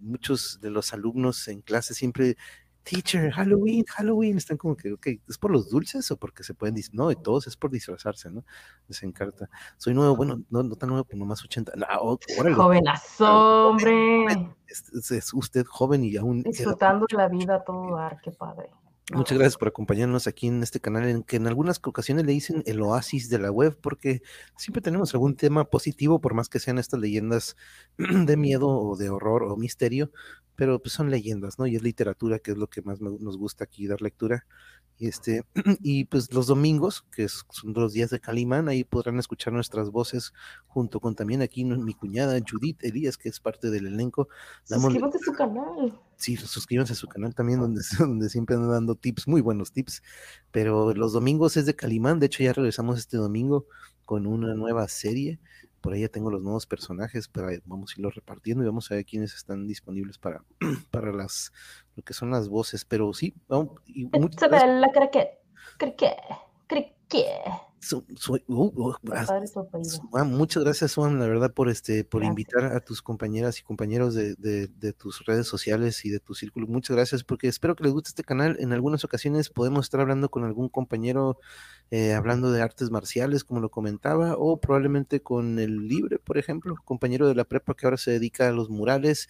Muchos 0.00 0.58
de 0.60 0.70
los 0.70 0.92
alumnos 0.92 1.48
en 1.48 1.62
clase 1.62 1.94
siempre. 1.94 2.36
Teacher, 2.84 3.30
Halloween, 3.32 3.84
Halloween, 3.86 4.36
están 4.36 4.56
como 4.58 4.76
que, 4.76 4.92
ok, 4.92 5.06
¿es 5.28 5.38
por 5.38 5.50
los 5.50 5.70
dulces 5.70 6.10
o 6.10 6.16
porque 6.18 6.44
se 6.44 6.52
pueden 6.54 6.76
dis- 6.76 6.90
No, 6.92 7.08
de 7.08 7.16
todos 7.16 7.46
es 7.46 7.56
por 7.56 7.70
disfrazarse, 7.70 8.30
¿no? 8.30 8.44
Les 8.88 9.02
encanta. 9.02 9.48
Soy 9.78 9.94
nuevo, 9.94 10.14
bueno, 10.16 10.42
no, 10.50 10.62
no 10.62 10.76
tan 10.76 10.90
nuevo, 10.90 11.04
pero 11.04 11.18
nomás 11.18 11.42
80. 11.42 11.72
No, 11.76 11.86
ó- 12.00 12.18
órale. 12.38 12.54
Jovenazo, 12.54 13.68
hombre. 13.70 14.26
Es, 14.66 14.84
es- 14.92 15.10
es 15.10 15.34
usted 15.34 15.64
joven 15.66 16.04
y 16.04 16.16
aún 16.16 16.42
Disfrutando 16.42 17.06
de 17.10 17.16
la 17.16 17.28
vida 17.28 17.56
a 17.56 17.64
todo 17.64 17.96
dar, 17.96 18.20
qué 18.22 18.30
padre. 18.32 18.70
Muchas 19.12 19.36
gracias 19.36 19.58
por 19.58 19.68
acompañarnos 19.68 20.26
aquí 20.26 20.46
en 20.46 20.62
este 20.62 20.80
canal, 20.80 21.04
en 21.06 21.22
que 21.24 21.36
en 21.36 21.46
algunas 21.46 21.78
ocasiones 21.84 22.24
le 22.24 22.32
dicen 22.32 22.62
el 22.64 22.80
oasis 22.80 23.28
de 23.28 23.38
la 23.38 23.50
web, 23.50 23.76
porque 23.82 24.22
siempre 24.56 24.80
tenemos 24.80 25.12
algún 25.12 25.36
tema 25.36 25.68
positivo, 25.68 26.22
por 26.22 26.32
más 26.32 26.48
que 26.48 26.58
sean 26.58 26.78
estas 26.78 27.00
leyendas 27.00 27.54
de 27.98 28.36
miedo 28.38 28.66
o 28.68 28.96
de 28.96 29.10
horror 29.10 29.42
o 29.44 29.56
misterio, 29.58 30.10
pero 30.56 30.80
pues 30.80 30.94
son 30.94 31.10
leyendas, 31.10 31.58
¿no? 31.58 31.66
Y 31.66 31.76
es 31.76 31.82
literatura, 31.82 32.38
que 32.38 32.52
es 32.52 32.56
lo 32.56 32.68
que 32.68 32.80
más 32.80 33.02
me- 33.02 33.18
nos 33.20 33.36
gusta 33.36 33.64
aquí 33.64 33.86
dar 33.86 34.00
lectura. 34.00 34.46
Y, 34.98 35.08
este, 35.08 35.44
y 35.82 36.04
pues 36.04 36.32
los 36.32 36.46
domingos, 36.46 37.04
que 37.10 37.28
son 37.28 37.72
los 37.72 37.92
días 37.92 38.10
de 38.10 38.20
Calimán, 38.20 38.68
ahí 38.68 38.84
podrán 38.84 39.18
escuchar 39.18 39.52
nuestras 39.52 39.90
voces, 39.90 40.32
junto 40.66 41.00
con 41.00 41.14
también 41.14 41.42
aquí 41.42 41.64
mi 41.64 41.94
cuñada 41.94 42.38
Judith 42.48 42.82
Elías, 42.82 43.16
que 43.16 43.28
es 43.28 43.40
parte 43.40 43.70
del 43.70 43.86
elenco. 43.86 44.28
Suscríbete 44.64 45.18
a 45.18 45.20
su 45.20 45.32
canal. 45.32 46.00
Sí, 46.16 46.36
suscríbanse 46.36 46.92
a 46.92 46.96
su 46.96 47.08
canal 47.08 47.34
también, 47.34 47.60
donde, 47.60 47.82
donde 47.98 48.28
siempre 48.28 48.56
andan 48.56 48.70
dando 48.70 48.94
tips, 48.94 49.26
muy 49.26 49.40
buenos 49.40 49.72
tips. 49.72 50.02
Pero 50.50 50.94
los 50.94 51.12
domingos 51.12 51.56
es 51.56 51.66
de 51.66 51.74
Calimán. 51.74 52.20
De 52.20 52.26
hecho, 52.26 52.42
ya 52.42 52.52
regresamos 52.52 52.98
este 52.98 53.16
domingo 53.16 53.66
con 54.04 54.26
una 54.26 54.54
nueva 54.54 54.86
serie. 54.88 55.40
Por 55.84 55.92
ahí 55.92 56.00
ya 56.00 56.08
tengo 56.08 56.30
los 56.30 56.40
nuevos 56.40 56.64
personajes, 56.64 57.28
pero 57.28 57.48
ahí 57.48 57.58
vamos 57.66 57.90
a 57.90 58.00
irlos 58.00 58.14
repartiendo 58.14 58.64
y 58.64 58.66
vamos 58.66 58.90
a 58.90 58.94
ver 58.94 59.04
quiénes 59.04 59.34
están 59.34 59.66
disponibles 59.66 60.16
para, 60.16 60.42
para 60.90 61.12
las 61.12 61.52
lo 61.94 62.02
que 62.02 62.14
son 62.14 62.30
las 62.30 62.48
voces. 62.48 62.86
Pero 62.86 63.12
sí, 63.12 63.34
vamos, 63.48 63.82
y 63.84 64.06
muchas 64.06 64.48
gracias. 64.48 64.62
Isabela, 64.62 64.90
cricket, 64.92 65.28
cricket, 65.76 66.16
cricket. 66.66 66.93
Su- 67.80 68.02
su- 68.16 68.40
uh, 68.48 68.72
uh. 68.74 68.94
Juan, 70.10 70.30
muchas 70.32 70.64
gracias, 70.64 70.94
Juan, 70.94 71.18
la 71.18 71.26
verdad, 71.26 71.52
por 71.52 71.68
este, 71.68 72.02
por 72.02 72.20
Gracias. 72.22 72.30
invitar 72.30 72.64
a 72.76 72.80
tus 72.80 73.02
compañeras 73.02 73.58
y 73.60 73.62
compañeros 73.62 74.14
de, 74.14 74.34
de- 74.36 74.68
de 74.68 74.92
tus 74.94 75.24
redes 75.26 75.46
sociales 75.46 76.02
y 76.06 76.08
de 76.10 76.18
tu 76.18 76.34
círculo. 76.34 76.66
Muchas 76.66 76.96
gracias, 76.96 77.24
porque 77.24 77.46
espero 77.46 77.76
que 77.76 77.84
les 77.84 77.92
guste 77.92 78.08
este 78.08 78.24
canal. 78.24 78.56
En 78.58 78.72
algunas 78.72 79.04
ocasiones 79.04 79.50
podemos 79.50 79.84
estar 79.84 80.00
hablando 80.00 80.30
con 80.30 80.44
algún 80.44 80.70
compañero, 80.70 81.38
eh, 81.90 82.14
hablando 82.14 82.50
de 82.52 82.62
artes 82.62 82.90
marciales, 82.90 83.44
como 83.44 83.60
lo 83.60 83.68
comentaba, 83.70 84.34
o 84.38 84.58
probablemente 84.58 85.20
con 85.20 85.58
el 85.58 85.86
Libre, 85.86 86.18
por 86.18 86.38
ejemplo, 86.38 86.76
compañero 86.86 87.28
de 87.28 87.34
la 87.34 87.44
prepa 87.44 87.74
que 87.74 87.86
ahora 87.86 87.98
se 87.98 88.12
dedica 88.12 88.48
a 88.48 88.52
los 88.52 88.70
murales, 88.70 89.28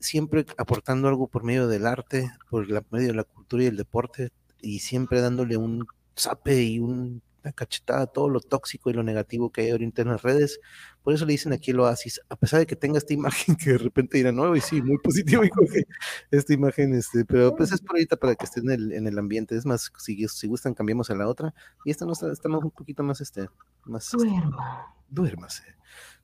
siempre 0.00 0.44
aportando 0.58 1.08
algo 1.08 1.28
por 1.28 1.44
medio 1.44 1.66
del 1.66 1.86
arte, 1.86 2.30
por 2.50 2.68
la- 2.70 2.84
medio 2.90 3.08
de 3.08 3.14
la 3.14 3.24
cultura 3.24 3.62
y 3.64 3.66
el 3.68 3.78
deporte, 3.78 4.32
y 4.60 4.80
siempre 4.80 5.22
dándole 5.22 5.56
un 5.56 5.86
zape 6.18 6.62
y 6.62 6.78
un- 6.78 7.22
una 7.44 7.52
cachetada 7.52 8.08
todo 8.08 8.28
lo 8.28 8.40
tóxico 8.40 8.90
y 8.90 8.92
lo 8.92 9.04
negativo 9.04 9.50
que 9.52 9.60
hay 9.60 9.70
ahorita 9.70 10.02
en 10.02 10.08
las 10.08 10.22
redes. 10.22 10.58
Por 11.04 11.14
eso 11.14 11.24
le 11.26 11.30
dicen 11.32 11.52
aquí 11.52 11.70
el 11.70 11.78
oasis, 11.78 12.20
a 12.28 12.34
pesar 12.34 12.58
de 12.58 12.66
que 12.66 12.74
tenga 12.74 12.98
esta 12.98 13.14
imagen 13.14 13.54
que 13.60 13.70
de 13.70 13.78
repente 13.78 14.16
dirán, 14.18 14.34
no, 14.34 14.56
y 14.56 14.60
sí, 14.60 14.82
muy 14.82 14.98
positivo, 14.98 15.44
y 15.44 15.50
coge 15.50 15.86
esta 16.32 16.52
imagen, 16.54 16.92
este, 16.94 17.24
pero 17.24 17.54
pues 17.54 17.70
es 17.70 17.80
por 17.80 17.92
ahorita 17.96 18.16
para 18.16 18.34
que 18.34 18.44
estén 18.46 18.64
en 18.68 18.72
el, 18.72 18.92
en 18.92 19.06
el 19.06 19.16
ambiente. 19.16 19.56
Es 19.56 19.64
más, 19.64 19.92
si, 19.96 20.26
si 20.26 20.48
gustan, 20.48 20.74
cambiamos 20.74 21.08
a 21.10 21.14
la 21.14 21.28
otra. 21.28 21.54
Y 21.84 21.92
esta 21.92 22.04
no 22.04 22.14
está, 22.14 22.32
está 22.32 22.48
más- 22.48 22.64
un 22.64 22.72
poquito 22.72 23.04
más, 23.04 23.20
este, 23.20 23.48
más, 23.84 24.10
Duerma. 24.10 24.92
duérmase. 25.08 25.62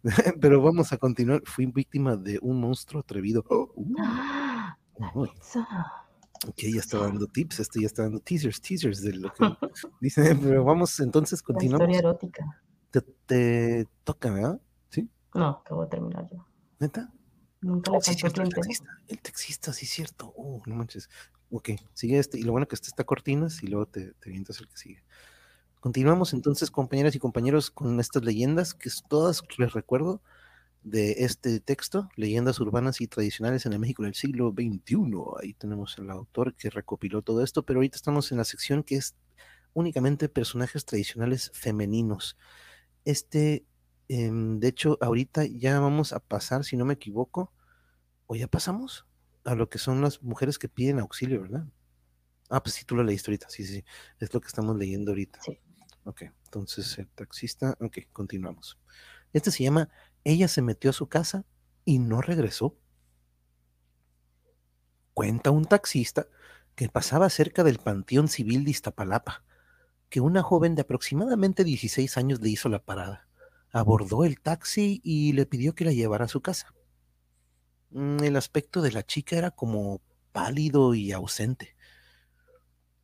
Pero 0.40 0.60
vamos 0.60 0.92
a 0.92 0.96
continuar. 0.98 1.40
Fui 1.44 1.66
víctima 1.66 2.16
de 2.16 2.40
un 2.42 2.58
monstruo 2.60 3.00
atrevido. 3.00 3.44
Oh, 3.48 3.70
uh, 3.76 3.94
Ah, 4.00 4.76
La 4.98 5.12
pizza. 5.12 5.66
Que 6.56 6.72
ya 6.72 6.80
está 6.80 6.98
dando 6.98 7.26
tips, 7.26 7.60
este 7.60 7.80
ya 7.80 7.86
está 7.86 8.02
dando 8.02 8.20
teasers, 8.20 8.60
teasers 8.60 9.02
de 9.02 9.14
lo 9.14 9.32
que 9.32 9.44
dice. 10.00 10.34
Pero 10.34 10.64
vamos, 10.64 10.98
entonces 11.00 11.40
La 11.40 11.46
continuamos. 11.46 11.88
historia 11.88 11.98
erótica. 11.98 12.62
Te, 12.90 13.00
te 13.26 13.88
toca, 14.04 14.30
¿verdad? 14.30 14.60
¿Sí? 14.90 15.08
No, 15.34 15.48
acabo 15.48 15.82
de 15.82 15.88
terminar 15.88 16.28
yo. 16.30 16.46
¿Neta? 16.78 17.12
Nunca 17.60 17.92
Oh, 17.92 18.00
sí, 18.00 18.14
cierto, 18.14 18.42
el 18.42 18.48
taxista. 18.48 18.90
El 19.08 19.20
taxista, 19.20 19.72
sí, 19.72 19.86
cierto. 19.86 20.32
Oh, 20.36 20.60
no 20.66 20.74
manches. 20.74 21.08
Ok, 21.50 21.70
sigue 21.94 22.18
este. 22.18 22.38
Y 22.38 22.42
lo 22.42 22.52
bueno 22.52 22.66
que 22.66 22.74
este 22.74 22.88
está 22.88 23.04
cortinas 23.04 23.62
y 23.62 23.68
luego 23.68 23.86
te, 23.86 24.12
te 24.14 24.28
avientas 24.30 24.58
el 24.60 24.68
que 24.68 24.76
sigue. 24.76 25.04
Continuamos 25.80 26.32
entonces, 26.32 26.70
compañeras 26.70 27.14
y 27.14 27.18
compañeros, 27.18 27.70
con 27.70 27.98
estas 28.00 28.24
leyendas 28.24 28.74
que 28.74 28.90
todas 29.08 29.42
les 29.58 29.72
recuerdo 29.72 30.22
de 30.84 31.24
este 31.24 31.60
texto, 31.60 32.08
Leyendas 32.16 32.58
Urbanas 32.60 33.00
y 33.00 33.06
Tradicionales 33.06 33.66
en 33.66 33.72
el 33.72 33.78
México 33.78 34.02
del 34.02 34.14
siglo 34.14 34.52
XXI. 34.52 34.96
Ahí 35.40 35.54
tenemos 35.54 35.98
al 35.98 36.10
autor 36.10 36.54
que 36.54 36.70
recopiló 36.70 37.22
todo 37.22 37.42
esto, 37.42 37.64
pero 37.64 37.78
ahorita 37.78 37.96
estamos 37.96 38.32
en 38.32 38.38
la 38.38 38.44
sección 38.44 38.82
que 38.82 38.96
es 38.96 39.14
únicamente 39.74 40.28
personajes 40.28 40.84
tradicionales 40.84 41.50
femeninos. 41.54 42.36
Este, 43.04 43.64
em, 44.08 44.58
de 44.60 44.68
hecho, 44.68 44.98
ahorita 45.00 45.44
ya 45.46 45.80
vamos 45.80 46.12
a 46.12 46.20
pasar, 46.20 46.64
si 46.64 46.76
no 46.76 46.84
me 46.84 46.94
equivoco, 46.94 47.52
o 48.26 48.34
ya 48.34 48.48
pasamos 48.48 49.06
a 49.44 49.54
lo 49.54 49.68
que 49.68 49.78
son 49.78 50.00
las 50.00 50.22
mujeres 50.22 50.58
que 50.58 50.68
piden 50.68 50.98
auxilio, 50.98 51.42
¿verdad? 51.42 51.66
Ah, 52.50 52.62
pues 52.62 52.74
sí, 52.74 52.84
tú 52.84 52.96
lo 52.96 53.02
leíste 53.02 53.30
ahorita, 53.30 53.48
sí, 53.48 53.64
sí, 53.64 53.76
sí, 53.76 53.84
es 54.20 54.32
lo 54.34 54.40
que 54.40 54.48
estamos 54.48 54.76
leyendo 54.76 55.12
ahorita. 55.12 55.40
Sí. 55.42 55.58
Ok, 56.04 56.22
entonces 56.44 56.98
el 56.98 57.08
taxista, 57.08 57.76
ok, 57.80 57.98
continuamos. 58.12 58.78
Este 59.32 59.50
se 59.50 59.62
llama 59.62 59.88
Ella 60.24 60.48
se 60.48 60.62
metió 60.62 60.90
a 60.90 60.92
su 60.92 61.08
casa 61.08 61.44
y 61.84 61.98
no 61.98 62.20
regresó. 62.20 62.76
Cuenta 65.14 65.50
un 65.50 65.64
taxista 65.64 66.26
que 66.74 66.88
pasaba 66.88 67.28
cerca 67.28 67.64
del 67.64 67.78
Panteón 67.78 68.28
Civil 68.28 68.64
de 68.64 68.70
Iztapalapa, 68.70 69.44
que 70.08 70.20
una 70.20 70.42
joven 70.42 70.74
de 70.74 70.82
aproximadamente 70.82 71.64
16 71.64 72.16
años 72.16 72.40
le 72.40 72.50
hizo 72.50 72.68
la 72.68 72.82
parada. 72.82 73.26
Abordó 73.72 74.24
el 74.24 74.40
taxi 74.40 75.00
y 75.02 75.32
le 75.32 75.46
pidió 75.46 75.74
que 75.74 75.84
la 75.84 75.92
llevara 75.92 76.26
a 76.26 76.28
su 76.28 76.40
casa. 76.40 76.74
Mm, 77.90 78.22
el 78.22 78.36
aspecto 78.36 78.80
de 78.80 78.92
la 78.92 79.04
chica 79.04 79.36
era 79.36 79.50
como 79.50 80.00
pálido 80.32 80.94
y 80.94 81.12
ausente. 81.12 81.76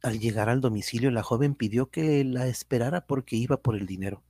Al 0.02 0.20
llegar 0.20 0.48
al 0.48 0.60
domicilio, 0.60 1.10
la 1.10 1.22
joven 1.22 1.54
pidió 1.54 1.90
que 1.90 2.24
la 2.24 2.46
esperara 2.46 3.06
porque 3.06 3.36
iba 3.36 3.60
por 3.60 3.76
el 3.76 3.86
dinero. 3.86 4.22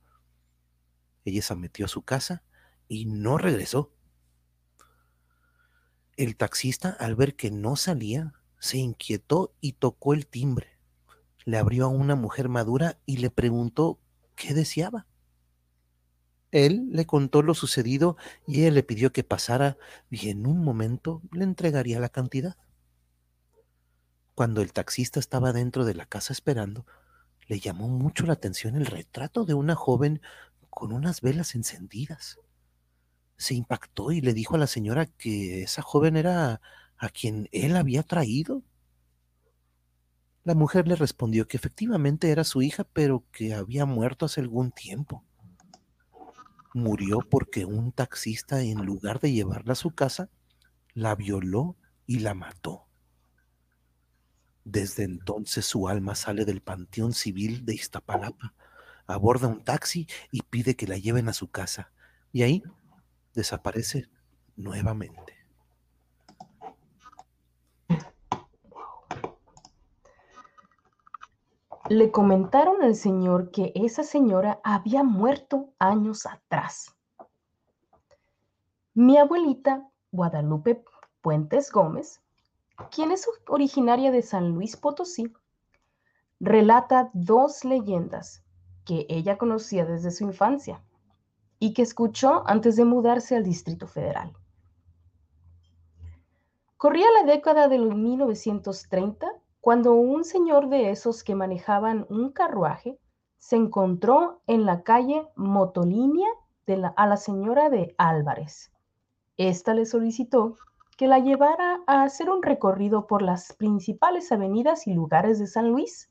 Ella 1.23 1.41
se 1.41 1.55
metió 1.55 1.85
a 1.85 1.89
su 1.89 2.01
casa 2.01 2.43
y 2.89 3.05
no 3.05 3.37
regresó. 3.37 3.93
El 6.17 6.35
taxista, 6.35 6.89
al 6.89 7.15
ver 7.15 7.35
que 7.35 7.49
no 7.51 7.77
salía, 7.77 8.33
se 8.59 8.77
inquietó 8.77 9.53
y 9.61 9.73
tocó 9.73 10.13
el 10.13 10.27
timbre. 10.27 10.77
Le 11.45 11.57
abrió 11.57 11.85
a 11.85 11.89
una 11.89 12.15
mujer 12.15 12.49
madura 12.49 12.99
y 13.05 13.17
le 13.17 13.29
preguntó 13.29 13.99
qué 14.35 14.53
deseaba. 14.53 15.07
Él 16.51 16.89
le 16.91 17.05
contó 17.05 17.43
lo 17.43 17.53
sucedido 17.53 18.17
y 18.47 18.61
ella 18.61 18.71
le 18.71 18.83
pidió 18.83 19.13
que 19.13 19.23
pasara 19.23 19.77
y 20.09 20.29
en 20.29 20.47
un 20.47 20.61
momento 20.63 21.21
le 21.31 21.43
entregaría 21.43 21.99
la 21.99 22.09
cantidad. 22.09 22.57
Cuando 24.33 24.61
el 24.61 24.73
taxista 24.73 25.19
estaba 25.19 25.53
dentro 25.53 25.85
de 25.85 25.93
la 25.93 26.07
casa 26.07 26.33
esperando, 26.33 26.85
le 27.47 27.59
llamó 27.59 27.87
mucho 27.87 28.25
la 28.25 28.33
atención 28.33 28.75
el 28.75 28.87
retrato 28.87 29.45
de 29.45 29.53
una 29.53 29.75
joven 29.75 30.21
con 30.69 30.91
unas 30.91 31.21
velas 31.21 31.55
encendidas 31.55 32.39
se 33.39 33.55
impactó 33.55 34.11
y 34.11 34.19
le 34.19 34.33
dijo 34.33 34.55
a 34.55 34.59
la 34.59 34.67
señora 34.67 35.05
que 35.05 35.63
esa 35.63 35.81
joven 35.81 36.17
era 36.17 36.61
a 36.97 37.09
quien 37.09 37.47
él 37.53 37.77
había 37.77 38.03
traído. 38.03 38.63
La 40.43 40.55
mujer 40.55 40.89
le 40.89 40.95
respondió 40.95 41.47
que 41.47 41.55
efectivamente 41.55 42.31
era 42.31 42.43
su 42.43 42.61
hija, 42.61 42.83
pero 42.83 43.23
que 43.31 43.53
había 43.53 43.85
muerto 43.85 44.25
hace 44.25 44.41
algún 44.41 44.71
tiempo. 44.71 45.23
Murió 46.73 47.19
porque 47.19 47.63
un 47.63 47.93
taxista, 47.93 48.61
en 48.61 48.85
lugar 48.85 49.21
de 49.21 49.31
llevarla 49.31 49.71
a 49.71 49.77
su 49.77 49.91
casa, 49.91 50.29
la 50.93 51.15
violó 51.15 51.77
y 52.05 52.19
la 52.19 52.33
mató. 52.33 52.87
Desde 54.65 55.03
entonces 55.03 55.65
su 55.65 55.87
alma 55.87 56.13
sale 56.15 56.43
del 56.43 56.61
Panteón 56.61 57.13
Civil 57.13 57.65
de 57.65 57.75
Iztapalapa, 57.75 58.53
aborda 59.07 59.47
un 59.47 59.63
taxi 59.63 60.07
y 60.29 60.41
pide 60.41 60.75
que 60.75 60.87
la 60.87 60.97
lleven 60.97 61.29
a 61.29 61.33
su 61.33 61.49
casa. 61.49 61.93
Y 62.33 62.43
ahí 62.43 62.63
desaparece 63.39 64.09
nuevamente. 64.57 65.33
Le 71.89 72.11
comentaron 72.11 72.83
al 72.83 72.95
señor 72.95 73.49
que 73.51 73.71
esa 73.73 74.03
señora 74.03 74.59
había 74.63 75.03
muerto 75.03 75.73
años 75.79 76.25
atrás. 76.25 76.95
Mi 78.93 79.17
abuelita, 79.17 79.89
Guadalupe 80.11 80.83
Puentes 81.21 81.71
Gómez, 81.71 82.21
quien 82.91 83.11
es 83.11 83.27
originaria 83.47 84.11
de 84.11 84.21
San 84.21 84.49
Luis 84.51 84.75
Potosí, 84.75 85.33
relata 86.39 87.09
dos 87.13 87.63
leyendas 87.63 88.43
que 88.85 89.05
ella 89.09 89.37
conocía 89.37 89.85
desde 89.85 90.11
su 90.11 90.25
infancia 90.25 90.83
y 91.59 91.73
que 91.73 91.81
escuchó 91.81 92.43
antes 92.47 92.75
de 92.77 92.85
mudarse 92.85 93.35
al 93.35 93.43
Distrito 93.43 93.85
Federal. 93.85 94.33
Corría 96.77 97.07
la 97.11 97.29
década 97.29 97.67
de 97.67 97.77
los 97.77 97.93
1930 97.93 99.27
cuando 99.59 99.93
un 99.93 100.23
señor 100.23 100.69
de 100.69 100.91
esos 100.91 101.23
que 101.23 101.35
manejaban 101.35 102.05
un 102.09 102.31
carruaje 102.31 102.97
se 103.37 103.57
encontró 103.57 104.41
en 104.47 104.65
la 104.65 104.83
calle 104.83 105.27
Motolínea 105.35 106.29
de 106.65 106.89
a 106.95 107.07
la 107.07 107.17
señora 107.17 107.69
de 107.69 107.95
Álvarez. 107.97 108.71
Esta 109.37 109.73
le 109.73 109.85
solicitó 109.85 110.55
que 110.97 111.07
la 111.07 111.19
llevara 111.19 111.81
a 111.87 112.03
hacer 112.03 112.29
un 112.29 112.43
recorrido 112.43 113.07
por 113.07 113.21
las 113.21 113.53
principales 113.53 114.31
avenidas 114.31 114.85
y 114.85 114.93
lugares 114.93 115.39
de 115.39 115.47
San 115.47 115.69
Luis, 115.69 116.09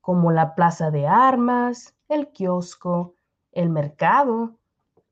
como 0.00 0.32
la 0.32 0.54
Plaza 0.54 0.90
de 0.90 1.06
Armas, 1.06 1.94
el 2.08 2.28
kiosco, 2.32 3.14
el 3.52 3.70
mercado, 3.70 4.58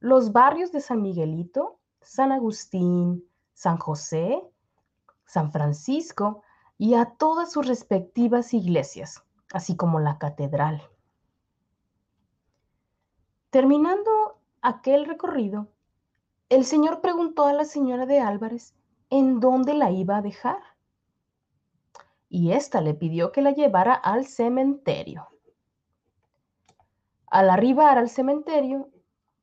los 0.00 0.32
barrios 0.32 0.72
de 0.72 0.80
San 0.80 1.02
Miguelito, 1.02 1.78
San 2.00 2.32
Agustín, 2.32 3.24
San 3.52 3.78
José, 3.78 4.42
San 5.26 5.52
Francisco 5.52 6.42
y 6.76 6.94
a 6.94 7.06
todas 7.06 7.52
sus 7.52 7.66
respectivas 7.66 8.54
iglesias, 8.54 9.22
así 9.52 9.76
como 9.76 10.00
la 10.00 10.18
catedral. 10.18 10.82
Terminando 13.50 14.40
aquel 14.62 15.06
recorrido, 15.06 15.68
el 16.48 16.64
señor 16.64 17.00
preguntó 17.00 17.46
a 17.46 17.52
la 17.52 17.64
señora 17.64 18.06
de 18.06 18.20
Álvarez 18.20 18.74
en 19.10 19.40
dónde 19.40 19.74
la 19.74 19.90
iba 19.90 20.18
a 20.18 20.22
dejar. 20.22 20.60
Y 22.28 22.52
ésta 22.52 22.80
le 22.80 22.94
pidió 22.94 23.32
que 23.32 23.42
la 23.42 23.52
llevara 23.52 23.94
al 23.94 24.26
cementerio. 24.26 25.28
Al 27.30 27.50
arribar 27.50 27.98
al 27.98 28.08
cementerio, 28.08 28.88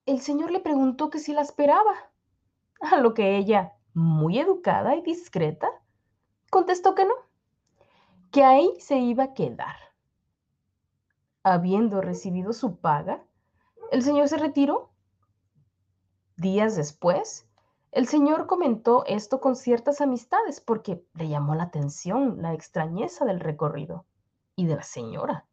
el 0.07 0.19
señor 0.19 0.49
le 0.49 0.59
preguntó 0.59 1.11
que 1.11 1.19
si 1.19 1.33
la 1.33 1.41
esperaba, 1.41 1.93
a 2.81 2.97
lo 2.97 3.13
que 3.13 3.37
ella, 3.37 3.73
muy 3.93 4.39
educada 4.39 4.95
y 4.95 5.01
discreta, 5.01 5.69
contestó 6.49 6.95
que 6.95 7.05
no, 7.05 7.13
que 8.31 8.43
ahí 8.43 8.71
se 8.79 8.97
iba 8.97 9.25
a 9.25 9.33
quedar. 9.33 9.75
Habiendo 11.43 12.01
recibido 12.01 12.53
su 12.53 12.79
paga, 12.79 13.23
el 13.91 14.01
señor 14.01 14.29
se 14.29 14.37
retiró. 14.37 14.89
Días 16.37 16.75
después, 16.75 17.47
el 17.91 18.07
señor 18.07 18.47
comentó 18.47 19.05
esto 19.05 19.39
con 19.39 19.55
ciertas 19.55 20.01
amistades 20.01 20.59
porque 20.59 21.05
le 21.13 21.29
llamó 21.29 21.53
la 21.53 21.65
atención 21.65 22.41
la 22.41 22.53
extrañeza 22.53 23.25
del 23.25 23.39
recorrido 23.39 24.05
y 24.55 24.65
de 24.65 24.75
la 24.75 24.83
señora 24.83 25.45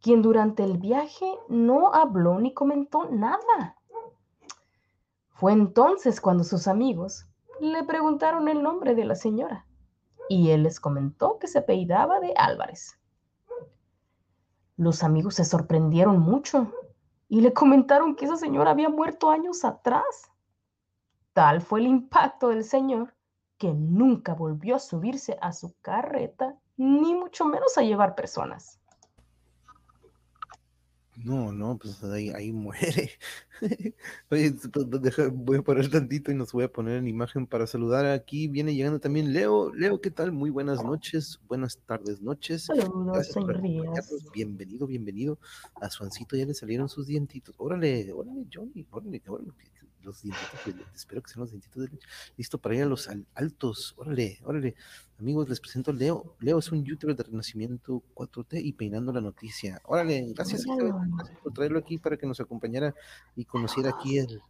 quien 0.00 0.22
durante 0.22 0.64
el 0.64 0.78
viaje 0.78 1.26
no 1.48 1.92
habló 1.92 2.38
ni 2.38 2.54
comentó 2.54 3.08
nada. 3.10 3.76
Fue 5.30 5.52
entonces 5.52 6.20
cuando 6.20 6.44
sus 6.44 6.68
amigos 6.68 7.26
le 7.60 7.84
preguntaron 7.84 8.48
el 8.48 8.62
nombre 8.62 8.94
de 8.94 9.04
la 9.04 9.14
señora 9.14 9.66
y 10.28 10.50
él 10.50 10.62
les 10.64 10.80
comentó 10.80 11.38
que 11.38 11.46
se 11.46 11.58
apellidaba 11.58 12.20
de 12.20 12.34
Álvarez. 12.36 12.98
Los 14.76 15.02
amigos 15.02 15.34
se 15.34 15.44
sorprendieron 15.44 16.18
mucho 16.18 16.70
y 17.28 17.40
le 17.40 17.52
comentaron 17.52 18.14
que 18.14 18.26
esa 18.26 18.36
señora 18.36 18.70
había 18.70 18.88
muerto 18.88 19.30
años 19.30 19.64
atrás. 19.64 20.30
Tal 21.32 21.60
fue 21.60 21.80
el 21.80 21.86
impacto 21.86 22.48
del 22.48 22.64
señor 22.64 23.14
que 23.58 23.72
nunca 23.72 24.34
volvió 24.34 24.76
a 24.76 24.80
subirse 24.80 25.38
a 25.40 25.52
su 25.52 25.74
carreta, 25.80 26.56
ni 26.76 27.14
mucho 27.14 27.46
menos 27.46 27.76
a 27.78 27.82
llevar 27.82 28.14
personas. 28.14 28.80
No, 31.16 31.50
no, 31.50 31.78
pues 31.78 32.04
ahí, 32.04 32.30
ahí 32.30 32.52
muere. 32.52 33.10
Oye, 34.30 34.54
voy 35.32 35.56
a 35.56 35.62
parar 35.62 35.88
tantito 35.88 36.30
y 36.30 36.34
nos 36.34 36.52
voy 36.52 36.64
a 36.64 36.72
poner 36.72 36.98
en 36.98 37.08
imagen 37.08 37.46
para 37.46 37.66
saludar. 37.66 38.04
Aquí 38.06 38.48
viene 38.48 38.74
llegando 38.74 39.00
también 39.00 39.32
Leo. 39.32 39.72
Leo, 39.74 40.00
¿qué 40.00 40.10
tal? 40.10 40.32
Muy 40.32 40.50
buenas 40.50 40.84
noches, 40.84 41.40
buenas 41.48 41.78
tardes, 41.78 42.20
noches. 42.20 42.64
Saludos, 42.64 43.34
Bienvenido, 44.34 44.86
bienvenido. 44.86 45.38
A 45.80 45.88
Suancito 45.88 46.36
ya 46.36 46.44
le 46.44 46.54
salieron 46.54 46.88
sus 46.88 47.06
dientitos. 47.06 47.54
Órale, 47.58 48.12
órale, 48.12 48.46
Johnny, 48.52 48.86
órale, 48.90 49.22
órale 49.26 49.52
los 50.06 50.22
dientitos 50.22 50.60
espero 50.94 51.20
que 51.20 51.28
sean 51.28 51.40
los 51.40 51.50
dientitos 51.50 51.82
de 51.82 51.98
Listo 52.36 52.58
para 52.58 52.74
ir 52.76 52.82
a 52.82 52.86
los 52.86 53.08
altos. 53.34 53.94
Órale, 53.98 54.38
órale. 54.44 54.74
Amigos, 55.18 55.48
les 55.48 55.60
presento 55.60 55.90
a 55.90 55.94
Leo. 55.94 56.36
Leo 56.40 56.58
es 56.58 56.70
un 56.70 56.84
youtuber 56.84 57.16
de 57.16 57.24
Renacimiento 57.24 58.02
4T 58.14 58.60
y 58.62 58.72
Peinando 58.72 59.12
la 59.12 59.20
Noticia. 59.20 59.80
Órale, 59.84 60.32
gracias, 60.34 60.64
por 61.42 61.52
traerlo 61.52 61.78
aquí 61.78 61.98
para 61.98 62.16
que 62.16 62.26
nos 62.26 62.40
acompañara 62.40 62.94
y 63.34 63.44
conociera 63.44 63.90
aquí 63.90 64.18
el, 64.18 64.40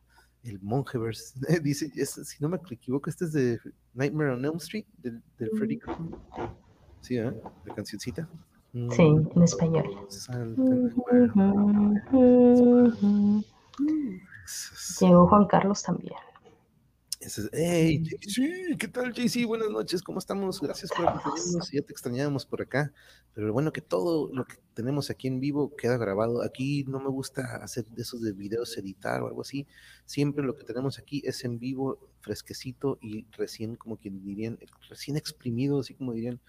el 0.45 0.61
Mongeverse. 0.61 1.35
Dice, 1.63 1.91
si 2.07 2.37
no 2.41 2.49
me 2.49 2.59
equivoco, 2.71 3.09
este 3.09 3.25
es 3.25 3.33
de 3.33 3.59
Nightmare 3.95 4.33
on 4.33 4.45
Elm 4.45 4.57
Street, 4.57 4.87
del, 4.99 5.23
Freddy 5.57 5.81
Sí, 7.01 7.17
¿eh? 7.17 7.33
La 7.65 7.75
cancioncita. 7.75 8.29
Sí, 8.73 9.03
en 9.03 9.43
español. 9.43 10.07
Llegó 15.01 15.27
Juan 15.29 15.47
Carlos 15.47 15.83
también. 15.83 16.15
hey, 17.53 18.03
JC, 18.03 18.77
¿qué 18.79 18.89
tal, 18.89 19.13
JC? 19.13 19.47
Buenas 19.47 19.71
noches, 19.71 20.03
¿cómo 20.03 20.19
estamos? 20.19 20.61
Gracias 20.61 20.91
por 20.91 21.09
acompañarnos. 21.09 21.71
Ya 21.73 21.83
te 21.83 21.93
extrañábamos 21.93 22.47
por 22.47 22.63
acá, 22.63 22.93
pero 23.35 23.53
bueno, 23.53 23.73
que 23.73 23.81
todo 23.81 24.31
lo 24.33 24.45
que 24.45 24.57
tenemos 24.75 25.11
aquí 25.11 25.27
en 25.27 25.41
vivo 25.41 25.75
queda 25.77 25.97
grabado. 25.97 26.43
Aquí 26.43 26.85
no 26.85 27.01
me 27.01 27.09
gusta 27.09 27.57
hacer 27.57 27.87
esos 27.97 28.23
de 28.23 28.33
videos, 28.33 28.77
editar 28.79 29.23
o 29.23 29.29
algo 29.29 29.43
así. 29.43 29.67
Siempre 30.05 30.45
lo 30.45 30.55
que 30.55 30.65
tenemos 30.65 30.99
aquí 30.99 31.23
es 31.25 31.45
en 31.45 31.59
vivo, 31.59 31.99
fresquecito 32.21 32.99
y 33.01 33.27
recién, 33.33 33.77
como 33.77 33.97
quien 33.97 34.23
dirían, 34.23 34.59
recién 34.89 35.17
exprimido, 35.17 35.81
así 35.81 35.95
como 35.95 36.13
dirían, 36.13 36.41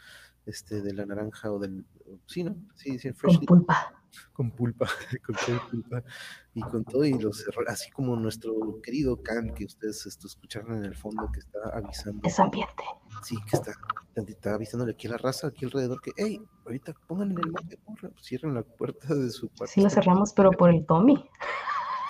este, 0.48 0.82
de 0.82 0.93
la 0.93 1.06
naranja 1.06 1.52
o 1.52 1.60
del. 1.60 1.86
Sí, 2.26 2.43
¿no? 2.43 2.56
Sí, 2.76 2.98
sí, 2.98 3.12
fresh. 3.14 3.38
Con 3.38 3.45
pulpa 3.45 3.98
con 4.34 4.52
pulpa, 4.52 4.86
con 5.26 5.36
todo 5.36 5.62
pulpa 5.70 6.04
y 6.54 6.62
con 6.62 6.84
todo 6.84 7.06
y 7.06 7.14
los 7.20 7.48
errores, 7.48 7.74
así 7.74 7.91
como 7.91 8.16
nuestro 8.16 8.54
querido 8.82 9.22
Khan 9.22 9.54
que 9.54 9.66
ustedes 9.66 10.06
esto, 10.06 10.28
escucharon 10.28 10.78
en 10.78 10.86
el 10.86 10.95
fondo 10.95 11.30
que 11.32 11.39
está 11.39 11.60
avisando. 11.74 12.22
Es 12.24 12.39
ambiente. 12.39 12.84
Sí, 13.24 13.36
que 13.50 13.58
está, 13.58 13.74
está 14.16 14.56
avisándole 14.56 14.93
aquí 14.93 15.08
a 15.08 15.12
la 15.12 15.18
raza, 15.18 15.48
aquí 15.48 15.66
alrededor, 15.66 16.02
que, 16.02 16.12
hey, 16.18 16.41
ahorita 16.66 16.93
pongan 17.08 17.32
en 17.32 17.38
el 17.39 17.52
mate, 17.52 17.80
cierren 18.22 18.54
la 18.54 18.64
puerta 18.64 19.14
de 19.14 19.30
su 19.30 19.50
cuarto. 19.50 19.74
Sí, 19.74 19.82
la 19.82 19.89
cerramos, 19.89 20.34
pero 20.34 20.52
por 20.52 20.70
el 20.70 20.86
Tommy. 20.86 21.24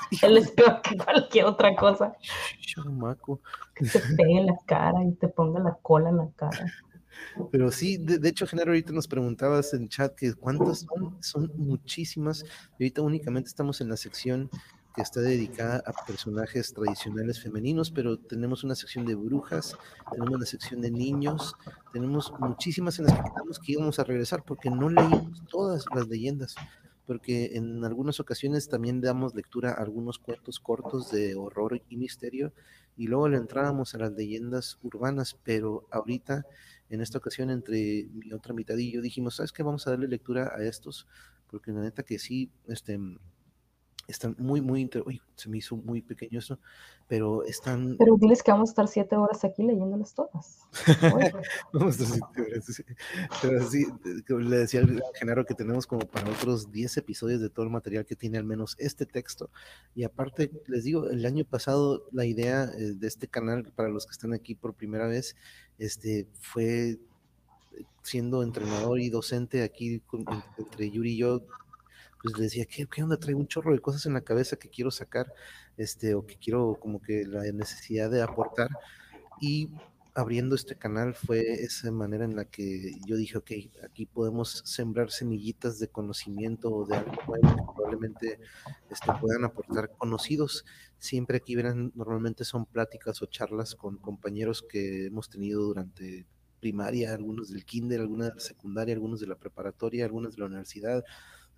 Él 0.22 0.38
es 0.38 0.52
peor 0.52 0.82
que 0.82 0.98
cualquier 0.98 1.46
otra 1.46 1.76
cosa. 1.76 2.16
Chamaco. 2.62 3.42
Que 3.76 3.86
te 3.86 4.00
pegue 4.00 4.40
en 4.40 4.46
la 4.46 4.58
cara 4.66 5.04
y 5.04 5.14
te 5.16 5.28
ponga 5.28 5.60
la 5.60 5.78
cola 5.82 6.10
en 6.10 6.18
la 6.18 6.30
cara. 6.36 6.66
Pero 7.52 7.72
sí, 7.72 7.98
de, 7.98 8.28
hecho, 8.28 8.48
Genaro, 8.48 8.72
ahorita 8.72 8.92
nos 8.92 9.08
preguntabas 9.08 9.74
en 9.74 9.90
chat 9.90 10.16
que 10.16 10.34
cuántas 10.34 10.80
son, 10.80 11.18
son 11.22 11.52
muchísimas. 11.56 12.44
ahorita 12.74 13.02
únicamente 13.02 13.50
estamos 13.50 13.82
en 13.82 13.90
la 13.90 13.98
sección 13.98 14.50
que 14.98 15.04
está 15.04 15.22
dedicada 15.22 15.84
a 15.86 15.94
personajes 16.08 16.74
tradicionales 16.74 17.40
femeninos, 17.40 17.92
pero 17.92 18.18
tenemos 18.18 18.64
una 18.64 18.74
sección 18.74 19.06
de 19.06 19.14
brujas, 19.14 19.78
tenemos 20.12 20.34
una 20.34 20.46
sección 20.48 20.82
de 20.82 20.90
niños, 20.90 21.56
tenemos 21.94 22.34
muchísimas 22.40 22.98
en 22.98 23.06
las 23.06 23.14
que 23.14 23.30
quedamos 23.30 23.60
que 23.60 23.72
íbamos 23.74 24.00
a 24.00 24.04
regresar 24.06 24.44
porque 24.44 24.72
no 24.72 24.90
leímos 24.90 25.44
todas 25.52 25.86
las 25.94 26.08
leyendas, 26.08 26.56
porque 27.06 27.52
en 27.54 27.86
algunas 27.86 28.20
ocasiones 28.20 28.70
también 28.70 29.00
damos 29.00 29.36
lectura 29.36 29.74
a 29.74 29.84
algunos 29.84 30.18
cuentos 30.18 30.60
cortos 30.60 31.12
de 31.12 31.36
horror 31.36 31.80
y 31.90 31.96
misterio 31.96 32.52
y 32.98 33.06
luego 33.06 33.30
le 33.30 33.38
entrábamos 33.38 33.94
a 33.94 34.00
las 34.00 34.14
leyendas 34.14 34.80
urbanas, 34.82 35.38
pero 35.44 35.86
ahorita 35.92 36.48
en 36.90 37.02
esta 37.02 37.18
ocasión 37.18 37.50
entre 37.50 38.08
mi 38.14 38.32
otra 38.34 38.54
mitad 38.54 38.78
y 38.78 38.92
yo 38.92 39.02
dijimos, 39.02 39.36
¿sabes 39.36 39.52
qué? 39.52 39.64
Vamos 39.64 39.88
a 39.88 39.92
darle 39.92 40.08
lectura 40.08 40.54
a 40.56 40.64
estos, 40.64 41.08
porque 41.48 41.72
la 41.72 41.82
neta 41.82 42.04
que 42.04 42.20
sí, 42.20 42.52
este, 42.68 43.00
están 44.08 44.36
muy, 44.40 44.62
muy, 44.62 44.82
inter... 44.82 45.04
Uy, 45.06 45.22
se 45.36 45.50
me 45.50 45.58
hizo 45.58 45.76
muy 45.76 46.02
pequeño 46.02 46.40
eso, 46.40 46.60
pero 47.08 47.44
están... 47.44 47.96
Pero 48.00 48.16
diles 48.18 48.42
que 48.42 48.52
vamos 48.52 48.70
a 48.70 48.72
estar 48.72 48.88
siete 48.88 49.16
horas 49.16 49.44
aquí 49.44 49.64
leyéndolas 49.64 50.16
todas. 50.16 50.62
vamos 51.74 52.00
a 52.00 52.04
estar 52.04 52.08
siete 52.08 52.42
horas, 52.42 52.66
sí. 52.66 52.84
Pero 53.42 53.70
sí, 53.70 53.86
le 54.30 54.58
decía 54.58 54.80
al 54.80 55.04
Genaro 55.20 55.46
que 55.46 55.54
tenemos 55.54 55.86
como 55.86 56.08
para 56.08 56.30
otros 56.30 56.72
diez 56.72 56.96
episodios 56.98 57.42
de 57.42 57.50
todo 57.50 57.66
el 57.66 57.72
material 57.72 58.06
que 58.06 58.16
tiene 58.16 58.38
al 58.38 58.46
menos 58.46 58.76
este 58.80 59.06
texto. 59.06 59.52
Y 59.94 60.04
aparte, 60.06 60.52
les 60.68 60.86
digo, 60.86 61.10
el 61.10 61.26
año 61.26 61.44
pasado 61.44 62.08
la 62.12 62.26
idea 62.26 62.64
eh, 62.64 62.94
de 62.96 63.08
este 63.08 63.28
canal, 63.28 63.72
para 63.76 63.90
los 63.90 64.06
que 64.06 64.12
están 64.12 64.34
aquí 64.34 64.56
por 64.56 64.74
primera 64.74 65.08
vez, 65.08 65.36
este, 65.78 66.28
fue 66.40 66.98
siendo 68.02 68.42
entrenador 68.42 69.00
y 69.00 69.10
docente 69.10 69.64
aquí 69.64 70.02
entre 70.58 70.90
Yuri 70.90 71.14
y 71.14 71.18
yo, 71.18 71.42
pues 72.22 72.38
le 72.38 72.44
decía, 72.46 72.66
¿qué, 72.66 72.86
¿qué, 72.86 73.04
onda? 73.04 73.18
Traigo 73.18 73.40
un 73.40 73.48
chorro 73.48 73.74
de 73.74 73.80
cosas 73.80 74.06
en 74.06 74.14
la 74.14 74.22
cabeza 74.22 74.56
que 74.56 74.70
quiero 74.70 74.92
sacar, 74.92 75.32
este, 75.78 76.16
o 76.16 76.26
que 76.26 76.38
quiero 76.38 76.78
como 76.80 77.02
que 77.02 77.26
la 77.26 77.44
necesidad 77.52 78.10
de 78.10 78.22
aportar. 78.22 78.70
Y 79.40 79.70
abriendo 80.18 80.56
este 80.56 80.76
canal 80.76 81.14
fue 81.14 81.42
esa 81.64 81.92
manera 81.92 82.26
en 82.26 82.36
la 82.36 82.46
que 82.46 82.94
yo 83.06 83.16
dije, 83.16 83.38
ok, 83.38 83.52
aquí 83.86 84.08
podemos 84.08 84.64
sembrar 84.66 85.12
semillitas 85.12 85.78
de 85.78 85.90
conocimiento 85.90 86.72
o 86.72 86.88
de 86.88 86.96
algo 86.96 87.12
que 87.12 87.74
probablemente 87.76 88.40
este, 88.90 89.12
puedan 89.22 89.46
aportar 89.46 89.92
conocidos. 89.96 90.66
Siempre 90.98 91.38
aquí 91.38 91.56
verán, 91.56 91.92
normalmente 91.94 92.46
son 92.46 92.66
pláticas 92.66 93.22
o 93.22 93.28
charlas 93.28 93.76
con 93.76 93.98
compañeros 93.98 94.64
que 94.68 95.06
hemos 95.06 95.30
tenido 95.30 95.62
durante 95.62 96.26
primaria, 96.60 97.14
algunos 97.14 97.50
del 97.50 97.64
kinder, 97.64 98.02
algunos 98.02 98.30
de 98.30 98.34
la 98.34 98.40
secundaria, 98.40 98.96
algunos 98.96 99.20
de 99.20 99.28
la 99.28 99.36
preparatoria, 99.36 100.04
algunos 100.06 100.36
de 100.36 100.40
la 100.40 100.48
universidad, 100.48 101.04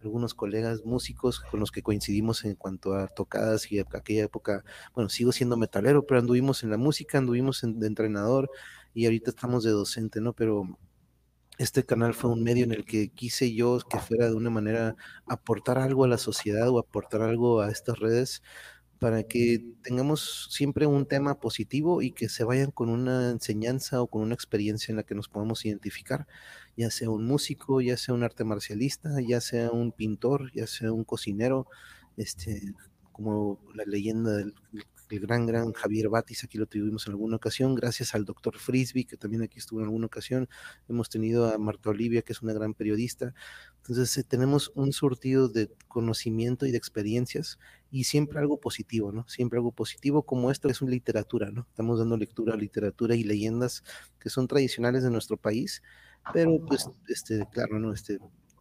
algunos 0.01 0.33
colegas 0.33 0.85
músicos 0.85 1.39
con 1.39 1.59
los 1.59 1.71
que 1.71 1.83
coincidimos 1.83 2.45
en 2.45 2.55
cuanto 2.55 2.93
a 2.95 3.07
tocadas 3.07 3.71
y 3.71 3.79
aquella 3.79 4.23
época, 4.23 4.63
bueno, 4.93 5.09
sigo 5.09 5.31
siendo 5.31 5.57
metalero, 5.57 6.05
pero 6.05 6.19
anduvimos 6.19 6.63
en 6.63 6.71
la 6.71 6.77
música, 6.77 7.17
anduvimos 7.17 7.61
de 7.63 7.87
entrenador 7.87 8.49
y 8.93 9.05
ahorita 9.05 9.31
estamos 9.31 9.63
de 9.63 9.71
docente, 9.71 10.21
¿no? 10.21 10.33
Pero 10.33 10.77
este 11.57 11.85
canal 11.85 12.13
fue 12.13 12.31
un 12.31 12.41
medio 12.41 12.63
en 12.63 12.71
el 12.71 12.85
que 12.85 13.09
quise 13.09 13.53
yo 13.53 13.79
que 13.89 13.99
fuera 13.99 14.29
de 14.29 14.35
una 14.35 14.49
manera 14.49 14.95
aportar 15.27 15.77
algo 15.77 16.05
a 16.05 16.07
la 16.07 16.17
sociedad 16.17 16.69
o 16.69 16.79
aportar 16.79 17.21
algo 17.21 17.61
a 17.61 17.69
estas 17.69 17.99
redes 17.99 18.41
para 18.99 19.23
que 19.23 19.63
tengamos 19.81 20.47
siempre 20.51 20.85
un 20.85 21.05
tema 21.05 21.39
positivo 21.39 22.01
y 22.01 22.11
que 22.11 22.29
se 22.29 22.43
vayan 22.43 22.71
con 22.71 22.89
una 22.89 23.31
enseñanza 23.31 24.01
o 24.01 24.07
con 24.07 24.21
una 24.21 24.33
experiencia 24.35 24.91
en 24.91 24.97
la 24.97 25.03
que 25.03 25.15
nos 25.15 25.29
podamos 25.29 25.65
identificar, 25.65 26.27
ya 26.79 26.89
sea 26.89 27.09
un 27.09 27.25
músico, 27.25 27.81
ya 27.81 27.97
sea 27.97 28.15
un 28.15 28.23
arte 28.23 28.45
marcialista, 28.45 29.09
ya 29.19 29.41
sea 29.41 29.69
un 29.71 29.91
pintor, 29.91 30.49
ya 30.53 30.65
sea 30.65 30.93
un 30.93 31.03
cocinero, 31.03 31.67
este, 32.15 32.73
como 33.11 33.59
la 33.75 33.83
leyenda 33.85 34.31
del 34.37 34.53
el 35.09 35.19
gran, 35.19 35.45
gran 35.45 35.73
Javier 35.73 36.09
Batis, 36.09 36.43
aquí 36.43 36.57
lo 36.57 36.67
tuvimos 36.67 37.07
en 37.07 37.13
alguna 37.13 37.37
ocasión, 37.37 37.73
gracias 37.75 38.13
al 38.13 38.25
doctor 38.25 38.57
Frisby, 38.57 39.05
que 39.05 39.17
también 39.17 39.41
aquí 39.41 39.57
estuvo 39.57 39.79
en 39.79 39.85
alguna 39.85 40.05
ocasión, 40.05 40.47
hemos 40.87 41.09
tenido 41.09 41.51
a 41.51 41.57
Marta 41.57 41.89
Olivia, 41.89 42.21
que 42.21 42.33
es 42.33 42.41
una 42.41 42.53
gran 42.53 42.73
periodista, 42.73 43.33
entonces 43.77 44.15
eh, 44.17 44.23
tenemos 44.23 44.71
un 44.75 44.93
surtido 44.93 45.49
de 45.49 45.71
conocimiento 45.87 46.65
y 46.65 46.71
de 46.71 46.77
experiencias 46.77 47.57
y 47.91 48.03
siempre 48.03 48.39
algo 48.39 48.59
positivo, 48.59 49.11
¿no? 49.11 49.27
Siempre 49.27 49.57
algo 49.57 49.71
positivo 49.71 50.23
como 50.23 50.51
esto 50.51 50.69
es 50.69 50.81
una 50.81 50.91
literatura, 50.91 51.49
¿no? 51.49 51.65
Estamos 51.67 51.97
dando 51.97 52.15
lectura 52.15 52.53
a 52.53 52.57
literatura 52.57 53.15
y 53.15 53.23
leyendas 53.23 53.83
que 54.19 54.29
son 54.29 54.47
tradicionales 54.47 55.03
de 55.03 55.09
nuestro 55.09 55.37
país, 55.37 55.81
pero 56.33 56.59
pues, 56.65 56.89
este, 57.07 57.47
claro, 57.51 57.79
¿no? 57.79 57.93
Este, 57.93 58.19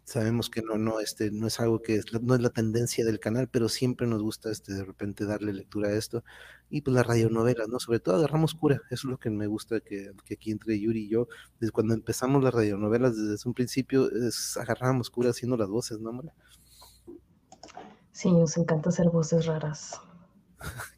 sabemos 0.09 0.49
que 0.49 0.63
no, 0.63 0.79
no, 0.79 1.01
este, 1.01 1.31
no 1.31 1.47
es 1.47 1.61
algo 1.61 1.83
que 1.83 1.97
es, 1.97 2.07
no 2.23 2.35
es 2.35 2.41
la 2.41 2.51
tendencia 2.51 3.05
del 3.05 3.21
canal, 3.21 3.49
pero 3.49 3.69
siempre 3.69 4.07
nos 4.07 4.23
gusta 4.23 4.51
este, 4.51 4.73
de 4.73 4.85
repente 4.85 5.27
darle 5.27 5.53
lectura 5.53 5.91
a 5.91 5.93
esto. 5.93 6.25
Y 6.71 6.81
pues 6.81 6.95
las 6.95 7.07
radionovelas, 7.07 7.69
¿no? 7.69 7.79
Sobre 7.79 8.01
todo 8.01 8.17
agarramos 8.17 8.55
cura, 8.55 8.81
eso 8.91 9.07
es 9.09 9.11
lo 9.11 9.19
que 9.19 9.31
me 9.31 9.47
gusta 9.47 9.81
que, 9.81 10.13
que 10.25 10.35
aquí 10.35 10.51
entre 10.51 10.79
Yuri 10.81 11.05
y 11.05 11.09
yo, 11.09 11.29
desde 11.61 11.73
cuando 11.73 11.95
empezamos 11.95 12.43
las 12.43 12.55
radionovelas, 12.55 13.17
desde 13.17 13.49
un 13.49 13.55
principio, 13.55 14.11
es, 14.11 14.57
agarramos 14.57 15.11
cura 15.11 15.31
haciendo 15.31 15.57
las 15.57 15.69
voces, 15.69 15.99
¿no, 16.01 16.11
hombre? 16.11 16.31
Sí, 18.13 18.33
nos 18.33 18.57
encanta 18.57 18.89
hacer 18.89 19.11
voces 19.11 19.47
raras. 19.47 20.01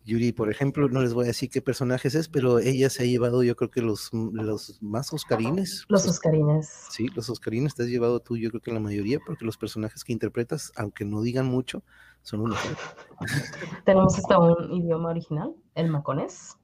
Yuri, 0.04 0.32
por 0.32 0.50
ejemplo, 0.50 0.88
no 0.88 1.02
les 1.02 1.14
voy 1.14 1.24
a 1.24 1.28
decir 1.28 1.50
qué 1.50 1.60
personajes 1.60 2.14
es, 2.14 2.28
pero 2.28 2.58
ella 2.58 2.90
se 2.90 3.02
ha 3.02 3.06
llevado, 3.06 3.42
yo 3.42 3.56
creo 3.56 3.70
que 3.70 3.82
los, 3.82 4.10
los 4.12 4.82
más 4.82 5.12
oscarines. 5.12 5.84
Los 5.88 6.06
oscarines. 6.06 6.86
Sí, 6.90 7.08
los 7.14 7.28
oscarines 7.28 7.74
te 7.74 7.82
has 7.82 7.88
llevado 7.88 8.20
tú, 8.20 8.36
yo 8.36 8.50
creo 8.50 8.60
que 8.60 8.72
la 8.72 8.80
mayoría, 8.80 9.18
porque 9.24 9.44
los 9.44 9.56
personajes 9.56 10.02
que 10.04 10.12
interpretas, 10.12 10.72
aunque 10.76 11.04
no 11.04 11.22
digan 11.22 11.46
mucho, 11.46 11.82
son 12.22 12.40
unos. 12.40 12.58
Tenemos 13.84 14.16
hasta 14.18 14.38
un 14.38 14.72
idioma 14.72 15.10
original, 15.10 15.54
el 15.74 15.88
maconés. 15.88 16.56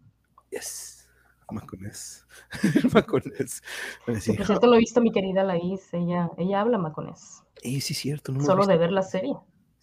Yes, 0.51 0.97
maconés. 1.53 2.26
el 2.62 2.90
maconés. 2.94 3.62
por 4.05 4.20
cierto, 4.20 4.66
lo 4.66 4.74
he 4.74 4.78
visto 4.78 5.01
mi 5.01 5.12
querida 5.12 5.44
Laís, 5.44 5.92
ella, 5.92 6.30
ella 6.38 6.61
habla 6.61 6.78
maconés. 6.78 7.42
Y 7.62 7.80
sí, 7.80 7.94
cierto. 7.94 8.32
No 8.32 8.44
Solo 8.44 8.66
de 8.66 8.76
ver 8.76 8.92
la 8.92 9.03
serie. 9.03 9.34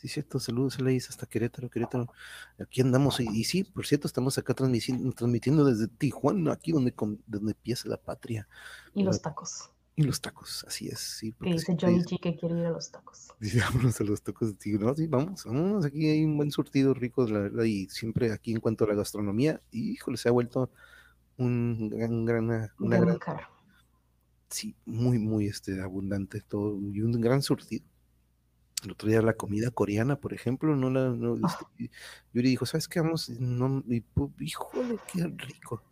Sí, 0.03 0.09
cierto, 0.09 0.37
saludos, 0.37 0.81
Leis, 0.81 1.07
hasta 1.07 1.25
Querétaro, 1.25 1.69
Querétaro. 1.69 2.11
Aquí 2.59 2.81
andamos, 2.81 3.21
y, 3.21 3.45
sí, 3.45 3.63
por 3.63 3.85
cierto, 3.85 4.05
estamos 4.05 4.37
acá 4.37 4.53
transmitiendo, 4.53 5.13
transmitiendo 5.13 5.63
desde 5.63 5.87
Tijuana, 5.87 6.51
aquí 6.51 6.73
donde, 6.73 6.93
donde 7.25 7.53
empieza 7.53 7.87
la 7.87 7.95
patria. 7.95 8.45
Y 8.93 9.03
los 9.03 9.21
tacos. 9.21 9.71
Y 9.95 10.03
los 10.03 10.19
tacos, 10.19 10.65
así 10.67 10.89
es, 10.89 10.99
sí. 10.99 11.33
Que 11.41 11.51
dice 11.51 11.77
Johnny 11.79 12.03
G 12.03 12.19
que 12.19 12.35
quiere 12.35 12.59
ir 12.59 12.65
a 12.65 12.71
los 12.71 12.91
tacos. 12.91 13.29
Dice, 13.39 13.61
vámonos 13.61 14.01
a 14.01 14.03
los 14.03 14.21
tacos. 14.21 14.53
no, 14.65 14.93
sí, 14.93 15.07
vamos, 15.07 15.45
vamos, 15.45 15.85
aquí 15.85 16.09
hay 16.09 16.25
un 16.25 16.35
buen 16.35 16.51
surtido 16.51 16.93
rico, 16.93 17.25
la 17.25 17.39
verdad, 17.39 17.63
y 17.63 17.87
siempre 17.87 18.33
aquí 18.33 18.51
en 18.51 18.59
cuanto 18.59 18.83
a 18.83 18.89
la 18.89 18.95
gastronomía, 18.95 19.61
híjole, 19.71 20.17
se 20.17 20.27
ha 20.27 20.33
vuelto 20.33 20.69
un 21.37 21.87
gran, 21.87 22.25
gran, 22.25 22.69
una 22.77 22.99
gran, 22.99 23.19
sí, 24.49 24.75
muy, 24.83 25.17
muy 25.17 25.47
este, 25.47 25.79
abundante 25.81 26.41
todo, 26.41 26.77
y 26.91 26.99
un 26.99 27.13
gran 27.21 27.41
surtido. 27.41 27.85
El 28.83 28.91
otro 28.91 29.09
día 29.09 29.21
la 29.21 29.33
comida 29.33 29.71
coreana, 29.71 30.17
por 30.17 30.33
ejemplo, 30.33 30.75
no 30.75 30.89
la. 30.89 31.09
No, 31.09 31.35
ah. 31.43 31.57
este, 31.59 31.91
Yuri 32.33 32.49
dijo, 32.49 32.65
¿sabes 32.65 32.87
qué? 32.87 32.99
Vamos, 32.99 33.29
no, 33.29 33.83
y, 33.87 34.03
híjole, 34.39 34.97
qué 35.11 35.23
rico, 35.23 35.83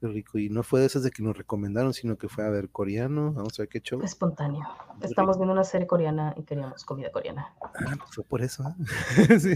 qué 0.00 0.06
rico. 0.08 0.38
Y 0.38 0.48
no 0.48 0.62
fue 0.62 0.80
de 0.80 0.86
esas 0.86 1.02
de 1.02 1.10
que 1.10 1.22
nos 1.22 1.36
recomendaron, 1.36 1.92
sino 1.92 2.16
que 2.16 2.28
fue 2.28 2.44
a 2.44 2.50
ver 2.50 2.70
coreano, 2.70 3.32
vamos 3.32 3.58
a 3.58 3.62
ver 3.62 3.68
qué 3.68 3.80
show. 3.80 4.00
Espontáneo. 4.02 4.66
Estamos 5.02 5.36
viendo 5.36 5.52
una 5.52 5.64
serie 5.64 5.86
coreana 5.86 6.34
y 6.36 6.44
queríamos 6.44 6.84
comida 6.84 7.12
coreana. 7.12 7.54
Ah, 7.62 7.96
pues 7.98 8.14
fue 8.14 8.24
por 8.24 8.42
eso, 8.42 8.64
¿eh? 8.68 9.38
sí. 9.40 9.54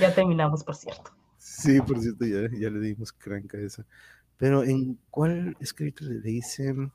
Ya 0.00 0.14
terminamos, 0.14 0.64
por 0.64 0.74
cierto. 0.74 1.12
Sí, 1.36 1.80
por 1.80 2.00
cierto, 2.00 2.24
ya, 2.24 2.48
ya 2.58 2.70
le 2.70 2.80
dimos 2.80 3.12
cranca 3.12 3.58
a 3.58 3.60
esa. 3.60 3.86
Pero 4.38 4.62
¿en 4.62 4.98
cuál 5.10 5.56
escrito 5.60 6.04
le 6.04 6.20
dice, 6.20 6.72
le 6.72 6.90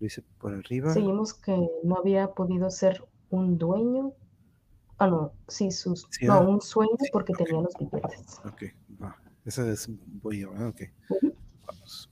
dice 0.00 0.22
por 0.38 0.54
arriba? 0.54 0.92
Seguimos 0.92 1.34
que 1.34 1.54
no 1.84 1.96
había 1.96 2.32
podido 2.32 2.70
ser 2.70 3.04
un 3.30 3.58
dueño. 3.58 4.12
Ah, 5.02 5.08
no, 5.08 5.32
sí, 5.48 5.72
sus, 5.72 6.06
Sí, 6.10 6.26
no, 6.26 6.34
ah, 6.34 6.38
un 6.38 6.60
sueño 6.60 6.92
sí, 7.00 7.08
porque 7.12 7.32
ok. 7.32 7.38
tenía 7.38 7.60
los 7.60 7.74
billetes. 7.76 8.38
Ok, 8.44 8.62
va. 9.02 9.16
Esa 9.44 9.68
es 9.68 9.88
voy 10.22 10.42
yo, 10.42 10.52
ok. 10.52 10.80
Vamos. 11.66 12.08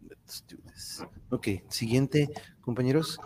Let's 0.00 0.42
do 0.48 0.56
this. 0.72 1.04
Ok, 1.28 1.48
siguiente, 1.68 2.30
compañeros. 2.62 3.20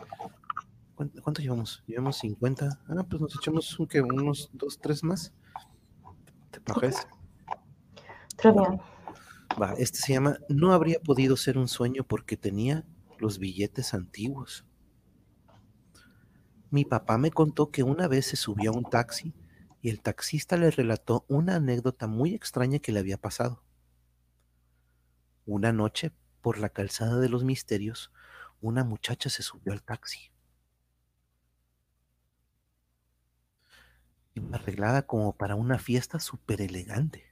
¿Cuánto, 0.96 1.22
cuánto 1.22 1.42
llevamos? 1.42 1.84
Llevamos 1.86 2.18
50. 2.18 2.80
Ah, 2.88 3.06
pues 3.08 3.22
nos 3.22 3.36
echamos 3.36 3.78
un, 3.78 3.86
¿qué? 3.86 4.00
unos 4.00 4.50
dos, 4.52 4.80
tres 4.80 5.04
más. 5.04 5.32
¿Te 6.50 6.60
parece? 6.60 7.06
Très 8.36 8.52
bien. 8.52 8.80
Va, 9.62 9.74
este 9.74 9.98
se 9.98 10.12
llama 10.12 10.38
No 10.48 10.72
habría 10.72 10.98
podido 10.98 11.36
ser 11.36 11.56
un 11.56 11.68
sueño 11.68 12.02
porque 12.02 12.36
tenía 12.36 12.84
los 13.20 13.38
billetes 13.38 13.94
antiguos. 13.94 14.66
Mi 16.74 16.84
papá 16.84 17.18
me 17.18 17.30
contó 17.30 17.70
que 17.70 17.84
una 17.84 18.08
vez 18.08 18.26
se 18.26 18.34
subió 18.34 18.72
a 18.72 18.74
un 18.76 18.82
taxi 18.82 19.32
y 19.80 19.90
el 19.90 20.00
taxista 20.00 20.56
le 20.56 20.72
relató 20.72 21.24
una 21.28 21.54
anécdota 21.54 22.08
muy 22.08 22.34
extraña 22.34 22.80
que 22.80 22.90
le 22.90 22.98
había 22.98 23.16
pasado. 23.16 23.62
Una 25.46 25.72
noche, 25.72 26.10
por 26.40 26.58
la 26.58 26.70
calzada 26.70 27.20
de 27.20 27.28
los 27.28 27.44
misterios, 27.44 28.10
una 28.60 28.82
muchacha 28.82 29.30
se 29.30 29.44
subió 29.44 29.72
al 29.72 29.84
taxi. 29.84 30.32
Arreglada 34.50 35.06
como 35.06 35.36
para 35.36 35.54
una 35.54 35.78
fiesta 35.78 36.18
súper 36.18 36.60
elegante 36.60 37.24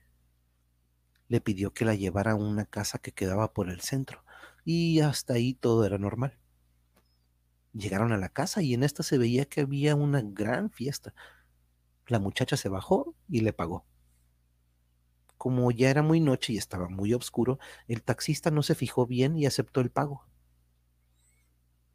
le 1.26 1.40
pidió 1.40 1.74
que 1.74 1.84
la 1.84 1.97
llevara 1.97 2.30
a 2.30 2.36
una 2.36 2.64
casa 2.64 3.01
que 3.01 3.11
quedaba 3.11 3.53
por 3.53 3.70
el 3.70 3.80
centro, 3.80 4.24
y 4.64 5.01
hasta 5.01 5.34
ahí 5.34 5.55
todo 5.55 5.84
era 5.84 5.99
normal. 5.99 6.38
Llegaron 7.73 8.12
a 8.12 8.18
la 8.18 8.29
casa 8.29 8.62
y 8.62 8.75
en 8.75 8.83
esta 8.83 9.03
se 9.03 9.18
veía 9.18 9.47
que 9.47 9.62
había 9.62 9.95
una 9.97 10.20
gran 10.23 10.70
fiesta. 10.70 11.14
La 12.07 12.18
muchacha 12.18 12.57
se 12.57 12.68
bajó 12.68 13.14
y 13.29 13.41
le 13.41 13.53
pagó. 13.53 13.87
Como 15.39 15.70
ya 15.70 15.91
era 15.91 16.03
muy 16.03 16.20
noche 16.20 16.53
y 16.53 16.59
estaba 16.59 16.89
muy 16.89 17.14
oscuro, 17.14 17.59
el 17.89 18.03
taxista 18.03 18.51
no 18.51 18.62
se 18.62 18.75
fijó 18.75 19.07
bien 19.07 19.37
y 19.37 19.47
aceptó 19.47 19.81
el 19.81 19.91
pago. 19.91 20.27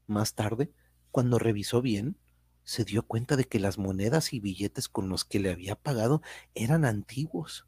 Más 0.07 0.33
tarde, 0.33 0.71
cuando 1.11 1.39
revisó 1.39 1.81
bien, 1.81 2.17
se 2.63 2.83
dio 2.83 3.03
cuenta 3.03 3.35
de 3.35 3.45
que 3.45 3.59
las 3.59 3.77
monedas 3.77 4.33
y 4.33 4.39
billetes 4.39 4.89
con 4.89 5.09
los 5.09 5.23
que 5.23 5.39
le 5.39 5.51
había 5.51 5.75
pagado 5.75 6.21
eran 6.55 6.83
antiguos 6.83 7.67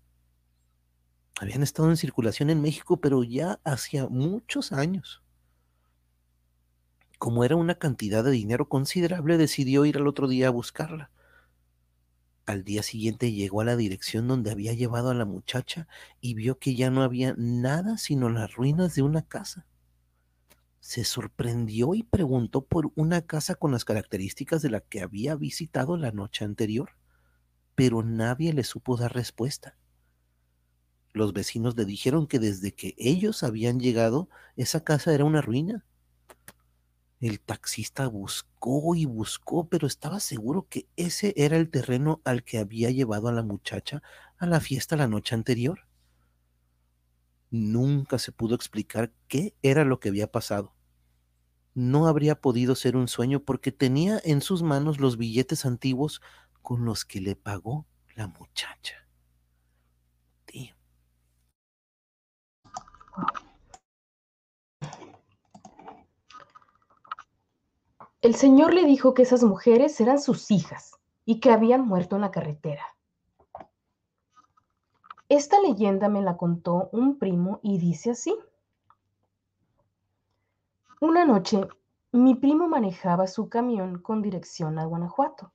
habían 1.39 1.63
estado 1.63 1.89
en 1.89 1.95
circulación 1.95 2.49
en 2.49 2.61
México, 2.61 2.99
pero 2.99 3.23
ya 3.23 3.61
hacía 3.63 4.07
muchos 4.07 4.73
años. 4.73 5.23
Como 7.19 7.43
era 7.43 7.57
una 7.57 7.75
cantidad 7.75 8.23
de 8.23 8.31
dinero 8.31 8.69
considerable, 8.69 9.37
decidió 9.37 9.85
ir 9.85 9.97
al 9.97 10.07
otro 10.07 10.27
día 10.29 10.47
a 10.47 10.51
buscarla. 10.51 11.11
Al 12.45 12.63
día 12.63 12.81
siguiente 12.81 13.31
llegó 13.33 13.61
a 13.61 13.65
la 13.65 13.75
dirección 13.75 14.27
donde 14.27 14.51
había 14.51 14.73
llevado 14.73 15.09
a 15.09 15.13
la 15.13 15.25
muchacha 15.25 15.87
y 16.21 16.33
vio 16.33 16.57
que 16.57 16.75
ya 16.75 16.89
no 16.89 17.03
había 17.03 17.35
nada 17.37 17.97
sino 17.97 18.29
las 18.29 18.55
ruinas 18.55 18.95
de 18.95 19.01
una 19.03 19.21
casa. 19.21 19.67
Se 20.79 21.03
sorprendió 21.03 21.93
y 21.93 22.03
preguntó 22.03 22.65
por 22.65 22.91
una 22.95 23.21
casa 23.21 23.53
con 23.55 23.73
las 23.73 23.83
características 23.83 24.61
de 24.61 24.69
la 24.69 24.79
que 24.79 25.01
había 25.01 25.35
visitado 25.35 25.97
la 25.97 26.11
noche 26.11 26.45
anterior, 26.45 26.91
pero 27.75 28.01
nadie 28.01 28.53
le 28.53 28.63
supo 28.63 28.95
dar 28.95 29.13
respuesta. 29.13 29.77
Los 31.11 31.33
vecinos 31.33 31.75
le 31.75 31.83
dijeron 31.83 32.27
que 32.27 32.39
desde 32.39 32.73
que 32.73 32.95
ellos 32.97 33.43
habían 33.43 33.79
llegado, 33.79 34.29
esa 34.55 34.85
casa 34.85 35.13
era 35.13 35.25
una 35.25 35.41
ruina. 35.41 35.85
El 37.19 37.41
taxista 37.41 38.07
buscó 38.07 38.95
y 38.95 39.05
buscó, 39.05 39.67
pero 39.67 39.87
estaba 39.87 40.21
seguro 40.21 40.67
que 40.69 40.87
ese 40.95 41.33
era 41.35 41.57
el 41.57 41.69
terreno 41.69 42.21
al 42.23 42.43
que 42.43 42.59
había 42.59 42.91
llevado 42.91 43.27
a 43.27 43.33
la 43.33 43.43
muchacha 43.43 44.01
a 44.37 44.45
la 44.45 44.61
fiesta 44.61 44.95
la 44.95 45.07
noche 45.07 45.35
anterior. 45.35 45.85
Nunca 47.51 48.19
se 48.19 48.31
pudo 48.31 48.55
explicar 48.55 49.11
qué 49.27 49.53
era 49.61 49.83
lo 49.83 49.99
que 49.99 50.09
había 50.09 50.31
pasado. 50.31 50.73
No 51.73 52.07
habría 52.07 52.39
podido 52.39 52.75
ser 52.75 52.95
un 52.95 53.09
sueño 53.09 53.41
porque 53.41 53.71
tenía 53.73 54.21
en 54.23 54.41
sus 54.41 54.63
manos 54.63 54.99
los 54.99 55.17
billetes 55.17 55.65
antiguos 55.65 56.21
con 56.61 56.85
los 56.85 57.03
que 57.03 57.19
le 57.19 57.35
pagó 57.35 57.85
la 58.15 58.27
muchacha. 58.27 59.07
Tío. 60.45 60.75
El 68.21 68.35
Señor 68.35 68.73
le 68.73 68.83
dijo 68.83 69.13
que 69.13 69.21
esas 69.21 69.45
mujeres 69.45 70.01
eran 70.01 70.19
sus 70.19 70.51
hijas 70.51 70.99
y 71.23 71.39
que 71.39 71.51
habían 71.51 71.87
muerto 71.87 72.17
en 72.17 72.21
la 72.21 72.31
carretera. 72.31 72.83
Esta 75.29 75.61
leyenda 75.61 76.09
me 76.09 76.21
la 76.21 76.35
contó 76.35 76.89
un 76.91 77.17
primo 77.17 77.61
y 77.63 77.77
dice 77.77 78.11
así. 78.11 78.37
Una 80.99 81.23
noche, 81.23 81.65
mi 82.11 82.35
primo 82.35 82.67
manejaba 82.67 83.25
su 83.25 83.47
camión 83.47 84.01
con 84.01 84.21
dirección 84.21 84.79
a 84.79 84.85
Guanajuato. 84.85 85.53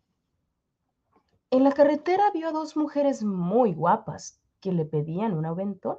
En 1.51 1.65
la 1.65 1.73
carretera 1.73 2.31
vio 2.31 2.49
a 2.49 2.53
dos 2.53 2.79
mujeres 2.79 3.23
muy 3.23 3.75
guapas 3.75 4.41
que 4.61 4.73
le 4.73 4.87
pedían 4.87 5.35
un 5.35 5.45
aventón. 5.45 5.99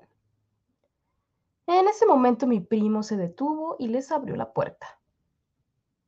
En 1.68 1.88
ese 1.88 2.08
momento 2.08 2.48
mi 2.48 2.60
primo 2.60 3.04
se 3.04 3.18
detuvo 3.18 3.76
y 3.78 3.88
les 3.88 4.12
abrió 4.12 4.36
la 4.36 4.52
puerta. 4.52 5.00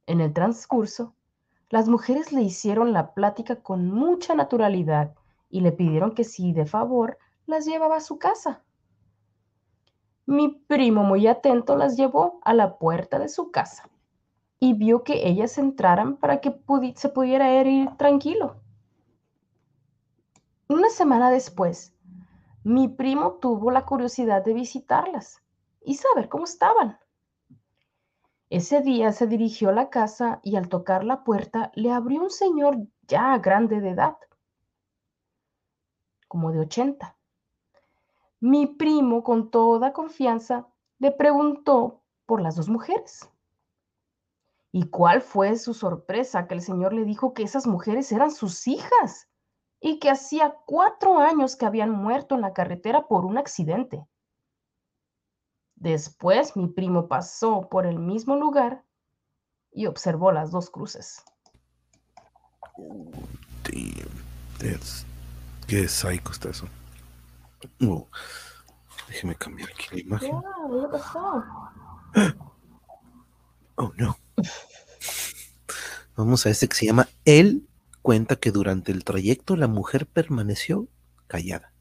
En 0.07 0.21
el 0.21 0.33
transcurso, 0.33 1.13
las 1.69 1.89
mujeres 1.89 2.31
le 2.31 2.41
hicieron 2.41 2.93
la 2.93 3.13
plática 3.13 3.57
con 3.57 3.91
mucha 3.91 4.35
naturalidad 4.35 5.13
y 5.49 5.59
le 5.59 5.73
pidieron 5.73 6.15
que 6.15 6.23
si 6.23 6.53
de 6.53 6.65
favor 6.65 7.17
las 7.45 7.65
llevaba 7.65 7.97
a 7.97 8.01
su 8.01 8.17
casa. 8.17 8.63
Mi 10.25 10.49
primo 10.49 11.03
muy 11.03 11.27
atento 11.27 11.75
las 11.75 11.97
llevó 11.97 12.39
a 12.43 12.53
la 12.53 12.77
puerta 12.77 13.19
de 13.19 13.27
su 13.27 13.51
casa 13.51 13.89
y 14.59 14.73
vio 14.73 15.03
que 15.03 15.27
ellas 15.27 15.57
entraran 15.57 16.15
para 16.15 16.39
que 16.39 16.57
se 16.95 17.09
pudiera 17.09 17.53
ir 17.61 17.89
tranquilo. 17.97 18.55
Una 20.69 20.89
semana 20.89 21.29
después, 21.29 21.93
mi 22.63 22.87
primo 22.87 23.33
tuvo 23.33 23.71
la 23.71 23.85
curiosidad 23.85 24.43
de 24.43 24.53
visitarlas 24.53 25.41
y 25.81 25.95
saber 25.95 26.29
cómo 26.29 26.45
estaban. 26.45 26.97
Ese 28.49 28.81
día 28.81 29.11
se 29.11 29.27
dirigió 29.27 29.69
a 29.69 29.73
la 29.73 29.89
casa 29.89 30.39
y 30.41 30.55
al 30.55 30.69
tocar 30.69 31.03
la 31.03 31.25
puerta 31.25 31.71
le 31.75 31.91
abrió 31.91 32.21
un 32.21 32.29
señor 32.29 32.77
ya 33.01 33.37
grande 33.39 33.81
de 33.81 33.89
edad, 33.89 34.15
como 36.29 36.53
de 36.53 36.59
80. 36.59 37.17
Mi 38.39 38.65
primo, 38.65 39.23
con 39.23 39.51
toda 39.51 39.91
confianza, 39.91 40.67
le 40.99 41.11
preguntó 41.11 42.03
por 42.25 42.41
las 42.41 42.55
dos 42.55 42.69
mujeres. 42.69 43.29
¿Y 44.71 44.89
cuál 44.89 45.21
fue 45.21 45.57
su 45.57 45.73
sorpresa 45.73 46.47
que 46.47 46.53
el 46.53 46.61
señor 46.61 46.93
le 46.93 47.03
dijo 47.03 47.33
que 47.33 47.43
esas 47.43 47.67
mujeres 47.67 48.11
eran 48.13 48.31
sus 48.31 48.65
hijas 48.67 49.27
y 49.81 49.99
que 49.99 50.09
hacía 50.09 50.55
cuatro 50.65 51.17
años 51.17 51.57
que 51.57 51.65
habían 51.65 51.91
muerto 51.91 52.35
en 52.35 52.41
la 52.41 52.53
carretera 52.53 53.07
por 53.07 53.25
un 53.25 53.37
accidente? 53.37 54.07
Después 55.77 56.55
mi 56.55 56.67
primo 56.67 57.07
pasó 57.07 57.69
por 57.69 57.85
el 57.85 57.99
mismo 57.99 58.35
lugar 58.35 58.83
y 59.71 59.85
observó 59.85 60.31
las 60.31 60.51
dos 60.51 60.69
cruces. 60.69 61.23
That's 64.59 65.05
qué 65.67 65.87
psycho 65.87 66.31
está 66.31 66.49
eso. 66.49 66.67
Oh, 67.81 68.07
déjeme 69.07 69.35
cambiar 69.35 69.69
aquí 69.69 69.87
la 69.91 69.99
imagen. 70.01 70.41
¿qué 70.41 70.87
pasó? 70.91 71.43
Oh 73.79 73.93
no. 73.95 74.17
Vamos 76.15 76.47
a 76.47 76.49
este 76.49 76.67
que 76.67 76.75
se 76.75 76.87
llama 76.87 77.07
Él 77.25 77.67
cuenta 78.01 78.37
que 78.37 78.51
durante 78.51 78.91
el 78.91 79.03
trayecto 79.03 79.55
la 79.55 79.67
mujer 79.67 80.07
permaneció 80.07 80.87
callada. 81.27 81.71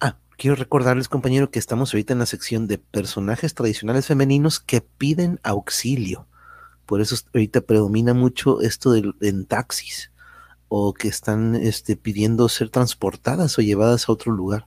Ah, 0.00 0.18
quiero 0.38 0.54
recordarles, 0.54 1.08
compañero, 1.08 1.50
que 1.50 1.58
estamos 1.58 1.92
ahorita 1.92 2.14
en 2.14 2.20
la 2.20 2.26
sección 2.26 2.66
de 2.68 2.78
personajes 2.78 3.52
tradicionales 3.54 4.06
femeninos 4.06 4.60
que 4.60 4.80
piden 4.80 5.40
auxilio. 5.42 6.26
Por 6.86 7.02
eso 7.02 7.16
ahorita 7.34 7.60
predomina 7.60 8.14
mucho 8.14 8.62
esto 8.62 8.92
de, 8.92 9.12
en 9.20 9.44
taxis 9.44 10.10
o 10.68 10.94
que 10.94 11.08
están 11.08 11.56
este, 11.56 11.96
pidiendo 11.96 12.48
ser 12.48 12.70
transportadas 12.70 13.58
o 13.58 13.62
llevadas 13.62 14.08
a 14.08 14.12
otro 14.12 14.32
lugar. 14.32 14.66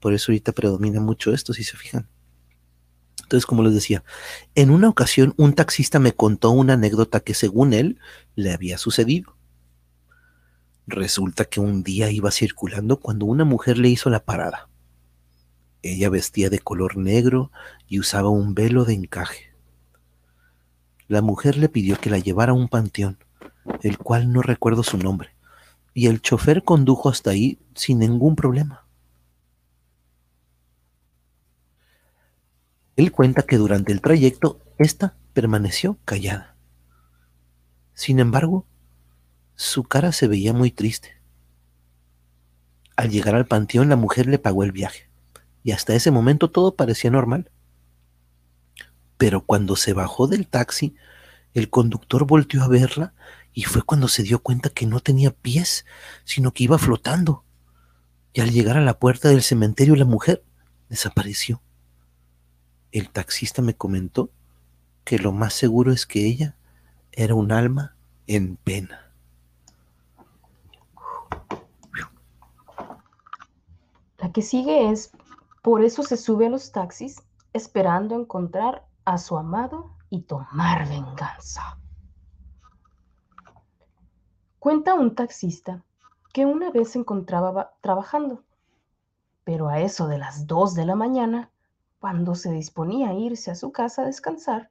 Por 0.00 0.14
eso 0.14 0.32
ahorita 0.32 0.52
predomina 0.52 1.00
mucho 1.00 1.32
esto, 1.32 1.52
si 1.52 1.62
se 1.62 1.76
fijan. 1.76 2.08
Entonces, 3.22 3.46
como 3.46 3.62
les 3.62 3.74
decía, 3.74 4.02
en 4.54 4.70
una 4.70 4.88
ocasión 4.88 5.34
un 5.36 5.52
taxista 5.52 5.98
me 5.98 6.12
contó 6.12 6.50
una 6.50 6.72
anécdota 6.72 7.20
que 7.20 7.34
según 7.34 7.74
él 7.74 7.98
le 8.34 8.52
había 8.52 8.78
sucedido. 8.78 9.36
Resulta 10.86 11.44
que 11.44 11.60
un 11.60 11.82
día 11.82 12.10
iba 12.10 12.30
circulando 12.30 12.98
cuando 12.98 13.26
una 13.26 13.44
mujer 13.44 13.78
le 13.78 13.88
hizo 13.88 14.10
la 14.10 14.24
parada. 14.24 14.71
Ella 15.82 16.08
vestía 16.10 16.48
de 16.48 16.60
color 16.60 16.96
negro 16.96 17.50
y 17.88 17.98
usaba 17.98 18.28
un 18.28 18.54
velo 18.54 18.84
de 18.84 18.94
encaje. 18.94 19.52
La 21.08 21.22
mujer 21.22 21.56
le 21.56 21.68
pidió 21.68 21.98
que 21.98 22.10
la 22.10 22.18
llevara 22.18 22.52
a 22.52 22.54
un 22.54 22.68
panteón, 22.68 23.18
el 23.82 23.98
cual 23.98 24.32
no 24.32 24.42
recuerdo 24.42 24.82
su 24.82 24.96
nombre, 24.96 25.30
y 25.92 26.06
el 26.06 26.22
chofer 26.22 26.62
condujo 26.62 27.08
hasta 27.08 27.30
ahí 27.30 27.58
sin 27.74 27.98
ningún 27.98 28.36
problema. 28.36 28.86
Él 32.96 33.10
cuenta 33.10 33.42
que 33.42 33.56
durante 33.56 33.92
el 33.92 34.00
trayecto 34.00 34.60
ésta 34.78 35.16
permaneció 35.32 35.98
callada. 36.04 36.56
Sin 37.94 38.20
embargo, 38.20 38.66
su 39.54 39.84
cara 39.84 40.12
se 40.12 40.28
veía 40.28 40.52
muy 40.52 40.70
triste. 40.70 41.20
Al 42.96 43.10
llegar 43.10 43.34
al 43.34 43.46
panteón, 43.46 43.88
la 43.88 43.96
mujer 43.96 44.26
le 44.26 44.38
pagó 44.38 44.64
el 44.64 44.72
viaje, 44.72 45.08
y 45.62 45.72
hasta 45.72 45.94
ese 45.94 46.10
momento 46.10 46.50
todo 46.50 46.74
parecía 46.74 47.10
normal. 47.10 47.50
Pero 49.16 49.44
cuando 49.44 49.76
se 49.76 49.92
bajó 49.92 50.26
del 50.26 50.46
taxi, 50.46 50.94
el 51.54 51.70
conductor 51.70 52.26
volteó 52.26 52.62
a 52.62 52.68
verla 52.68 53.14
y 53.52 53.64
fue 53.64 53.82
cuando 53.82 54.08
se 54.08 54.22
dio 54.22 54.42
cuenta 54.42 54.70
que 54.70 54.86
no 54.86 55.00
tenía 55.00 55.30
pies, 55.30 55.84
sino 56.24 56.52
que 56.52 56.64
iba 56.64 56.78
flotando. 56.78 57.44
Y 58.32 58.40
al 58.40 58.50
llegar 58.50 58.76
a 58.76 58.82
la 58.82 58.98
puerta 58.98 59.28
del 59.28 59.42
cementerio, 59.42 59.94
la 59.94 60.06
mujer 60.06 60.42
desapareció. 60.88 61.62
El 62.90 63.10
taxista 63.10 63.62
me 63.62 63.74
comentó 63.74 64.30
que 65.04 65.18
lo 65.18 65.32
más 65.32 65.54
seguro 65.54 65.92
es 65.92 66.06
que 66.06 66.26
ella 66.26 66.56
era 67.12 67.34
un 67.34 67.52
alma 67.52 67.94
en 68.26 68.56
pena. 68.56 69.12
La 74.18 74.30
que 74.32 74.40
sigue 74.40 74.90
es, 74.90 75.10
por 75.62 75.84
eso 75.84 76.02
se 76.02 76.16
sube 76.16 76.46
a 76.46 76.50
los 76.50 76.72
taxis 76.72 77.22
esperando 77.52 78.16
encontrar 78.16 78.84
a 79.04 79.16
su 79.18 79.38
amado 79.38 79.96
y 80.10 80.22
tomar 80.22 80.88
venganza. 80.88 81.78
Cuenta 84.58 84.94
un 84.94 85.14
taxista 85.14 85.84
que 86.32 86.46
una 86.46 86.70
vez 86.70 86.90
se 86.92 86.98
encontraba 86.98 87.74
trabajando, 87.80 88.42
pero 89.44 89.68
a 89.68 89.80
eso 89.80 90.08
de 90.08 90.18
las 90.18 90.46
2 90.46 90.74
de 90.74 90.86
la 90.86 90.94
mañana, 90.94 91.50
cuando 92.00 92.34
se 92.34 92.50
disponía 92.50 93.10
a 93.10 93.14
irse 93.14 93.50
a 93.50 93.54
su 93.54 93.70
casa 93.70 94.02
a 94.02 94.06
descansar, 94.06 94.70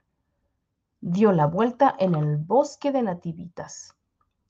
dio 0.99 1.31
la 1.31 1.47
vuelta 1.47 1.95
en 1.99 2.15
el 2.15 2.37
bosque 2.37 2.91
de 2.91 3.01
nativitas 3.01 3.95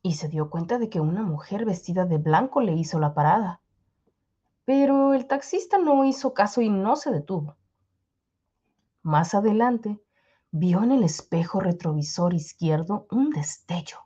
y 0.02 0.14
se 0.14 0.28
dio 0.28 0.50
cuenta 0.50 0.80
de 0.80 0.89
que 0.89 1.00
una 1.00 1.22
mujer 1.22 1.66
vestida 1.66 2.06
de 2.06 2.18
blanco 2.18 2.62
le 2.62 2.74
hizo 2.74 3.00
la 3.00 3.14
parada. 3.14 3.62
Pero 4.66 5.14
el 5.14 5.28
taxista 5.28 5.78
no 5.78 6.05
hizo 6.05 6.34
caso 6.34 6.62
y 6.62 6.70
no 6.70 6.95
se 6.95 7.12
detuvo. 7.12 7.57
Más 9.01 9.34
adelante, 9.34 9.99
vio 10.51 10.84
en 10.84 10.91
el 10.91 11.03
espejo 11.03 11.59
retrovisor 11.59 12.34
izquierdo 12.34 13.07
un 13.09 13.32
destello. 13.32 13.97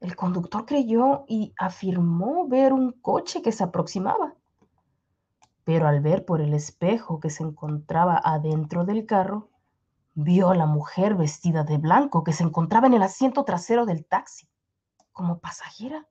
El 0.00 0.16
conductor 0.16 0.66
creyó 0.66 1.24
y 1.28 1.54
afirmó 1.58 2.48
ver 2.48 2.72
un 2.72 2.92
coche 2.92 3.42
que 3.42 3.52
se 3.52 3.64
aproximaba. 3.64 4.34
Pero 5.64 5.88
al 5.88 6.00
ver 6.00 6.24
por 6.24 6.40
el 6.40 6.54
espejo 6.54 7.20
que 7.20 7.30
se 7.30 7.42
encontraba 7.42 8.20
adentro 8.22 8.84
del 8.84 9.06
carro, 9.06 9.50
vio 10.14 10.50
a 10.50 10.56
la 10.56 10.66
mujer 10.66 11.14
vestida 11.14 11.62
de 11.62 11.78
blanco 11.78 12.24
que 12.24 12.32
se 12.32 12.42
encontraba 12.42 12.86
en 12.86 12.94
el 12.94 13.02
asiento 13.02 13.44
trasero 13.44 13.84
del 13.84 14.06
taxi, 14.06 14.48
como 15.12 15.40
pasajera. 15.40 16.08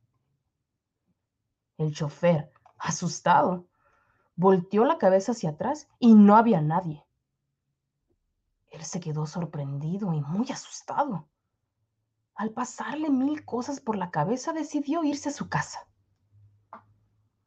El 1.77 1.93
chofer, 1.93 2.51
asustado, 2.85 3.67
volteó 4.35 4.85
la 4.85 4.97
cabeza 4.97 5.31
hacia 5.31 5.51
atrás 5.51 5.87
y 5.99 6.13
no 6.13 6.35
había 6.35 6.61
nadie. 6.61 7.05
Él 8.71 8.83
se 8.83 8.99
quedó 8.99 9.25
sorprendido 9.25 10.13
y 10.13 10.21
muy 10.21 10.51
asustado. 10.51 11.27
Al 12.35 12.51
pasarle 12.51 13.09
mil 13.09 13.45
cosas 13.45 13.79
por 13.79 13.95
la 13.95 14.11
cabeza, 14.11 14.51
decidió 14.51 15.03
irse 15.03 15.29
a 15.29 15.33
su 15.33 15.47
casa. 15.47 15.87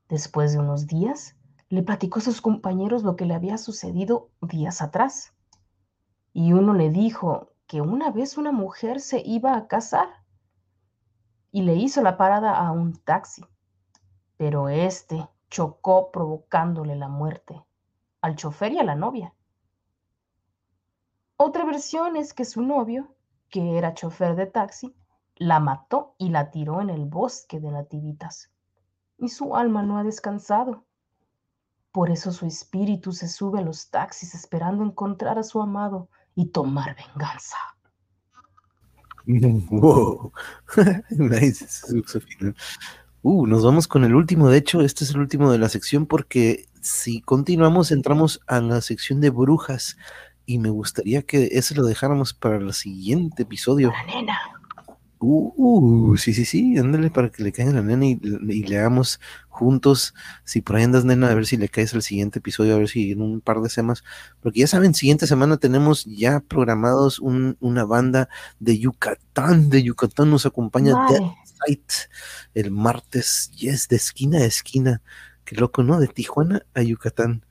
Después 0.08 0.52
de 0.52 0.58
unos 0.58 0.86
días, 0.86 1.36
le 1.68 1.82
platicó 1.82 2.20
a 2.20 2.22
sus 2.22 2.40
compañeros 2.40 3.02
lo 3.02 3.14
que 3.14 3.26
le 3.26 3.34
había 3.34 3.58
sucedido 3.58 4.30
días 4.40 4.80
atrás. 4.80 5.34
Y 6.32 6.54
uno 6.54 6.72
le 6.72 6.88
dijo 6.88 7.52
que 7.66 7.82
una 7.82 8.10
vez 8.10 8.38
una 8.38 8.52
mujer 8.52 9.00
se 9.00 9.20
iba 9.20 9.54
a 9.54 9.66
casar 9.68 10.08
y 11.52 11.62
le 11.62 11.74
hizo 11.74 12.00
la 12.00 12.16
parada 12.16 12.56
a 12.56 12.72
un 12.72 12.94
taxi, 12.94 13.44
pero 14.38 14.70
este 14.70 15.28
chocó 15.50 16.10
provocándole 16.10 16.96
la 16.96 17.08
muerte 17.08 17.62
al 18.22 18.36
chofer 18.36 18.72
y 18.72 18.78
a 18.78 18.84
la 18.84 18.94
novia. 18.94 19.34
Otra 21.36 21.64
versión 21.64 22.16
es 22.16 22.32
que 22.32 22.44
su 22.44 22.62
novio, 22.62 23.14
que 23.50 23.76
era 23.76 23.94
chofer 23.94 24.36
de 24.36 24.46
taxi, 24.46 24.94
la 25.36 25.60
mató 25.60 26.14
y 26.18 26.30
la 26.30 26.50
tiró 26.50 26.80
en 26.80 26.90
el 26.90 27.04
bosque 27.04 27.60
de 27.60 27.70
nativitas. 27.70 28.50
Y 29.18 29.28
su 29.28 29.56
alma 29.56 29.82
no 29.82 29.98
ha 29.98 30.04
descansado. 30.04 30.84
Por 31.92 32.10
eso 32.10 32.32
su 32.32 32.46
espíritu 32.46 33.12
se 33.12 33.28
sube 33.28 33.58
a 33.58 33.62
los 33.62 33.90
taxis 33.90 34.34
esperando 34.34 34.84
encontrar 34.84 35.38
a 35.38 35.42
su 35.42 35.60
amado 35.60 36.08
y 36.34 36.46
tomar 36.46 36.96
venganza. 36.96 37.56
Wow. 39.70 40.32
Uh, 43.22 43.46
nos 43.46 43.64
vamos 43.64 43.88
con 43.88 44.04
el 44.04 44.14
último. 44.14 44.48
De 44.48 44.58
hecho, 44.58 44.80
este 44.80 45.04
es 45.04 45.10
el 45.10 45.20
último 45.20 45.50
de 45.50 45.58
la 45.58 45.68
sección 45.68 46.06
porque 46.06 46.66
si 46.80 47.20
continuamos 47.20 47.90
entramos 47.90 48.40
a 48.46 48.60
la 48.60 48.80
sección 48.80 49.20
de 49.20 49.30
brujas 49.30 49.96
y 50.46 50.58
me 50.58 50.70
gustaría 50.70 51.22
que 51.22 51.48
ese 51.52 51.74
lo 51.74 51.84
dejáramos 51.84 52.32
para 52.32 52.56
el 52.56 52.72
siguiente 52.72 53.42
episodio. 53.42 53.90
La 53.90 54.14
nena. 54.14 54.57
Uh, 55.20 56.16
sí, 56.16 56.32
sí, 56.32 56.44
sí, 56.44 56.78
ándale 56.78 57.10
para 57.10 57.30
que 57.30 57.42
le 57.42 57.50
caiga 57.50 57.72
la 57.72 57.82
nena 57.82 58.06
y, 58.06 58.16
le 58.16 58.78
hagamos 58.78 59.20
juntos. 59.48 60.14
Si 60.44 60.60
por 60.60 60.76
ahí 60.76 60.84
andas, 60.84 61.04
nena, 61.04 61.30
a 61.30 61.34
ver 61.34 61.46
si 61.46 61.56
le 61.56 61.68
caes 61.68 61.92
al 61.94 62.02
siguiente 62.02 62.38
episodio, 62.38 62.74
a 62.74 62.78
ver 62.78 62.88
si 62.88 63.12
en 63.12 63.22
un 63.22 63.40
par 63.40 63.60
de 63.60 63.68
semanas. 63.68 64.04
Porque 64.40 64.60
ya 64.60 64.66
saben, 64.66 64.94
siguiente 64.94 65.26
semana 65.26 65.56
tenemos 65.56 66.04
ya 66.04 66.40
programados 66.40 67.18
una 67.18 67.84
banda 67.84 68.28
de 68.60 68.78
Yucatán. 68.78 69.70
De 69.70 69.82
Yucatán 69.82 70.30
nos 70.30 70.46
acompaña 70.46 70.94
Dead 71.08 71.22
Sight 71.66 71.92
el 72.54 72.70
martes, 72.70 73.50
y 73.56 73.68
es 73.68 73.88
de 73.88 73.96
esquina 73.96 74.38
a 74.38 74.44
esquina. 74.44 75.02
Qué 75.44 75.56
loco, 75.56 75.82
¿no? 75.82 75.98
De 75.98 76.08
Tijuana 76.08 76.64
a 76.74 76.82
Yucatán. 76.82 77.44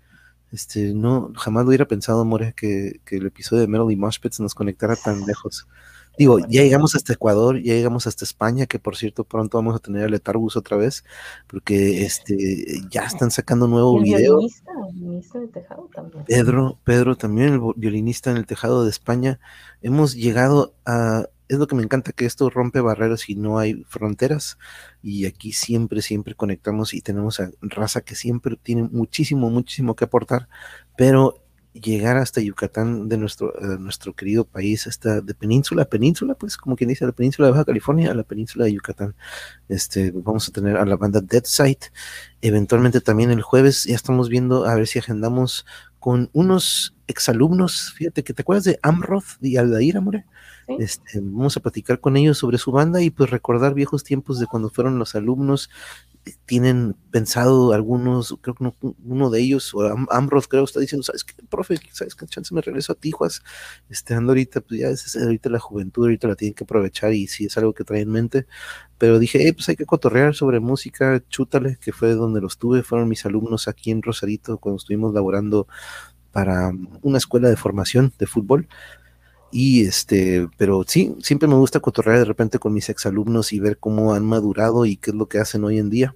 Este, 0.51 0.93
no, 0.93 1.33
jamás 1.35 1.63
lo 1.63 1.69
hubiera 1.69 1.87
pensado, 1.87 2.23
More, 2.23 2.53
que, 2.53 3.01
el 3.11 3.25
episodio 3.25 3.61
de 3.61 3.67
Melody 3.67 3.95
Moshpits 3.95 4.39
nos 4.39 4.55
conectara 4.55 4.95
tan 4.95 5.25
lejos. 5.25 5.67
Digo, 6.17 6.39
ya 6.39 6.63
llegamos 6.63 6.95
hasta 6.95 7.13
Ecuador, 7.13 7.61
ya 7.61 7.73
llegamos 7.73 8.07
hasta 8.07 8.25
España, 8.25 8.65
que 8.65 8.79
por 8.79 8.95
cierto 8.95 9.23
pronto 9.23 9.57
vamos 9.57 9.75
a 9.75 9.79
tener 9.79 10.03
a 10.03 10.09
Letargus 10.09 10.57
otra 10.57 10.77
vez, 10.77 11.03
porque 11.47 12.03
este 12.05 12.81
ya 12.89 13.03
están 13.03 13.31
sacando 13.31 13.67
nuevo 13.67 13.99
video. 14.01 14.39
Violinista, 14.39 14.71
violinista 14.93 15.37
en 15.37 15.51
tejado 15.51 15.89
también. 15.93 16.25
Pedro, 16.25 16.79
Pedro 16.83 17.15
también, 17.15 17.53
el 17.53 17.61
violinista 17.75 18.31
en 18.31 18.37
el 18.37 18.45
tejado 18.45 18.83
de 18.83 18.89
España. 18.89 19.39
Hemos 19.81 20.15
llegado 20.15 20.73
a, 20.85 21.25
es 21.47 21.57
lo 21.57 21.67
que 21.67 21.75
me 21.75 21.83
encanta, 21.83 22.11
que 22.11 22.25
esto 22.25 22.49
rompe 22.49 22.81
barreras 22.81 23.29
y 23.29 23.35
no 23.35 23.59
hay 23.59 23.83
fronteras. 23.87 24.57
Y 25.01 25.25
aquí 25.25 25.51
siempre, 25.51 26.01
siempre 26.01 26.35
conectamos 26.35 26.93
y 26.93 27.01
tenemos 27.01 27.39
a 27.39 27.51
raza 27.61 28.01
que 28.01 28.15
siempre 28.15 28.57
tiene 28.61 28.83
muchísimo, 28.83 29.49
muchísimo 29.49 29.95
que 29.95 30.05
aportar. 30.05 30.49
Pero 30.97 31.46
llegar 31.81 32.17
hasta 32.17 32.41
Yucatán 32.41 33.09
de 33.09 33.17
nuestro, 33.17 33.53
nuestro 33.79 34.13
querido 34.13 34.45
país, 34.45 34.87
hasta 34.87 35.21
de 35.21 35.33
península 35.33 35.83
a 35.83 35.85
península, 35.85 36.35
pues 36.35 36.57
como 36.57 36.75
quien 36.75 36.89
dice, 36.89 37.05
la 37.05 37.11
península 37.11 37.47
de 37.47 37.51
Baja 37.51 37.65
California 37.65 38.11
a 38.11 38.13
la 38.13 38.23
península 38.23 38.65
de 38.65 38.73
Yucatán. 38.73 39.15
Este, 39.69 40.11
vamos 40.11 40.47
a 40.47 40.51
tener 40.51 40.77
a 40.77 40.85
la 40.85 40.95
banda 40.95 41.21
Dead 41.21 41.43
Sight. 41.45 41.85
Eventualmente 42.41 43.01
también 43.01 43.31
el 43.31 43.41
jueves 43.41 43.85
ya 43.85 43.95
estamos 43.95 44.29
viendo 44.29 44.65
a 44.65 44.75
ver 44.75 44.87
si 44.87 44.99
agendamos 44.99 45.65
con 45.99 46.29
unos 46.33 46.95
exalumnos. 47.07 47.93
Fíjate 47.93 48.23
que 48.23 48.33
te 48.33 48.41
acuerdas 48.41 48.65
de 48.65 48.79
Amroth 48.81 49.41
y 49.41 49.57
Aldair, 49.57 49.97
amore. 49.97 50.25
Este, 50.79 51.21
vamos 51.21 51.55
a 51.55 51.61
platicar 51.61 51.99
con 52.01 52.17
ellos 52.17 52.37
sobre 52.37 52.57
su 52.57 52.71
banda 52.71 53.01
y 53.01 53.09
pues 53.09 53.29
recordar 53.29 53.73
viejos 53.73 54.03
tiempos 54.03 54.39
de 54.39 54.47
cuando 54.47 54.69
fueron 54.69 54.99
los 54.99 55.15
alumnos. 55.15 55.69
Tienen 56.45 56.95
pensado 57.11 57.73
algunos, 57.73 58.37
creo 58.41 58.55
que 58.55 58.71
uno, 59.05 59.29
de 59.29 59.41
ellos, 59.41 59.73
o 59.73 59.81
Ambrose 60.09 60.47
creo, 60.47 60.63
está 60.63 60.79
diciendo, 60.79 61.03
¿sabes 61.03 61.23
qué, 61.23 61.33
profe? 61.49 61.77
¿Sabes 61.91 62.15
qué 62.15 62.25
chance 62.27 62.53
me 62.53 62.61
regreso 62.61 62.93
a 62.93 62.95
Tijuas? 62.95 63.43
Este, 63.89 64.13
ando 64.13 64.31
ahorita, 64.31 64.61
pues 64.61 64.79
ya 64.79 64.87
es, 64.89 65.15
ahorita 65.15 65.49
la 65.49 65.59
juventud, 65.59 66.03
ahorita 66.03 66.27
la 66.27 66.35
tienen 66.35 66.53
que 66.53 66.63
aprovechar 66.63 67.13
y 67.13 67.27
si 67.27 67.45
es 67.45 67.57
algo 67.57 67.73
que 67.73 67.83
trae 67.83 68.01
en 68.01 68.11
mente. 68.11 68.47
Pero 68.97 69.19
dije, 69.19 69.53
pues 69.53 69.69
hay 69.69 69.75
que 69.75 69.85
cotorrear 69.85 70.35
sobre 70.35 70.59
música, 70.59 71.21
chútale, 71.29 71.77
que 71.81 71.91
fue 71.91 72.13
donde 72.13 72.41
los 72.41 72.57
tuve, 72.57 72.83
fueron 72.83 73.09
mis 73.09 73.25
alumnos 73.25 73.67
aquí 73.67 73.91
en 73.91 74.01
Rosarito 74.01 74.57
cuando 74.57 74.77
estuvimos 74.77 75.13
laborando 75.13 75.67
para 76.31 76.71
una 77.01 77.17
escuela 77.17 77.49
de 77.49 77.55
formación 77.57 78.13
de 78.17 78.27
fútbol. 78.27 78.67
Y 79.51 79.85
este, 79.85 80.47
pero 80.57 80.83
sí, 80.85 81.15
siempre 81.21 81.47
me 81.47 81.55
gusta 81.55 81.79
cotorrear 81.79 82.19
de 82.19 82.25
repente 82.25 82.59
con 82.59 82.73
mis 82.73 82.89
exalumnos 82.89 83.53
y 83.53 83.59
ver 83.59 83.77
cómo 83.79 84.13
han 84.13 84.25
madurado 84.25 84.85
y 84.85 84.97
qué 84.97 85.11
es 85.11 85.15
lo 85.15 85.27
que 85.27 85.39
hacen 85.39 85.63
hoy 85.63 85.79
en 85.79 85.89
día. 85.89 86.15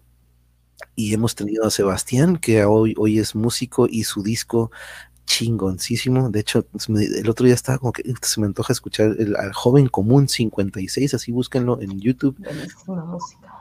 y 0.96 1.14
hemos 1.14 1.36
tenido 1.36 1.66
a 1.66 1.72
Sebastián, 1.72 2.38
que 2.38 2.66
hoy, 2.66 2.96
hoy 2.98 3.20
es 3.20 3.36
músico 3.36 3.88
y 3.90 4.04
su 4.04 4.24
disco 4.24 4.72
chingoncísimo. 5.26 6.30
De 6.30 6.42
hecho, 6.42 6.68
el 6.88 7.30
otro 7.30 7.46
día 7.46 7.56
estaba 7.56 7.78
como 7.78 7.94
que 7.94 8.04
se 8.22 8.42
me 8.42 8.48
antoja 8.48 8.74
escuchar 8.74 9.16
el, 9.18 9.36
al 9.36 9.54
joven 9.54 9.88
común 9.88 10.28
56, 10.28 11.14
así 11.14 11.32
búsquenlo 11.32 11.82
en 11.82 12.00
YouTube. 12.00 12.38
música. 12.88 13.52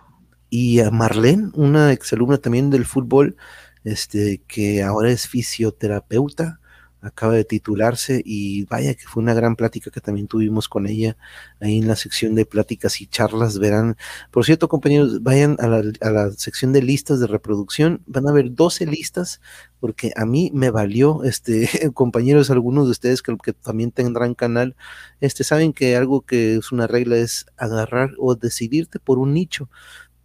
Y 0.48 0.80
a 0.80 0.90
Marlene, 0.90 1.50
una 1.54 1.92
exalumna 1.92 2.38
también 2.38 2.70
del 2.70 2.84
fútbol, 2.84 3.36
este, 3.84 4.42
que 4.48 4.82
ahora 4.82 5.10
es 5.10 5.28
fisioterapeuta 5.28 6.59
acaba 7.02 7.34
de 7.34 7.44
titularse 7.44 8.22
y 8.24 8.64
vaya 8.66 8.94
que 8.94 9.06
fue 9.06 9.22
una 9.22 9.34
gran 9.34 9.56
plática 9.56 9.90
que 9.90 10.00
también 10.00 10.28
tuvimos 10.28 10.68
con 10.68 10.86
ella 10.86 11.16
ahí 11.60 11.78
en 11.78 11.88
la 11.88 11.96
sección 11.96 12.34
de 12.34 12.46
pláticas 12.46 13.00
y 13.00 13.06
charlas 13.06 13.58
verán. 13.58 13.96
Por 14.30 14.44
cierto, 14.44 14.68
compañeros, 14.68 15.22
vayan 15.22 15.56
a 15.60 15.66
la, 15.68 15.82
a 16.00 16.10
la 16.10 16.30
sección 16.32 16.72
de 16.72 16.82
listas 16.82 17.20
de 17.20 17.26
reproducción, 17.26 18.02
van 18.06 18.28
a 18.28 18.32
ver 18.32 18.54
12 18.54 18.86
listas 18.86 19.40
porque 19.80 20.12
a 20.14 20.26
mí 20.26 20.50
me 20.54 20.70
valió, 20.70 21.24
este, 21.24 21.68
compañeros, 21.94 22.50
algunos 22.50 22.86
de 22.86 22.92
ustedes 22.92 23.22
que, 23.22 23.36
también 23.54 23.92
tendrán 23.92 24.34
canal, 24.34 24.76
este, 25.20 25.42
saben 25.42 25.72
que 25.72 25.96
algo 25.96 26.22
que 26.22 26.56
es 26.56 26.70
una 26.70 26.86
regla 26.86 27.16
es 27.16 27.46
agarrar 27.56 28.10
o 28.18 28.34
decidirte 28.34 28.98
por 28.98 29.18
un 29.18 29.34
nicho 29.34 29.68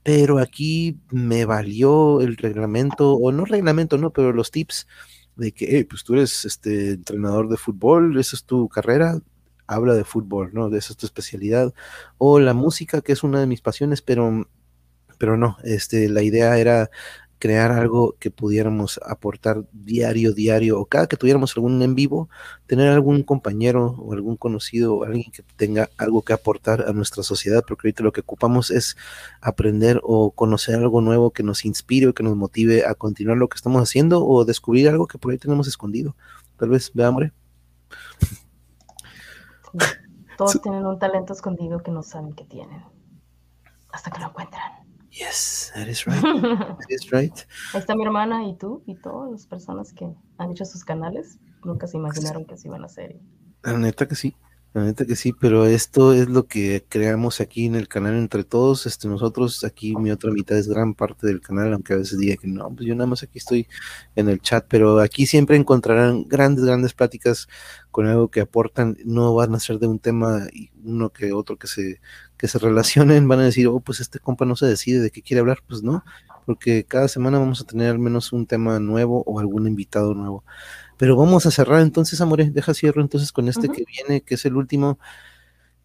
pero 0.03 0.37
aquí 0.37 0.99
me 1.09 1.45
valió 1.45 2.21
el 2.21 2.37
reglamento, 2.37 3.13
o 3.13 3.31
no 3.31 3.43
reglamento, 3.43 3.97
no, 3.97 4.11
pero 4.11 4.33
los 4.33 4.51
tips 4.51 4.85
de 5.35 5.51
que, 5.51 5.85
pues 5.89 6.03
tú 6.03 6.13
eres 6.13 6.45
este 6.45 6.91
entrenador 6.91 7.49
de 7.49 7.57
fútbol, 7.57 8.17
esa 8.19 8.35
es 8.35 8.43
tu 8.43 8.69
carrera, 8.69 9.19
habla 9.67 9.93
de 9.93 10.03
fútbol, 10.03 10.51
¿no? 10.53 10.67
Esa 10.75 10.93
es 10.93 10.97
tu 10.97 11.05
especialidad. 11.05 11.73
O 12.17 12.39
la 12.39 12.53
música, 12.53 13.01
que 13.01 13.13
es 13.13 13.23
una 13.23 13.39
de 13.39 13.47
mis 13.47 13.61
pasiones, 13.61 14.01
pero, 14.01 14.47
pero 15.17 15.37
no, 15.37 15.57
este, 15.63 16.09
la 16.09 16.21
idea 16.21 16.57
era 16.57 16.89
crear 17.39 17.71
algo 17.71 18.15
que 18.19 18.31
pudiéramos 18.31 18.99
aportar 19.05 19.65
diario, 19.71 20.33
diario, 20.33 20.79
o 20.79 20.85
cada 20.85 21.07
que 21.07 21.17
tuviéramos 21.17 21.55
algún 21.55 21.81
en 21.81 21.95
vivo, 21.95 22.29
tener 22.65 22.89
algún 22.89 23.23
compañero 23.23 23.95
o 23.99 24.13
algún 24.13 24.37
conocido 24.37 24.95
o 24.95 25.03
alguien 25.03 25.31
que 25.31 25.43
tenga 25.55 25.89
algo 25.97 26.21
que 26.21 26.33
aportar 26.33 26.85
a 26.87 26.93
nuestra 26.93 27.23
sociedad, 27.23 27.63
porque 27.67 27.87
ahorita 27.87 28.03
lo 28.03 28.11
que 28.11 28.21
ocupamos 28.21 28.71
es 28.71 28.95
aprender 29.41 29.99
o 30.03 30.31
conocer 30.31 30.75
algo 30.75 31.01
nuevo 31.01 31.31
que 31.31 31.43
nos 31.43 31.65
inspire 31.65 32.07
o 32.07 32.13
que 32.13 32.23
nos 32.23 32.35
motive 32.35 32.85
a 32.85 32.95
continuar 32.95 33.37
lo 33.37 33.49
que 33.49 33.57
estamos 33.57 33.81
haciendo 33.81 34.25
o 34.25 34.45
descubrir 34.45 34.89
algo 34.89 35.07
que 35.07 35.17
por 35.17 35.31
ahí 35.31 35.37
tenemos 35.37 35.67
escondido. 35.67 36.15
Tal 36.57 36.69
vez, 36.69 36.91
vea, 36.93 37.07
hambre. 37.07 37.33
Todos 40.37 40.61
tienen 40.61 40.85
un 40.85 40.99
talento 40.99 41.33
escondido 41.33 41.81
que 41.81 41.91
no 41.91 42.03
saben 42.03 42.33
que 42.33 42.45
tienen, 42.45 42.83
hasta 43.91 44.11
que 44.11 44.19
lo 44.19 44.27
encuentran. 44.27 44.84
Yes, 45.15 45.71
that 45.73 45.87
is 45.87 46.05
right. 46.05 46.21
That 46.21 46.89
is 46.89 47.09
right. 47.11 47.33
Ahí 47.73 47.79
está 47.79 47.95
mi 47.95 48.03
hermana 48.03 48.45
y 48.49 48.57
tú 48.57 48.83
y 48.85 48.95
todas 48.95 49.31
las 49.31 49.47
personas 49.47 49.93
que 49.93 50.13
han 50.37 50.51
hecho 50.51 50.65
sus 50.65 50.83
canales. 50.83 51.39
Nunca 51.63 51.87
se 51.87 51.95
imaginaron 51.95 52.45
que 52.45 52.57
se 52.57 52.67
iban 52.67 52.83
a 52.83 52.87
hacer. 52.87 53.15
La 53.63 53.77
neta 53.77 54.07
que 54.09 54.15
sí. 54.15 54.35
La 54.73 54.83
neta 54.83 55.05
que 55.05 55.15
sí, 55.15 55.31
pero 55.31 55.65
esto 55.65 56.11
es 56.11 56.27
lo 56.27 56.47
que 56.47 56.85
creamos 56.89 57.39
aquí 57.39 57.65
en 57.65 57.75
el 57.75 57.87
canal 57.87 58.15
entre 58.15 58.43
todos. 58.43 58.85
Este, 58.85 59.07
nosotros 59.07 59.63
aquí, 59.63 59.95
mi 59.95 60.11
otra 60.11 60.31
mitad 60.31 60.57
es 60.57 60.67
gran 60.67 60.93
parte 60.93 61.27
del 61.27 61.39
canal, 61.39 61.71
aunque 61.71 61.93
a 61.93 61.95
veces 61.95 62.19
diga 62.19 62.35
que 62.35 62.49
no, 62.49 62.69
pues 62.75 62.85
yo 62.85 62.93
nada 62.93 63.07
más 63.07 63.23
aquí 63.23 63.37
estoy 63.37 63.69
en 64.17 64.27
el 64.27 64.41
chat, 64.41 64.65
pero 64.67 64.99
aquí 64.99 65.27
siempre 65.27 65.55
encontrarán 65.55 66.25
grandes, 66.27 66.65
grandes 66.65 66.93
pláticas 66.93 67.47
con 67.89 68.05
algo 68.05 68.29
que 68.29 68.41
aportan. 68.41 68.97
No 69.05 69.33
van 69.33 69.55
a 69.55 69.61
ser 69.61 69.79
de 69.79 69.87
un 69.87 69.99
tema 69.99 70.47
y 70.51 70.71
uno 70.83 71.09
que 71.09 71.31
otro 71.31 71.55
que 71.57 71.67
se, 71.67 72.01
que 72.37 72.47
se 72.47 72.59
relacionen, 72.59 73.27
van 73.27 73.39
a 73.39 73.43
decir, 73.43 73.67
oh, 73.67 73.79
pues 73.79 73.99
este 73.99 74.19
compa 74.19 74.45
no 74.45 74.55
se 74.55 74.65
decide 74.65 74.99
de 74.99 75.11
qué 75.11 75.21
quiere 75.21 75.39
hablar. 75.39 75.59
Pues 75.67 75.83
no, 75.83 76.03
porque 76.45 76.85
cada 76.85 77.07
semana 77.07 77.39
vamos 77.39 77.61
a 77.61 77.65
tener 77.65 77.89
al 77.89 77.99
menos 77.99 78.33
un 78.33 78.45
tema 78.45 78.79
nuevo 78.79 79.23
o 79.25 79.39
algún 79.39 79.67
invitado 79.67 80.13
nuevo. 80.13 80.43
Pero 80.97 81.17
vamos 81.17 81.45
a 81.45 81.51
cerrar 81.51 81.81
entonces, 81.81 82.21
Amore, 82.21 82.49
deja 82.51 82.73
cierro 82.73 83.01
entonces 83.01 83.31
con 83.31 83.47
este 83.47 83.69
que 83.69 83.83
viene, 83.85 84.21
que 84.21 84.35
es 84.35 84.45
el 84.45 84.55
último, 84.55 84.99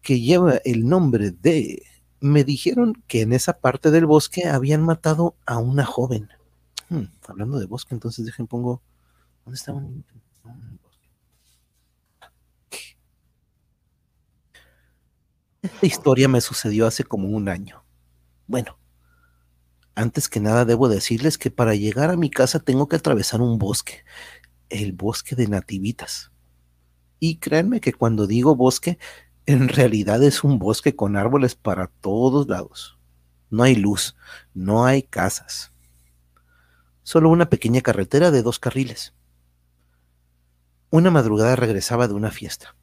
que 0.01 0.19
lleva 0.21 0.55
el 0.63 0.87
nombre 0.87 1.31
de... 1.31 1.83
Me 2.21 2.43
dijeron 2.43 3.01
que 3.07 3.21
en 3.21 3.33
esa 3.33 3.53
parte 3.53 3.89
del 3.89 4.05
bosque 4.05 4.47
habían 4.47 4.83
matado 4.83 5.35
a 5.45 5.57
una 5.57 5.85
joven. 5.85 6.29
Hmm, 6.89 7.05
hablando 7.27 7.59
de 7.59 7.65
bosque, 7.65 7.95
entonces 7.95 8.25
dejen 8.25 8.47
pongo... 8.47 8.81
¿Dónde 9.43 9.57
está 9.57 9.73
Esta 15.61 15.85
historia 15.85 16.27
me 16.27 16.41
sucedió 16.41 16.87
hace 16.87 17.03
como 17.03 17.29
un 17.29 17.47
año. 17.47 17.83
Bueno, 18.47 18.77
antes 19.95 20.27
que 20.27 20.39
nada 20.39 20.65
debo 20.65 20.89
decirles 20.89 21.37
que 21.37 21.51
para 21.51 21.75
llegar 21.75 22.09
a 22.09 22.17
mi 22.17 22.29
casa 22.29 22.59
tengo 22.59 22.87
que 22.87 22.95
atravesar 22.95 23.41
un 23.41 23.57
bosque 23.59 24.03
el 24.71 24.93
bosque 24.93 25.35
de 25.35 25.47
nativitas. 25.47 26.31
Y 27.19 27.37
créanme 27.37 27.81
que 27.81 27.93
cuando 27.93 28.25
digo 28.25 28.55
bosque, 28.55 28.97
en 29.45 29.67
realidad 29.67 30.23
es 30.23 30.43
un 30.43 30.57
bosque 30.57 30.95
con 30.95 31.17
árboles 31.17 31.55
para 31.55 31.87
todos 31.87 32.47
lados. 32.47 32.97
No 33.49 33.63
hay 33.63 33.75
luz, 33.75 34.15
no 34.53 34.85
hay 34.85 35.03
casas. 35.03 35.71
Solo 37.03 37.29
una 37.29 37.49
pequeña 37.49 37.81
carretera 37.81 38.31
de 38.31 38.41
dos 38.41 38.59
carriles. 38.59 39.13
Una 40.89 41.11
madrugada 41.11 41.55
regresaba 41.55 42.07
de 42.07 42.13
una 42.13 42.31
fiesta. 42.31 42.75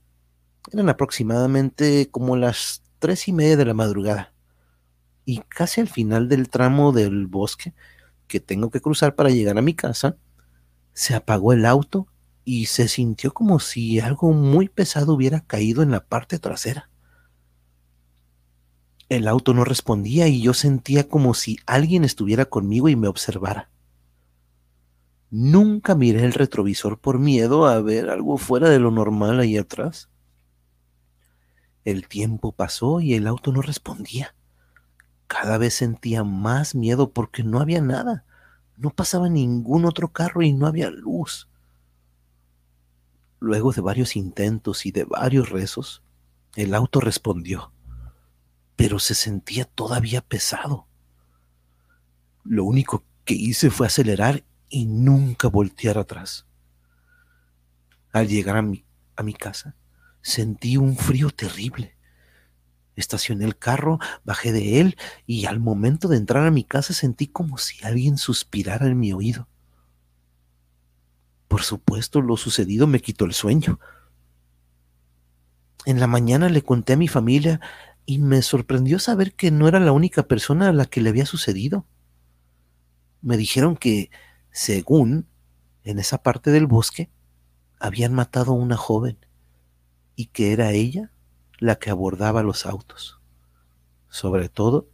Eran 0.72 0.88
aproximadamente 0.88 2.08
como 2.10 2.36
las 2.36 2.82
tres 2.98 3.28
y 3.28 3.32
media 3.32 3.56
de 3.56 3.64
la 3.64 3.74
madrugada. 3.74 4.32
Y 5.24 5.38
casi 5.48 5.80
al 5.80 5.88
final 5.88 6.28
del 6.28 6.48
tramo 6.48 6.92
del 6.92 7.26
bosque 7.26 7.74
que 8.26 8.40
tengo 8.40 8.70
que 8.70 8.80
cruzar 8.80 9.14
para 9.14 9.30
llegar 9.30 9.58
a 9.58 9.62
mi 9.62 9.74
casa, 9.74 10.16
se 10.92 11.14
apagó 11.14 11.52
el 11.52 11.64
auto 11.64 12.06
y 12.44 12.66
se 12.66 12.88
sintió 12.88 13.32
como 13.32 13.60
si 13.60 14.00
algo 14.00 14.32
muy 14.32 14.68
pesado 14.68 15.14
hubiera 15.14 15.40
caído 15.40 15.82
en 15.82 15.90
la 15.90 16.04
parte 16.04 16.38
trasera. 16.38 16.90
El 19.08 19.26
auto 19.26 19.54
no 19.54 19.64
respondía 19.64 20.28
y 20.28 20.42
yo 20.42 20.52
sentía 20.54 21.08
como 21.08 21.34
si 21.34 21.58
alguien 21.66 22.04
estuviera 22.04 22.44
conmigo 22.44 22.88
y 22.88 22.96
me 22.96 23.08
observara. 23.08 23.70
Nunca 25.30 25.94
miré 25.94 26.24
el 26.24 26.32
retrovisor 26.32 26.98
por 26.98 27.18
miedo 27.18 27.66
a 27.66 27.80
ver 27.80 28.08
algo 28.08 28.38
fuera 28.38 28.68
de 28.68 28.78
lo 28.78 28.90
normal 28.90 29.40
ahí 29.40 29.56
atrás. 29.56 30.08
El 31.84 32.08
tiempo 32.08 32.52
pasó 32.52 33.00
y 33.00 33.14
el 33.14 33.26
auto 33.26 33.52
no 33.52 33.62
respondía. 33.62 34.34
Cada 35.26 35.58
vez 35.58 35.74
sentía 35.74 36.24
más 36.24 36.74
miedo 36.74 37.10
porque 37.12 37.44
no 37.44 37.60
había 37.60 37.80
nada. 37.80 38.24
No 38.76 38.90
pasaba 38.90 39.28
ningún 39.28 39.84
otro 39.84 40.08
carro 40.08 40.42
y 40.42 40.52
no 40.52 40.66
había 40.66 40.90
luz. 40.90 41.48
Luego 43.40 43.72
de 43.72 43.80
varios 43.80 44.16
intentos 44.16 44.86
y 44.86 44.90
de 44.90 45.04
varios 45.04 45.50
rezos, 45.50 46.02
el 46.56 46.74
auto 46.74 47.00
respondió, 47.00 47.72
pero 48.74 48.98
se 48.98 49.14
sentía 49.14 49.64
todavía 49.64 50.22
pesado. 50.22 50.86
Lo 52.42 52.64
único 52.64 53.04
que 53.24 53.34
hice 53.34 53.70
fue 53.70 53.86
acelerar 53.86 54.42
y 54.68 54.86
nunca 54.86 55.48
voltear 55.48 55.98
atrás. 55.98 56.46
Al 58.12 58.26
llegar 58.26 58.56
a 58.56 58.62
mi, 58.62 58.84
a 59.16 59.22
mi 59.22 59.34
casa, 59.34 59.76
sentí 60.28 60.76
un 60.76 60.96
frío 60.96 61.30
terrible. 61.30 61.96
Estacioné 62.96 63.44
el 63.44 63.56
carro, 63.56 63.98
bajé 64.24 64.52
de 64.52 64.80
él 64.80 64.96
y 65.26 65.46
al 65.46 65.58
momento 65.60 66.08
de 66.08 66.16
entrar 66.16 66.46
a 66.46 66.50
mi 66.50 66.64
casa 66.64 66.92
sentí 66.92 67.28
como 67.28 67.58
si 67.58 67.84
alguien 67.84 68.18
suspirara 68.18 68.86
en 68.86 68.98
mi 68.98 69.12
oído. 69.12 69.48
Por 71.48 71.62
supuesto, 71.62 72.20
lo 72.20 72.36
sucedido 72.36 72.86
me 72.86 73.00
quitó 73.00 73.24
el 73.24 73.32
sueño. 73.32 73.80
En 75.86 75.98
la 75.98 76.06
mañana 76.06 76.48
le 76.48 76.62
conté 76.62 76.92
a 76.92 76.98
mi 76.98 77.08
familia 77.08 77.60
y 78.04 78.18
me 78.18 78.42
sorprendió 78.42 78.98
saber 78.98 79.34
que 79.34 79.50
no 79.50 79.66
era 79.66 79.80
la 79.80 79.92
única 79.92 80.24
persona 80.24 80.68
a 80.68 80.72
la 80.72 80.84
que 80.84 81.00
le 81.00 81.08
había 81.08 81.24
sucedido. 81.24 81.86
Me 83.22 83.36
dijeron 83.36 83.76
que, 83.76 84.10
según, 84.50 85.26
en 85.84 85.98
esa 85.98 86.22
parte 86.22 86.50
del 86.50 86.66
bosque, 86.66 87.10
habían 87.78 88.12
matado 88.12 88.52
a 88.52 88.56
una 88.56 88.76
joven 88.76 89.18
y 90.18 90.26
que 90.26 90.52
era 90.52 90.72
ella 90.72 91.12
la 91.60 91.76
que 91.76 91.90
abordaba 91.90 92.42
los 92.42 92.66
autos, 92.66 93.20
sobre 94.08 94.48
todo 94.48 94.88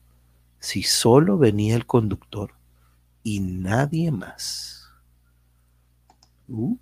si 0.59 0.83
solo 0.83 1.39
venía 1.39 1.77
el 1.77 1.87
conductor 1.87 2.53
y 3.23 3.41
nadie 3.41 4.13
más. 4.13 4.87
Uh. 6.47 6.77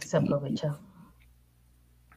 Se 0.00 0.16
aprovecha. 0.16 0.78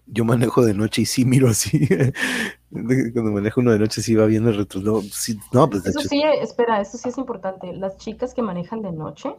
Yo 0.05 0.23
manejo 0.23 0.63
de 0.63 0.73
noche 0.73 1.01
y 1.01 1.05
sí 1.05 1.25
miro 1.25 1.49
así. 1.49 1.89
Cuando 2.71 3.33
manejo 3.33 3.59
uno 3.59 3.73
de 3.73 3.79
noche 3.79 4.01
sí 4.01 4.15
va 4.15 4.25
viendo 4.25 4.51
el 4.51 4.55
retro. 4.55 4.79
No, 4.79 5.69
pues 5.69 5.85
eso 5.85 5.99
sí, 5.99 6.23
espera, 6.41 6.79
eso 6.79 6.97
sí 6.97 7.09
es 7.09 7.17
importante. 7.17 7.73
Las 7.73 7.97
chicas 7.97 8.33
que 8.33 8.41
manejan 8.41 8.81
de 8.81 8.93
noche, 8.93 9.35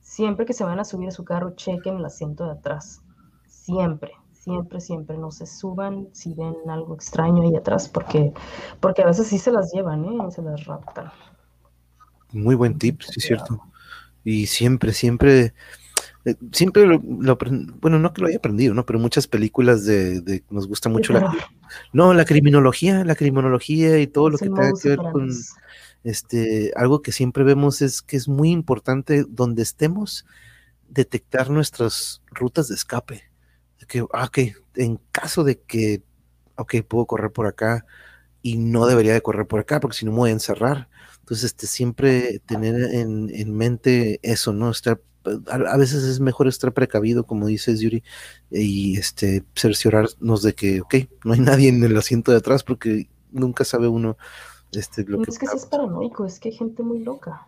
siempre 0.00 0.44
que 0.44 0.54
se 0.54 0.64
van 0.64 0.80
a 0.80 0.84
subir 0.84 1.06
a 1.06 1.12
su 1.12 1.24
carro, 1.24 1.54
chequen 1.54 1.98
el 1.98 2.04
asiento 2.04 2.46
de 2.46 2.50
atrás. 2.50 3.00
Siempre 3.46 4.10
siempre, 4.46 4.80
siempre 4.80 5.18
no 5.18 5.32
se 5.32 5.44
suban 5.44 6.08
si 6.12 6.32
ven 6.32 6.54
algo 6.68 6.94
extraño 6.94 7.42
ahí 7.42 7.56
atrás, 7.56 7.88
porque, 7.88 8.32
porque 8.78 9.02
a 9.02 9.06
veces 9.06 9.26
sí 9.26 9.38
se 9.38 9.50
las 9.50 9.72
llevan, 9.72 10.04
¿eh? 10.04 10.18
se 10.30 10.40
las 10.40 10.64
raptan. 10.66 11.10
Muy 12.32 12.54
buen 12.54 12.78
tip, 12.78 13.02
sí, 13.02 13.14
es 13.16 13.24
cierto. 13.24 13.60
Y 14.22 14.46
siempre, 14.46 14.92
siempre, 14.92 15.52
eh, 16.24 16.36
siempre 16.52 16.86
lo, 16.86 17.00
bueno, 17.80 17.98
no 17.98 18.12
que 18.12 18.20
lo 18.20 18.28
haya 18.28 18.36
aprendido, 18.36 18.72
¿no? 18.72 18.86
Pero 18.86 19.00
muchas 19.00 19.26
películas 19.26 19.84
de, 19.84 20.44
nos 20.48 20.68
gusta 20.68 20.88
mucho 20.88 21.12
la, 21.12 21.34
no, 21.92 22.14
la 22.14 22.24
criminología, 22.24 23.04
la 23.04 23.16
criminología 23.16 23.98
y 23.98 24.06
todo 24.06 24.30
lo 24.30 24.38
que 24.38 24.46
tenga 24.46 24.72
que 24.80 24.90
ver 24.90 24.98
con, 25.12 25.28
este, 26.04 26.72
algo 26.76 27.02
que 27.02 27.10
siempre 27.10 27.42
vemos 27.42 27.82
es 27.82 28.00
que 28.00 28.16
es 28.16 28.28
muy 28.28 28.52
importante 28.52 29.24
donde 29.28 29.62
estemos 29.62 30.24
detectar 30.88 31.50
nuestras 31.50 32.22
rutas 32.30 32.68
de 32.68 32.76
escape. 32.76 33.24
Que, 33.86 34.04
ah, 34.12 34.24
ok, 34.24 34.38
en 34.76 35.00
caso 35.12 35.44
de 35.44 35.60
que, 35.60 36.02
ok, 36.56 36.76
puedo 36.86 37.06
correr 37.06 37.32
por 37.32 37.46
acá 37.46 37.86
y 38.42 38.58
no 38.58 38.86
debería 38.86 39.12
de 39.12 39.22
correr 39.22 39.46
por 39.46 39.60
acá 39.60 39.80
porque 39.80 39.96
si 39.96 40.04
no 40.04 40.12
me 40.12 40.18
voy 40.18 40.30
a 40.30 40.34
encerrar. 40.34 40.88
Entonces, 41.20 41.46
este, 41.46 41.66
siempre 41.66 42.40
tener 42.46 42.94
en, 42.94 43.30
en 43.34 43.56
mente 43.56 44.20
eso, 44.22 44.52
¿no? 44.52 44.70
Estar 44.70 45.00
a, 45.48 45.76
veces 45.76 46.04
es 46.04 46.20
mejor 46.20 46.48
estar 46.48 46.72
precavido, 46.72 47.24
como 47.24 47.46
dices 47.46 47.80
Yuri, 47.80 48.02
y 48.50 48.98
este 48.98 49.44
cerciorarnos 49.54 50.42
de 50.42 50.54
que, 50.54 50.80
ok, 50.80 50.94
no 51.24 51.32
hay 51.32 51.40
nadie 51.40 51.68
en 51.68 51.82
el 51.82 51.96
asiento 51.96 52.32
de 52.32 52.38
atrás 52.38 52.62
porque 52.62 53.08
nunca 53.30 53.64
sabe 53.64 53.88
uno 53.88 54.16
este, 54.72 55.04
lo 55.04 55.22
que... 55.22 55.30
Es 55.30 55.38
que 55.38 55.46
es 55.46 55.66
paranoico, 55.66 56.26
es 56.26 56.38
que 56.38 56.50
hay 56.50 56.54
gente 56.54 56.82
muy 56.82 57.00
loca. 57.00 57.46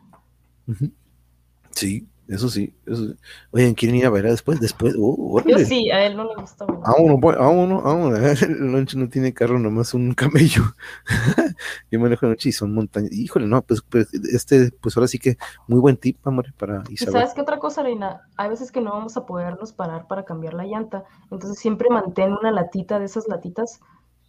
Sí, 1.71 2.07
eso 2.29 2.51
sí, 2.51 2.75
eso 2.85 3.15
Oigan, 3.53 3.73
¿quieren 3.73 3.97
ir 3.97 4.05
a 4.05 4.11
ver 4.11 4.25
después? 4.25 4.61
Después, 4.61 4.95
oh, 4.99 5.43
Yo 5.47 5.59
sí, 5.61 5.91
a 5.91 6.05
él 6.05 6.15
no 6.15 6.25
le 6.25 6.35
gusta. 6.37 6.67
Vámonos, 6.67 7.19
pues, 7.23 7.39
vámonos, 7.39 7.83
vámonos. 7.83 8.43
El 8.43 8.71
lonche 8.71 8.99
no 8.99 9.09
tiene 9.09 9.33
carro, 9.33 9.59
nomás 9.59 9.95
un 9.95 10.13
camello. 10.13 10.63
Yo 11.91 11.99
manejo 11.99 12.27
noche 12.27 12.51
y 12.51 12.53
son 12.53 12.75
montañas. 12.75 13.13
Híjole, 13.13 13.47
no, 13.47 13.63
pues, 13.63 13.81
pues, 13.81 14.13
este, 14.13 14.71
pues 14.73 14.95
ahora 14.97 15.09
sí 15.09 15.19
que 15.19 15.39
muy 15.67 15.81
buen 15.81 15.97
tip, 15.97 16.19
amor, 16.27 16.53
para 16.59 16.83
Isabel. 16.91 17.15
¿Sabes 17.15 17.33
qué 17.33 17.41
otra 17.41 17.59
cosa, 17.59 17.83
Reina? 17.83 18.21
Hay 18.37 18.51
veces 18.51 18.71
que 18.71 18.83
no 18.83 18.91
vamos 18.91 19.17
a 19.17 19.25
podernos 19.25 19.73
parar 19.73 20.07
para 20.07 20.25
cambiar 20.25 20.53
la 20.53 20.65
llanta, 20.65 21.05
entonces 21.31 21.59
siempre 21.59 21.89
mantén 21.89 22.35
una 22.35 22.51
latita 22.51 22.99
de 22.99 23.07
esas 23.07 23.27
latitas 23.27 23.81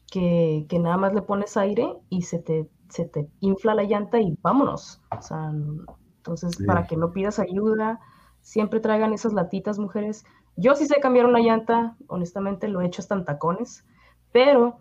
que, 0.10 0.66
que 0.70 0.80
nada 0.80 0.96
más 0.96 1.14
le 1.14 1.22
pones 1.22 1.58
aire 1.58 1.94
y 2.10 2.22
se 2.22 2.40
te, 2.40 2.70
se 2.88 3.04
te 3.04 3.28
infla 3.42 3.76
la 3.76 3.84
llanta 3.84 4.22
y 4.22 4.38
vámonos. 4.42 5.02
O 5.12 5.22
sea, 5.22 5.52
entonces, 6.30 6.66
para 6.66 6.86
que 6.88 6.98
no 6.98 7.12
pidas 7.12 7.40
ayuda, 7.40 8.00
siempre 8.42 8.80
traigan 8.80 9.14
esas 9.14 9.34
latitas, 9.34 9.80
mujeres. 9.80 10.26
Yo 10.56 10.76
sí 10.76 10.86
sé 10.86 11.00
cambiar 11.00 11.26
una 11.26 11.40
llanta, 11.40 11.96
honestamente 12.08 12.68
lo 12.68 12.82
he 12.82 12.86
hecho 12.86 13.02
hasta 13.02 13.16
en 13.16 13.26
tacones, 13.26 13.86
pero 14.32 14.80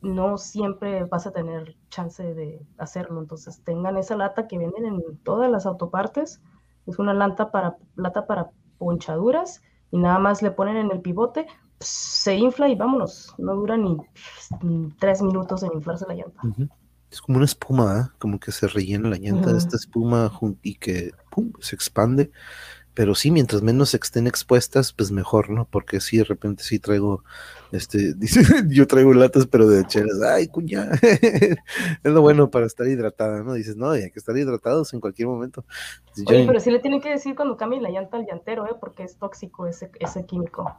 no 0.00 0.36
siempre 0.36 1.04
vas 1.04 1.26
a 1.26 1.32
tener 1.32 1.76
chance 1.88 2.22
de 2.34 2.64
hacerlo. 2.78 3.20
Entonces, 3.20 3.62
tengan 3.64 3.96
esa 3.96 4.16
lata 4.16 4.46
que 4.48 4.58
venden 4.58 4.84
en 4.84 5.18
todas 5.22 5.50
las 5.50 5.66
autopartes. 5.66 6.42
Es 6.86 6.98
una 6.98 7.14
lata 7.14 7.50
para, 7.50 7.76
lata 7.94 8.26
para 8.26 8.50
ponchaduras 8.78 9.62
y 9.90 9.98
nada 9.98 10.18
más 10.18 10.42
le 10.42 10.50
ponen 10.50 10.76
en 10.76 10.90
el 10.90 11.00
pivote, 11.00 11.46
se 11.78 12.36
infla 12.36 12.68
y 12.68 12.74
vámonos. 12.74 13.34
No 13.38 13.54
dura 13.54 13.76
ni, 13.76 13.96
tres 14.98 15.22
minutos 15.22 15.62
en 15.62 15.72
inflarse 15.72 16.06
la 16.06 16.14
llanta 16.14 16.40
es 17.12 17.20
como 17.20 17.36
una 17.36 17.44
espuma, 17.44 18.14
como 18.18 18.40
que 18.40 18.52
se 18.52 18.66
rellena 18.66 19.10
la 19.10 19.18
llanta 19.18 19.52
de 19.52 19.58
esta 19.58 19.76
espuma 19.76 20.32
y 20.62 20.76
que 20.76 21.12
se 21.60 21.76
expande. 21.76 22.30
Pero 22.94 23.14
sí, 23.14 23.30
mientras 23.30 23.62
menos 23.62 23.94
estén 23.94 24.26
expuestas, 24.26 24.92
pues 24.92 25.10
mejor, 25.10 25.48
¿no? 25.48 25.66
Porque 25.66 26.00
sí, 26.00 26.18
de 26.18 26.24
repente 26.24 26.62
sí 26.62 26.78
traigo, 26.78 27.22
este, 27.70 28.14
dice, 28.16 28.42
yo 28.68 28.86
traigo 28.86 29.12
latas, 29.12 29.46
pero 29.46 29.66
de 29.68 29.86
chelas, 29.86 30.20
ay, 30.22 30.48
cuña, 30.48 30.90
es 31.02 31.56
lo 32.02 32.22
bueno 32.22 32.50
para 32.50 32.66
estar 32.66 32.86
hidratada, 32.86 33.42
¿no? 33.42 33.54
Dices, 33.54 33.76
no, 33.76 33.90
hay 33.90 34.10
que 34.10 34.18
estar 34.18 34.36
hidratados 34.36 34.92
en 34.94 35.00
cualquier 35.00 35.28
momento. 35.28 35.64
Oye, 36.26 36.46
pero 36.46 36.60
sí 36.60 36.70
le 36.70 36.80
tienen 36.80 37.00
que 37.00 37.10
decir 37.10 37.34
cuando 37.34 37.56
cambien 37.56 37.82
la 37.82 37.90
llanta 37.90 38.16
al 38.16 38.26
llantero, 38.26 38.66
¿eh? 38.66 38.76
Porque 38.78 39.04
es 39.04 39.16
tóxico 39.16 39.66
ese, 39.66 39.90
ese 40.00 40.24
químico. 40.24 40.78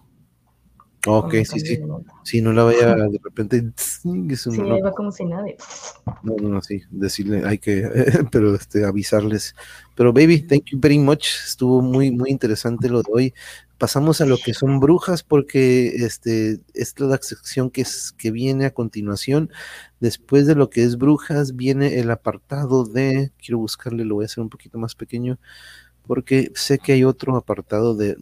Ok, 1.06 1.34
sí, 1.43 1.60
sí. 1.60 1.80
Si 2.24 2.41
no 2.41 2.54
la 2.54 2.64
vaya 2.64 2.95
de 2.95 3.20
repente. 3.22 3.72
sí, 3.76 4.08
no, 4.08 4.80
va 4.80 4.91
como 4.91 5.12
si 5.12 5.26
nadie. 5.26 5.58
No, 6.24 6.36
no, 6.38 6.62
sí. 6.62 6.82
Decirle, 6.91 7.43
hay 7.45 7.58
que, 7.58 7.89
pero 8.32 8.56
este, 8.56 8.86
avisarles. 8.86 9.54
Pero, 9.95 10.14
baby, 10.14 10.41
thank 10.41 10.66
you 10.72 10.80
very 10.80 10.97
much. 10.97 11.28
Estuvo 11.45 11.82
muy, 11.82 12.12
muy 12.12 12.30
interesante 12.30 12.88
lo 12.88 13.01
de 13.01 13.12
hoy. 13.12 13.34
Pasamos 13.78 14.22
a 14.22 14.26
lo 14.26 14.38
que 14.38 14.54
son 14.54 14.80
brujas, 14.80 15.24
porque 15.24 15.88
este, 15.88 16.62
esta 16.74 17.04
es 17.04 17.10
la 17.10 17.18
sección 17.18 17.70
que, 17.70 17.82
es, 17.82 18.14
que 18.18 18.32
viene 18.32 18.66
a 18.66 18.74
continuación. 18.74 19.49
Después 19.99 20.47
de 20.47 20.56
lo 20.56 20.70
que 20.70 20.84
es 20.84 20.97
brujas, 20.97 21.58
viene 21.58 21.99
el 21.99 22.12
apartado 22.12 22.86
de. 22.86 23.34
Quiero 23.43 23.58
buscarle, 23.58 24.06
lo 24.06 24.16
voy 24.16 24.24
a 24.24 24.28
hacer 24.28 24.41
un 24.41 24.49
poquito 24.49 24.78
más 24.78 24.95
pequeño, 24.95 25.38
porque 26.08 26.51
sé 26.56 26.80
que 26.80 26.93
hay 26.93 27.04
otro 27.04 27.36
apartado 27.36 27.93
de 27.93 28.16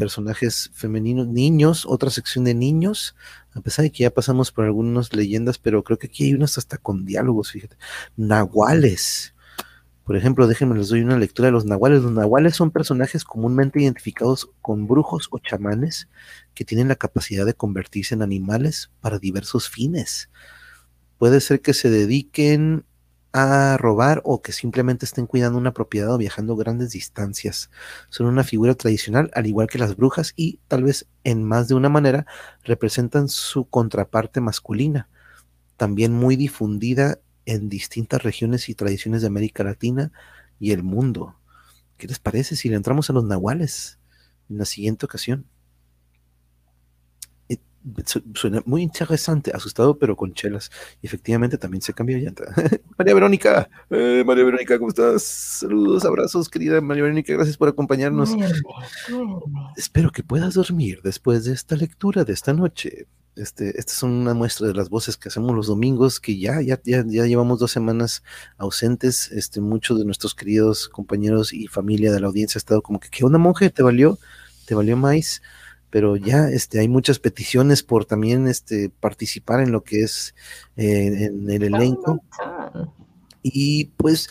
personajes 0.00 0.70
femeninos, 0.72 1.28
niños, 1.28 1.84
otra 1.86 2.08
sección 2.08 2.44
de 2.44 2.54
niños, 2.54 3.14
a 3.52 3.60
pesar 3.60 3.82
de 3.82 3.92
que 3.92 4.04
ya 4.04 4.10
pasamos 4.10 4.50
por 4.50 4.64
algunas 4.64 5.12
leyendas, 5.12 5.58
pero 5.58 5.84
creo 5.84 5.98
que 5.98 6.06
aquí 6.06 6.24
hay 6.24 6.34
unas 6.34 6.56
hasta 6.56 6.78
con 6.78 7.04
diálogos, 7.04 7.52
fíjate. 7.52 7.76
Nahuales. 8.16 9.34
Por 10.04 10.16
ejemplo, 10.16 10.46
déjenme 10.46 10.74
les 10.76 10.88
doy 10.88 11.02
una 11.02 11.18
lectura 11.18 11.46
de 11.48 11.52
los 11.52 11.66
nahuales. 11.66 12.02
Los 12.02 12.12
nahuales 12.12 12.56
son 12.56 12.70
personajes 12.70 13.24
comúnmente 13.24 13.82
identificados 13.82 14.50
con 14.62 14.88
brujos 14.88 15.28
o 15.30 15.38
chamanes 15.38 16.08
que 16.54 16.64
tienen 16.64 16.88
la 16.88 16.96
capacidad 16.96 17.44
de 17.44 17.54
convertirse 17.54 18.14
en 18.14 18.22
animales 18.22 18.90
para 19.00 19.18
diversos 19.18 19.68
fines. 19.68 20.30
Puede 21.18 21.42
ser 21.42 21.60
que 21.60 21.74
se 21.74 21.90
dediquen 21.90 22.86
a 23.32 23.76
robar 23.78 24.20
o 24.24 24.42
que 24.42 24.52
simplemente 24.52 25.04
estén 25.04 25.26
cuidando 25.26 25.58
una 25.58 25.72
propiedad 25.72 26.12
o 26.12 26.18
viajando 26.18 26.56
grandes 26.56 26.90
distancias. 26.90 27.70
Son 28.08 28.26
una 28.26 28.44
figura 28.44 28.74
tradicional, 28.74 29.30
al 29.34 29.46
igual 29.46 29.68
que 29.68 29.78
las 29.78 29.96
brujas, 29.96 30.32
y 30.36 30.58
tal 30.68 30.82
vez 30.82 31.06
en 31.24 31.44
más 31.44 31.68
de 31.68 31.74
una 31.74 31.88
manera 31.88 32.26
representan 32.64 33.28
su 33.28 33.68
contraparte 33.68 34.40
masculina, 34.40 35.08
también 35.76 36.12
muy 36.12 36.36
difundida 36.36 37.20
en 37.46 37.68
distintas 37.68 38.22
regiones 38.22 38.68
y 38.68 38.74
tradiciones 38.74 39.22
de 39.22 39.28
América 39.28 39.64
Latina 39.64 40.12
y 40.58 40.72
el 40.72 40.82
mundo. 40.82 41.36
¿Qué 41.96 42.06
les 42.08 42.18
parece 42.18 42.56
si 42.56 42.68
le 42.68 42.76
entramos 42.76 43.10
a 43.10 43.12
los 43.12 43.24
nahuales 43.24 43.98
en 44.48 44.58
la 44.58 44.64
siguiente 44.64 45.06
ocasión? 45.06 45.46
Suena 48.34 48.62
muy 48.66 48.82
interesante, 48.82 49.52
asustado 49.54 49.98
pero 49.98 50.16
con 50.16 50.32
chelas. 50.34 50.70
Y 51.02 51.06
efectivamente 51.06 51.58
también 51.58 51.82
se 51.82 51.92
cambió 51.92 52.18
llanta. 52.18 52.44
María 52.98 53.14
Verónica, 53.14 53.68
eh, 53.90 54.22
María 54.26 54.44
Verónica, 54.44 54.78
¿cómo 54.78 54.90
estás? 54.90 55.22
Saludos, 55.22 56.04
abrazos, 56.04 56.48
querida 56.48 56.80
María 56.80 57.02
Verónica, 57.02 57.32
gracias 57.32 57.56
por 57.56 57.68
acompañarnos. 57.68 58.30
Espero 59.76 60.10
que 60.10 60.22
puedas 60.22 60.54
dormir 60.54 61.00
después 61.02 61.44
de 61.44 61.52
esta 61.52 61.76
lectura 61.76 62.24
de 62.24 62.32
esta 62.32 62.52
noche. 62.52 63.06
Este, 63.36 63.78
esta 63.78 63.92
es 63.92 64.02
una 64.02 64.34
muestra 64.34 64.66
de 64.66 64.74
las 64.74 64.90
voces 64.90 65.16
que 65.16 65.28
hacemos 65.28 65.54
los 65.54 65.68
domingos, 65.68 66.20
que 66.20 66.38
ya, 66.38 66.60
ya, 66.60 66.78
ya, 66.84 67.04
ya 67.06 67.26
llevamos 67.26 67.58
dos 67.58 67.70
semanas 67.70 68.22
ausentes. 68.58 69.30
Este, 69.32 69.60
muchos 69.60 69.98
de 69.98 70.04
nuestros 70.04 70.34
queridos 70.34 70.88
compañeros 70.88 71.52
y 71.52 71.66
familia 71.68 72.12
de 72.12 72.20
la 72.20 72.26
audiencia 72.26 72.58
ha 72.58 72.60
estado 72.60 72.82
como 72.82 73.00
que, 73.00 73.08
¿qué 73.08 73.24
onda, 73.24 73.38
monje? 73.38 73.70
¿Te 73.70 73.82
valió? 73.82 74.18
¿Te 74.66 74.74
valió 74.74 74.96
más? 74.96 75.40
Pero 75.90 76.16
ya 76.16 76.48
este, 76.48 76.80
hay 76.80 76.88
muchas 76.88 77.18
peticiones 77.18 77.82
por 77.82 78.04
también 78.04 78.46
este, 78.46 78.90
participar 78.90 79.60
en 79.60 79.72
lo 79.72 79.82
que 79.82 80.02
es 80.02 80.34
eh, 80.76 81.24
en 81.24 81.50
el 81.50 81.62
elenco. 81.64 82.22
Y 83.42 83.86
pues, 83.96 84.28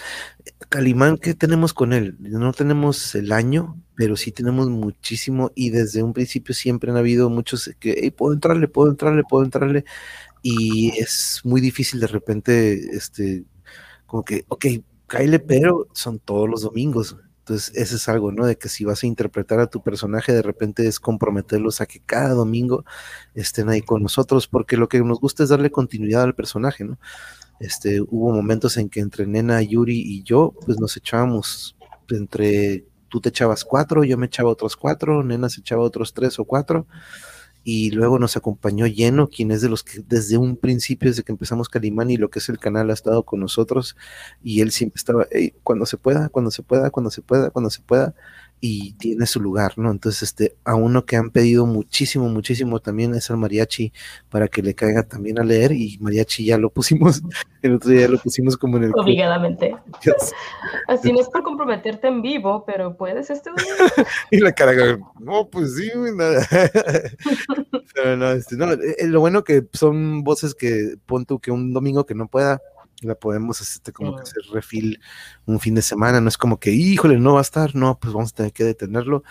Calimán, 0.69 1.17
¿qué 1.17 1.33
tenemos 1.33 1.73
con 1.73 1.93
él? 1.93 2.15
No 2.19 2.53
tenemos 2.53 3.15
el 3.15 3.31
año, 3.31 3.81
pero 3.95 4.15
sí 4.15 4.31
tenemos 4.31 4.69
muchísimo 4.69 5.51
y 5.55 5.71
desde 5.71 6.03
un 6.03 6.13
principio 6.13 6.53
siempre 6.53 6.91
han 6.91 6.97
habido 6.97 7.29
muchos 7.29 7.71
que, 7.79 7.95
hey, 8.01 8.11
puedo 8.11 8.33
entrarle, 8.33 8.67
puedo 8.67 8.89
entrarle, 8.89 9.23
puedo 9.27 9.43
entrarle. 9.43 9.83
Y 10.41 10.91
es 10.97 11.41
muy 11.43 11.59
difícil 11.59 11.99
de 11.99 12.07
repente, 12.07 12.95
este, 12.95 13.43
como 14.05 14.23
que, 14.23 14.45
ok, 14.47 14.65
Kyle, 15.07 15.39
pero 15.41 15.87
son 15.93 16.19
todos 16.19 16.47
los 16.47 16.61
domingos. 16.61 17.17
Entonces, 17.49 17.75
ese 17.75 17.95
es 17.95 18.07
algo, 18.07 18.31
¿no? 18.31 18.45
De 18.45 18.59
que 18.59 18.69
si 18.69 18.85
vas 18.85 19.01
a 19.01 19.07
interpretar 19.07 19.59
a 19.59 19.65
tu 19.65 19.81
personaje, 19.81 20.31
de 20.31 20.43
repente 20.43 20.85
es 20.85 20.99
comprometerlos 20.99 21.81
a 21.81 21.87
que 21.87 21.99
cada 21.99 22.35
domingo 22.35 22.85
estén 23.33 23.69
ahí 23.69 23.81
con 23.81 24.03
nosotros, 24.03 24.47
porque 24.47 24.77
lo 24.77 24.87
que 24.87 24.99
nos 25.01 25.19
gusta 25.19 25.41
es 25.41 25.49
darle 25.49 25.71
continuidad 25.71 26.21
al 26.21 26.35
personaje, 26.35 26.83
¿no? 26.83 26.99
Este, 27.59 28.01
hubo 28.01 28.31
momentos 28.31 28.77
en 28.77 28.87
que 28.87 28.99
entre 28.99 29.25
Nena, 29.25 29.63
Yuri 29.63 29.99
y 29.99 30.21
yo, 30.21 30.53
pues 30.63 30.79
nos 30.79 30.95
echábamos 30.95 31.75
entre, 32.09 32.85
tú 33.07 33.19
te 33.19 33.29
echabas 33.29 33.65
cuatro, 33.65 34.03
yo 34.03 34.15
me 34.15 34.27
echaba 34.27 34.51
otros 34.51 34.77
cuatro, 34.77 35.23
Nena 35.23 35.49
se 35.49 35.61
echaba 35.61 35.81
otros 35.81 36.13
tres 36.13 36.37
o 36.37 36.45
cuatro, 36.45 36.85
y 37.63 37.91
luego 37.91 38.19
nos 38.19 38.37
acompañó 38.37 38.87
Lleno, 38.87 39.27
quien 39.27 39.51
es 39.51 39.61
de 39.61 39.69
los 39.69 39.83
que 39.83 40.01
desde 40.07 40.37
un 40.37 40.57
principio, 40.57 41.09
desde 41.09 41.23
que 41.23 41.31
empezamos 41.31 41.69
Calimán 41.69 42.09
y 42.09 42.17
lo 42.17 42.29
que 42.29 42.39
es 42.39 42.49
el 42.49 42.59
canal, 42.59 42.89
ha 42.89 42.93
estado 42.93 43.23
con 43.23 43.39
nosotros 43.39 43.95
y 44.43 44.61
él 44.61 44.71
siempre 44.71 44.97
estaba, 44.97 45.27
cuando 45.63 45.85
se 45.85 45.97
pueda, 45.97 46.29
cuando 46.29 46.51
se 46.51 46.63
pueda, 46.63 46.89
cuando 46.89 47.11
se 47.11 47.21
pueda, 47.21 47.49
cuando 47.51 47.69
se 47.69 47.81
pueda. 47.81 48.15
Y 48.61 48.93
tiene 48.93 49.25
su 49.25 49.39
lugar, 49.39 49.77
¿no? 49.77 49.91
Entonces, 49.91 50.23
este, 50.23 50.55
a 50.65 50.75
uno 50.75 51.05
que 51.05 51.15
han 51.15 51.29
pedido 51.29 51.65
muchísimo, 51.65 52.27
muchísimo 52.27 52.79
también 52.79 53.13
es 53.15 53.29
al 53.29 53.37
mariachi 53.37 53.93
para 54.29 54.47
que 54.47 54.61
le 54.61 54.75
caiga 54.75 55.03
también 55.03 55.39
a 55.39 55.43
leer 55.43 55.71
y 55.71 55.97
mariachi 55.99 56.45
ya 56.45 56.57
lo 56.57 56.69
pusimos, 56.69 57.21
el 57.61 57.75
otro 57.75 57.91
día 57.91 58.07
lo 58.07 58.17
pusimos 58.17 58.57
como 58.57 58.77
en 58.77 58.85
el... 58.85 58.91
Obligadamente. 58.95 59.75
Así 60.87 61.11
no 61.11 61.21
es 61.21 61.29
por 61.29 61.43
comprometerte 61.43 62.07
en 62.07 62.21
vivo, 62.21 62.63
pero 62.65 62.97
puedes 62.97 63.29
este 63.29 63.49
y 64.31 64.39
la 64.39 64.51
cara, 64.51 64.99
no, 65.19 65.47
pues 65.47 65.75
sí, 65.75 65.89
nada. 66.15 66.45
pero 67.93 68.17
no, 68.17 68.31
este, 68.31 68.57
no, 68.57 68.71
eh, 68.71 69.07
lo 69.07 69.19
bueno 69.19 69.43
que 69.43 69.67
son 69.73 70.23
voces 70.23 70.53
que 70.53 70.95
pon 71.05 71.25
tú 71.25 71.39
que 71.39 71.51
un 71.51 71.73
domingo 71.73 72.05
que 72.05 72.15
no 72.15 72.27
pueda, 72.27 72.61
la 73.01 73.15
podemos 73.15 73.61
este, 73.61 73.91
como 73.91 74.15
que 74.15 74.23
hacer 74.23 74.43
refil 74.51 74.99
un 75.45 75.59
fin 75.59 75.75
de 75.75 75.81
semana, 75.81 76.21
no 76.21 76.29
es 76.29 76.37
como 76.37 76.59
que, 76.59 76.71
híjole, 76.71 77.19
no 77.19 77.33
va 77.33 77.39
a 77.39 77.41
estar, 77.41 77.75
no, 77.75 77.99
pues 77.99 78.13
vamos 78.13 78.33
a 78.33 78.35
tener 78.35 78.53
que 78.53 78.63
detenerlo. 78.63 79.23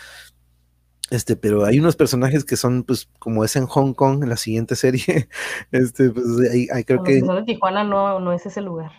Este, 1.11 1.36
pero 1.36 1.65
hay 1.65 1.78
unos 1.78 1.97
personajes 1.97 2.45
que 2.45 2.57
son, 2.57 2.85
pues, 2.85 3.09
como 3.19 3.43
es 3.45 3.57
en 3.57 3.66
Hong 3.66 3.95
Kong, 3.95 4.23
en 4.23 4.28
la 4.28 4.36
siguiente 4.36 4.77
serie, 4.77 5.28
este, 5.73 6.11
pues, 6.11 6.27
ahí, 6.51 6.85
creo 6.85 7.03
que... 7.03 7.19
En 7.19 7.45
Tijuana 7.45 7.85
no, 7.85 8.20
no 8.20 8.32
es 8.32 8.45
ese 8.45 8.61
lugar. 8.61 8.93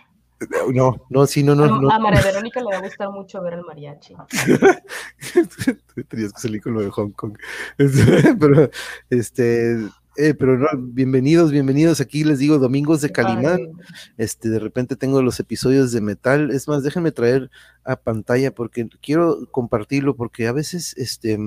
No, 0.74 1.06
no, 1.10 1.28
sí, 1.28 1.44
no, 1.44 1.54
no. 1.54 1.90
A, 1.90 1.96
a 1.96 2.00
María 2.00 2.22
Verónica 2.24 2.62
le 2.62 2.68
va 2.68 2.78
a 2.78 2.82
gustar 2.82 3.10
mucho 3.10 3.42
ver 3.42 3.56
el 3.56 3.66
mariachi. 3.66 4.16
Tenías 6.08 6.32
que 6.32 6.40
salir 6.40 6.62
con 6.62 6.76
lo 6.76 6.82
de 6.82 6.90
Hong 6.90 7.12
Kong. 7.12 7.38
Este, 7.78 8.36
pero, 8.36 8.70
este, 9.10 9.90
eh, 10.20 10.34
pero 10.34 10.58
no, 10.58 10.68
bienvenidos, 10.76 11.50
bienvenidos. 11.50 12.02
Aquí 12.02 12.26
les 12.26 12.40
digo 12.40 12.58
Domingos 12.58 13.00
de 13.00 13.10
Calimán. 13.10 13.72
Este, 14.18 14.50
de 14.50 14.60
repente 14.60 14.98
tengo 14.98 15.22
los 15.22 15.40
episodios 15.40 15.94
de 15.94 16.02
metal. 16.02 16.52
Es 16.52 16.68
más, 16.68 16.84
déjenme 16.84 17.14
traer 17.14 17.50
a 17.86 17.96
pantalla 17.96 18.54
porque 18.54 18.90
quiero 19.02 19.50
compartirlo 19.52 20.18
porque 20.18 20.48
a 20.48 20.52
veces, 20.52 20.94
este, 20.98 21.40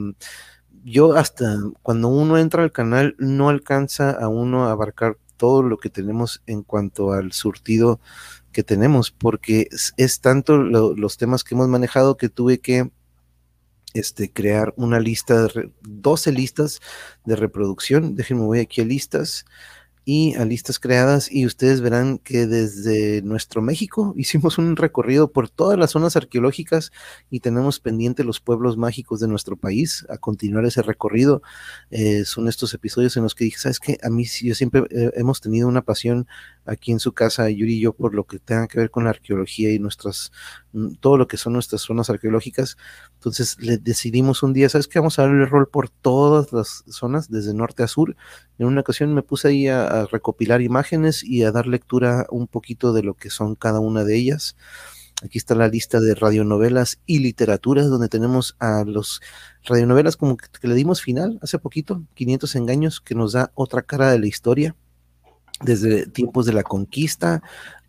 yo 0.84 1.12
hasta 1.12 1.58
cuando 1.82 2.08
uno 2.08 2.38
entra 2.38 2.62
al 2.62 2.72
canal 2.72 3.14
no 3.18 3.50
alcanza 3.50 4.10
a 4.10 4.28
uno 4.28 4.64
a 4.64 4.72
abarcar 4.72 5.18
todo 5.36 5.62
lo 5.62 5.76
que 5.76 5.90
tenemos 5.90 6.42
en 6.46 6.62
cuanto 6.62 7.12
al 7.12 7.32
surtido 7.32 8.00
que 8.52 8.62
tenemos, 8.62 9.10
porque 9.10 9.68
es, 9.98 10.20
tanto 10.20 10.56
los 10.56 11.18
temas 11.18 11.44
que 11.44 11.54
hemos 11.54 11.68
manejado 11.68 12.16
que 12.16 12.30
tuve 12.30 12.58
que 12.58 12.90
este, 13.94 14.32
crear 14.32 14.72
una 14.76 15.00
lista, 15.00 15.46
de 15.46 15.70
12 15.82 16.32
listas 16.32 16.80
de 17.24 17.36
reproducción. 17.36 18.14
Déjenme, 18.14 18.44
voy 18.44 18.60
aquí 18.60 18.80
a 18.80 18.84
listas 18.84 19.44
y 20.04 20.34
a 20.34 20.44
listas 20.44 20.80
creadas 20.80 21.30
y 21.30 21.46
ustedes 21.46 21.80
verán 21.80 22.18
que 22.18 22.46
desde 22.46 23.22
nuestro 23.22 23.62
México 23.62 24.14
hicimos 24.16 24.58
un 24.58 24.76
recorrido 24.76 25.30
por 25.30 25.48
todas 25.48 25.78
las 25.78 25.92
zonas 25.92 26.16
arqueológicas 26.16 26.90
y 27.30 27.40
tenemos 27.40 27.78
pendiente 27.78 28.24
los 28.24 28.40
pueblos 28.40 28.76
mágicos 28.76 29.20
de 29.20 29.28
nuestro 29.28 29.56
país 29.56 30.04
a 30.08 30.18
continuar 30.18 30.64
ese 30.64 30.82
recorrido. 30.82 31.42
Eh, 31.90 32.24
son 32.24 32.48
estos 32.48 32.74
episodios 32.74 33.16
en 33.16 33.22
los 33.22 33.34
que 33.34 33.44
dije, 33.44 33.58
¿sabes 33.58 33.78
qué? 33.78 33.98
A 34.02 34.10
mí 34.10 34.24
yo 34.24 34.54
siempre 34.54 34.82
eh, 34.90 35.12
hemos 35.14 35.40
tenido 35.40 35.68
una 35.68 35.82
pasión 35.82 36.26
aquí 36.64 36.92
en 36.92 37.00
su 37.00 37.12
casa, 37.12 37.48
Yuri 37.50 37.76
y 37.76 37.80
yo, 37.80 37.92
por 37.92 38.14
lo 38.14 38.24
que 38.24 38.38
tenga 38.38 38.68
que 38.68 38.78
ver 38.78 38.90
con 38.90 39.04
la 39.04 39.10
arqueología 39.10 39.72
y 39.72 39.78
nuestras, 39.78 40.32
mm, 40.72 40.94
todo 41.00 41.16
lo 41.16 41.26
que 41.26 41.36
son 41.36 41.52
nuestras 41.54 41.82
zonas 41.82 42.10
arqueológicas. 42.10 42.76
Entonces 43.14 43.56
le 43.60 43.78
decidimos 43.78 44.42
un 44.42 44.52
día, 44.52 44.68
¿sabes 44.68 44.88
qué? 44.88 44.98
Vamos 44.98 45.18
a 45.18 45.22
darle 45.22 45.42
el 45.42 45.50
rol 45.50 45.68
por 45.68 45.88
todas 45.90 46.52
las 46.52 46.84
zonas, 46.88 47.30
desde 47.30 47.54
norte 47.54 47.82
a 47.82 47.88
sur. 47.88 48.16
En 48.58 48.66
una 48.66 48.80
ocasión 48.82 49.14
me 49.14 49.22
puse 49.22 49.48
ahí 49.48 49.68
a, 49.68 50.06
recopilar 50.06 50.62
imágenes 50.62 51.24
y 51.24 51.42
a 51.44 51.52
dar 51.52 51.66
lectura 51.66 52.26
un 52.30 52.46
poquito 52.48 52.92
de 52.92 53.02
lo 53.02 53.14
que 53.14 53.30
son 53.30 53.54
cada 53.54 53.80
una 53.80 54.04
de 54.04 54.16
ellas. 54.16 54.56
Aquí 55.24 55.38
está 55.38 55.54
la 55.54 55.68
lista 55.68 56.00
de 56.00 56.14
radionovelas 56.16 57.00
y 57.06 57.20
literaturas, 57.20 57.88
donde 57.88 58.08
tenemos 58.08 58.56
a 58.58 58.84
los 58.84 59.20
radionovelas 59.64 60.16
como 60.16 60.36
que, 60.36 60.46
que 60.60 60.66
le 60.68 60.74
dimos 60.74 61.00
final 61.00 61.38
hace 61.42 61.58
poquito, 61.58 62.02
500 62.14 62.56
engaños, 62.56 63.00
que 63.00 63.14
nos 63.14 63.32
da 63.32 63.52
otra 63.54 63.82
cara 63.82 64.10
de 64.10 64.18
la 64.18 64.26
historia 64.26 64.74
desde 65.62 66.06
tiempos 66.06 66.46
de 66.46 66.52
la 66.52 66.62
conquista 66.62 67.42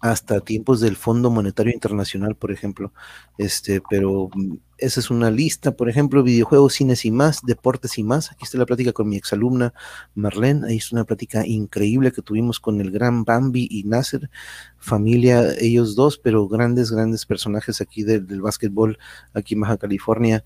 hasta 0.03 0.41
tiempos 0.41 0.81
del 0.81 0.97
Fondo 0.97 1.31
Monetario 1.31 1.71
Internacional, 1.71 2.35
por 2.35 2.51
ejemplo. 2.51 2.91
Este, 3.37 3.81
pero 3.89 4.29
mm, 4.35 4.55
esa 4.77 4.99
es 4.99 5.09
una 5.09 5.31
lista, 5.31 5.77
por 5.77 5.89
ejemplo, 5.89 6.23
videojuegos, 6.23 6.73
cines 6.73 7.05
y 7.05 7.11
más, 7.11 7.39
deportes 7.41 7.97
y 7.97 8.03
más. 8.03 8.29
Aquí 8.29 8.43
está 8.43 8.57
la 8.57 8.65
plática 8.65 8.91
con 8.91 9.07
mi 9.07 9.15
exalumna 9.15 9.73
Marlene. 10.13 10.67
Ahí 10.67 10.75
es 10.75 10.91
una 10.91 11.05
plática 11.05 11.47
increíble 11.47 12.11
que 12.11 12.21
tuvimos 12.21 12.59
con 12.59 12.81
el 12.81 12.91
gran 12.91 13.23
Bambi 13.23 13.65
y 13.71 13.85
Nasser, 13.85 14.29
familia, 14.77 15.53
ellos 15.57 15.95
dos, 15.95 16.17
pero 16.17 16.49
grandes, 16.49 16.91
grandes 16.91 17.25
personajes 17.25 17.79
aquí 17.79 18.03
del, 18.03 18.27
del 18.27 18.41
básquetbol 18.41 18.99
aquí 19.33 19.53
en 19.53 19.61
Baja 19.61 19.77
California 19.77 20.43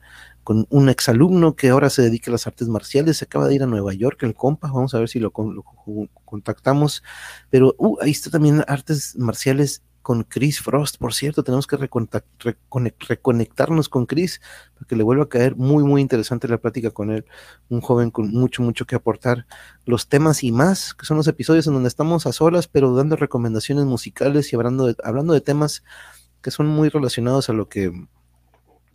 con 0.47 0.65
un 0.69 0.87
exalumno 0.87 1.57
que 1.57 1.67
ahora 1.67 1.89
se 1.89 2.01
dedica 2.01 2.31
a 2.31 2.35
las 2.35 2.47
artes 2.47 2.69
marciales, 2.69 3.17
se 3.17 3.25
acaba 3.25 3.49
de 3.49 3.55
ir 3.55 3.63
a 3.63 3.65
Nueva 3.65 3.93
York, 3.93 4.23
el 4.23 4.33
compa, 4.33 4.71
vamos 4.71 4.93
a 4.93 4.99
ver 4.99 5.09
si 5.09 5.19
lo, 5.19 5.33
contactamos, 5.33 7.03
pero 7.49 7.75
uh, 7.77 7.97
ahí 8.01 8.11
está 8.11 8.29
también 8.29 8.63
artes 8.65 9.17
marciales 9.17 9.83
con 10.01 10.23
Chris 10.23 10.61
Frost, 10.61 10.99
por 10.99 11.13
cierto, 11.13 11.43
tenemos 11.43 11.67
que 11.67 11.75
reconectarnos 13.09 13.89
con 13.89 14.05
Chris 14.05 14.39
para 14.75 14.87
que 14.87 14.95
le 14.95 15.03
vuelva 15.03 15.25
a 15.25 15.27
caer 15.27 15.57
muy, 15.57 15.83
muy 15.83 15.99
interesante 15.99 16.47
la 16.47 16.59
plática 16.59 16.91
con 16.91 17.11
él, 17.11 17.25
un 17.67 17.81
joven 17.81 18.09
con 18.09 18.31
mucho, 18.31 18.63
mucho 18.63 18.85
que 18.85 18.95
aportar, 18.95 19.47
los 19.83 20.07
temas 20.07 20.45
y 20.45 20.53
más, 20.53 20.93
que 20.93 21.05
son 21.05 21.17
los 21.17 21.27
episodios 21.27 21.67
en 21.67 21.73
donde 21.73 21.89
estamos 21.89 22.25
a 22.25 22.31
solas, 22.31 22.69
pero 22.69 22.95
dando 22.95 23.17
recomendaciones 23.17 23.83
musicales 23.83 24.53
y 24.53 24.55
hablando 24.55 24.95
hablando 25.03 25.33
de 25.33 25.41
temas 25.41 25.83
que 26.41 26.51
son 26.51 26.67
muy 26.67 26.87
relacionados 26.87 27.49
a 27.49 27.53
lo 27.53 27.67
que 27.67 27.91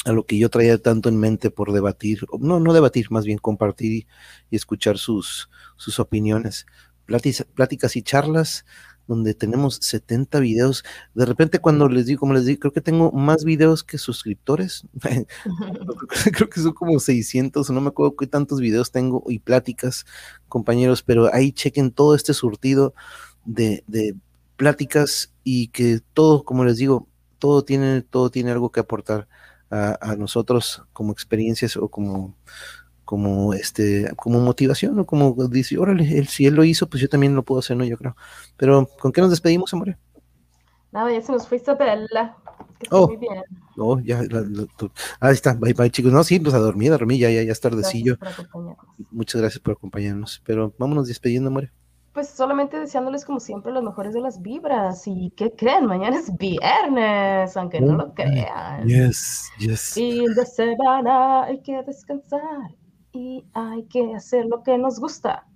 a 0.05 0.12
lo 0.12 0.27
que 0.27 0.39
yo 0.39 0.49
traía 0.51 0.79
tanto 0.79 1.09
en 1.09 1.19
mente 1.19 1.51
por 1.51 1.73
debatir, 1.73 2.27
no, 2.41 2.61
no 2.61 2.73
debatir, 2.73 3.11
más 3.11 3.24
bien 3.24 3.39
compartir 3.39 4.07
y, 4.51 4.57
escuchar 4.57 4.99
sus, 4.99 5.49
sus 5.77 6.01
opiniones. 6.01 6.66
Pláticas, 7.07 7.97
y 7.97 8.03
charlas 8.03 8.65
donde 9.07 9.35
tenemos 9.35 9.79
70 9.83 10.39
videos. 10.41 10.85
De 11.15 11.27
repente 11.27 11.59
cuando 11.59 11.89
les 11.89 12.07
digo, 12.07 12.20
como 12.20 12.35
les 12.35 12.47
digo, 12.47 12.61
creo 12.61 12.73
que 12.73 12.81
tengo 12.81 13.12
más 13.12 13.45
videos 13.45 13.83
que 13.83 13.99
suscriptores. 13.99 14.87
creo 16.33 16.49
que 16.49 16.61
son 16.61 16.73
como 16.73 16.99
600, 16.99 17.69
no 17.70 17.81
me 17.81 17.89
acuerdo 17.89 18.16
qué 18.16 18.27
tantos 18.27 18.61
videos 18.61 18.93
tengo 18.93 19.24
y 19.29 19.41
pláticas, 19.41 20.07
compañeros, 20.49 21.03
pero 21.03 21.33
ahí 21.35 21.53
chequen 21.53 21.91
todo 21.91 22.15
este 22.15 22.33
surtido 22.33 22.95
de, 23.45 23.85
de 23.87 24.15
pláticas 24.57 25.33
y 25.43 25.69
que 25.69 26.01
todo, 26.15 26.45
como 26.45 26.65
les 26.65 26.79
digo, 26.79 27.09
todo 27.39 27.65
tiene, 27.65 28.03
todo 28.03 28.31
tiene 28.31 28.53
algo 28.53 28.70
que 28.70 28.81
aportar 28.81 29.29
a, 29.73 30.16
nosotros 30.16 30.85
como 30.93 31.12
experiencias 31.12 31.77
o 31.77 31.89
como 31.89 32.36
como 33.05 33.55
este 33.55 34.12
como 34.16 34.40
motivación 34.40 34.99
o 34.99 35.07
como 35.07 35.35
dice 35.49 35.78
órale 35.78 36.19
él, 36.19 36.28
si 36.28 36.47
él 36.47 36.55
lo 36.55 36.65
hizo 36.65 36.89
pues 36.89 37.01
yo 37.01 37.09
también 37.09 37.35
lo 37.35 37.43
puedo 37.43 37.61
hacer 37.61 37.77
no 37.77 37.85
yo 37.85 37.97
creo 37.97 38.15
pero 38.57 38.86
con 39.01 39.12
qué 39.12 39.20
nos 39.23 39.31
despedimos 39.31 39.73
amor 39.73 39.97
nada 40.93 41.11
ya 41.11 41.23
se 41.23 41.32
nos 41.32 41.49
fue 41.49 41.57
Isabela 41.57 42.36
oh, 42.90 43.09
muy 43.09 43.16
bien. 43.16 43.43
oh 43.78 43.99
ya 44.01 44.23
ahí 45.20 45.32
está 45.32 45.55
bye 45.55 45.73
bye 45.73 45.90
chicos. 45.90 46.12
No 46.12 46.23
sí 46.23 46.39
pues 46.39 46.55
a 46.55 46.59
dormir 46.59 46.93
a 46.93 46.99
dormir 46.99 47.20
ya 47.20 47.31
ya 47.31 47.43
ya 47.43 47.53
es 47.53 47.61
tardecillo. 47.61 48.19
muchas 49.11 49.40
gracias 49.40 49.61
por 49.61 49.73
acompañarnos 49.73 50.43
pero 50.44 50.74
vámonos 50.78 51.09
despidiendo 51.09 51.49
amor 51.49 51.70
pues 52.12 52.28
solamente 52.28 52.78
deseándoles 52.78 53.24
como 53.24 53.40
siempre 53.40 53.72
los 53.72 53.82
mejores 53.82 54.12
de 54.12 54.20
las 54.20 54.43
vibras 54.43 55.06
y 55.06 55.30
que 55.30 55.52
creen, 55.52 55.86
mañana 55.86 56.18
es 56.18 56.36
viernes, 56.36 57.56
aunque 57.56 57.80
no 57.80 57.97
lo 57.97 58.12
crean. 58.12 58.86
Yes, 58.86 59.51
yes. 59.59 59.97
Y 59.97 60.26
de 60.26 60.44
semana 60.44 61.44
hay 61.44 61.62
que 61.62 61.82
descansar 61.82 62.74
y 63.12 63.44
hay 63.55 63.84
que 63.84 64.14
hacer 64.14 64.44
lo 64.47 64.62
que 64.62 64.76
nos 64.76 64.98
gusta. 65.01 65.47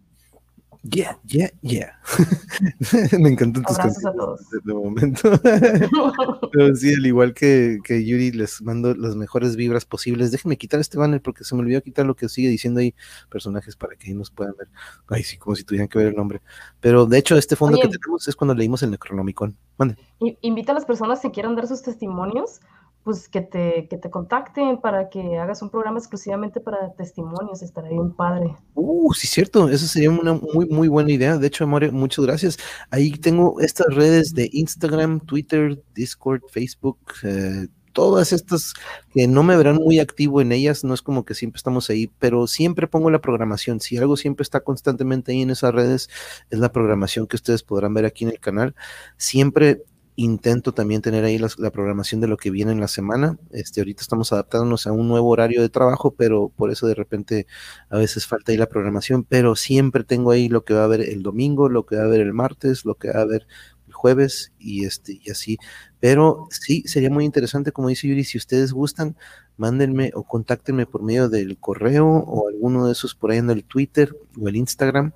Yeah, 0.90 1.18
yeah, 1.24 1.50
yeah. 1.62 1.98
Me 3.18 3.30
encantan 3.30 3.64
tus 3.64 3.76
canciones 3.76 4.38
de 4.64 4.74
momento. 4.74 5.30
Pero 6.52 6.76
sí, 6.76 6.94
al 6.94 7.06
igual 7.06 7.34
que, 7.34 7.78
que, 7.82 8.04
Yuri, 8.04 8.30
les 8.32 8.60
mando 8.62 8.94
las 8.94 9.16
mejores 9.16 9.56
vibras 9.56 9.84
posibles. 9.84 10.30
Déjenme 10.30 10.56
quitar 10.56 10.78
este 10.80 10.98
banner 10.98 11.22
porque 11.22 11.44
se 11.44 11.54
me 11.54 11.62
olvidó 11.62 11.82
quitar 11.82 12.06
lo 12.06 12.14
que 12.14 12.28
sigue 12.28 12.48
diciendo 12.48 12.80
ahí 12.80 12.94
personajes 13.30 13.74
para 13.74 13.96
que 13.96 14.08
ahí 14.08 14.14
nos 14.14 14.30
puedan 14.30 14.54
ver. 14.56 14.68
Ay, 15.08 15.22
sí, 15.22 15.38
como 15.38 15.56
si 15.56 15.64
tuvieran 15.64 15.88
que 15.88 15.98
ver 15.98 16.08
el 16.08 16.14
nombre. 16.14 16.42
Pero 16.80 17.06
de 17.06 17.18
hecho, 17.18 17.36
este 17.36 17.56
fondo 17.56 17.78
que 17.80 17.88
tenemos 17.88 18.28
es 18.28 18.36
cuando 18.36 18.54
leímos 18.54 18.82
el 18.82 18.90
Necronomicon. 18.90 19.56
Mande. 19.78 19.96
Invita 20.42 20.72
a 20.72 20.74
las 20.74 20.84
personas 20.84 21.20
que 21.20 21.30
quieran 21.30 21.56
dar 21.56 21.66
sus 21.66 21.82
testimonios 21.82 22.60
pues 23.06 23.28
que 23.28 23.40
te, 23.40 23.86
que 23.88 23.98
te 23.98 24.10
contacten 24.10 24.80
para 24.80 25.08
que 25.08 25.38
hagas 25.38 25.62
un 25.62 25.70
programa 25.70 25.96
exclusivamente 25.96 26.58
para 26.58 26.92
testimonios, 26.94 27.62
estaría 27.62 27.92
bien 27.92 28.12
padre. 28.12 28.56
Uh, 28.74 29.14
sí, 29.14 29.28
cierto, 29.28 29.68
eso 29.68 29.86
sería 29.86 30.10
una 30.10 30.34
muy, 30.34 30.66
muy 30.66 30.88
buena 30.88 31.12
idea. 31.12 31.38
De 31.38 31.46
hecho, 31.46 31.62
Amore, 31.62 31.92
muchas 31.92 32.26
gracias. 32.26 32.58
Ahí 32.90 33.12
tengo 33.12 33.60
estas 33.60 33.94
redes 33.94 34.34
de 34.34 34.50
Instagram, 34.52 35.20
Twitter, 35.20 35.80
Discord, 35.94 36.40
Facebook, 36.50 36.98
eh, 37.22 37.68
todas 37.92 38.32
estas 38.32 38.74
que 39.14 39.28
no 39.28 39.44
me 39.44 39.56
verán 39.56 39.76
muy 39.76 40.00
activo 40.00 40.40
en 40.40 40.50
ellas, 40.50 40.82
no 40.82 40.92
es 40.92 41.00
como 41.00 41.24
que 41.24 41.34
siempre 41.34 41.58
estamos 41.58 41.88
ahí, 41.90 42.10
pero 42.18 42.48
siempre 42.48 42.88
pongo 42.88 43.08
la 43.08 43.20
programación. 43.20 43.78
Si 43.78 43.96
algo 43.98 44.16
siempre 44.16 44.42
está 44.42 44.64
constantemente 44.64 45.30
ahí 45.30 45.42
en 45.42 45.50
esas 45.50 45.72
redes, 45.72 46.10
es 46.50 46.58
la 46.58 46.72
programación 46.72 47.28
que 47.28 47.36
ustedes 47.36 47.62
podrán 47.62 47.94
ver 47.94 48.04
aquí 48.04 48.24
en 48.24 48.30
el 48.30 48.40
canal. 48.40 48.74
Siempre 49.16 49.84
intento 50.16 50.72
también 50.72 51.02
tener 51.02 51.24
ahí 51.24 51.38
la, 51.38 51.70
programación 51.70 52.20
de 52.20 52.26
lo 52.26 52.36
que 52.36 52.51
viene 52.51 52.72
en 52.72 52.80
la 52.80 52.88
semana. 52.88 53.38
Este, 53.52 53.80
ahorita 53.80 54.02
estamos 54.02 54.32
adaptándonos 54.32 54.86
a 54.86 54.93
un 54.93 55.09
nuevo 55.09 55.28
horario 55.28 55.62
de 55.62 55.68
trabajo, 55.68 56.12
pero 56.12 56.48
por 56.48 56.70
eso 56.70 56.86
de 56.86 56.94
repente 56.94 57.47
a 57.90 57.98
veces 57.98 58.26
falta 58.26 58.51
ahí 58.52 58.59
la 58.59 58.68
programación, 58.68 59.24
pero 59.24 59.55
siempre 59.56 60.05
tengo 60.05 60.30
ahí 60.30 60.48
lo 60.48 60.64
que 60.64 60.74
va 60.74 60.80
a 60.80 60.84
haber 60.84 61.02
el 61.02 61.22
domingo, 61.22 61.68
lo 61.68 61.86
que 61.86 61.97
va 61.97 62.02
a 62.02 62.06
haber 62.06 62.20
el 62.20 62.32
martes, 62.32 62.84
lo 62.84 62.94
que 62.97 63.10
va 63.10 63.20
a 63.20 63.22
haber 63.22 63.47
el 63.86 63.93
jueves 63.93 64.52
y 64.59 64.86
este 64.86 65.20
y 65.22 65.30
así. 65.30 65.59
Pero 66.01 66.48
sí, 66.51 66.82
sería 66.86 67.10
muy 67.10 67.24
interesante, 67.24 67.72
como 67.72 67.88
dice 67.88 68.09
Yuri, 68.09 68.24
si 68.24 68.38
ustedes 68.38 68.72
gustan, 68.72 69.16
mándenme 69.59 70.12
o 70.14 70.24
contáctenme 70.24 70.86
por 70.86 71.02
medio 71.02 71.28
del 71.28 71.59
correo 71.59 72.06
o 72.06 72.48
alguno 72.48 72.86
de 72.86 72.93
esos 72.93 73.14
por 73.14 73.30
ahí 73.30 73.38
en 73.38 73.51
el 73.51 73.64
Twitter 73.64 74.16
o 74.40 74.48
el 74.48 74.56
Instagram 74.56 75.12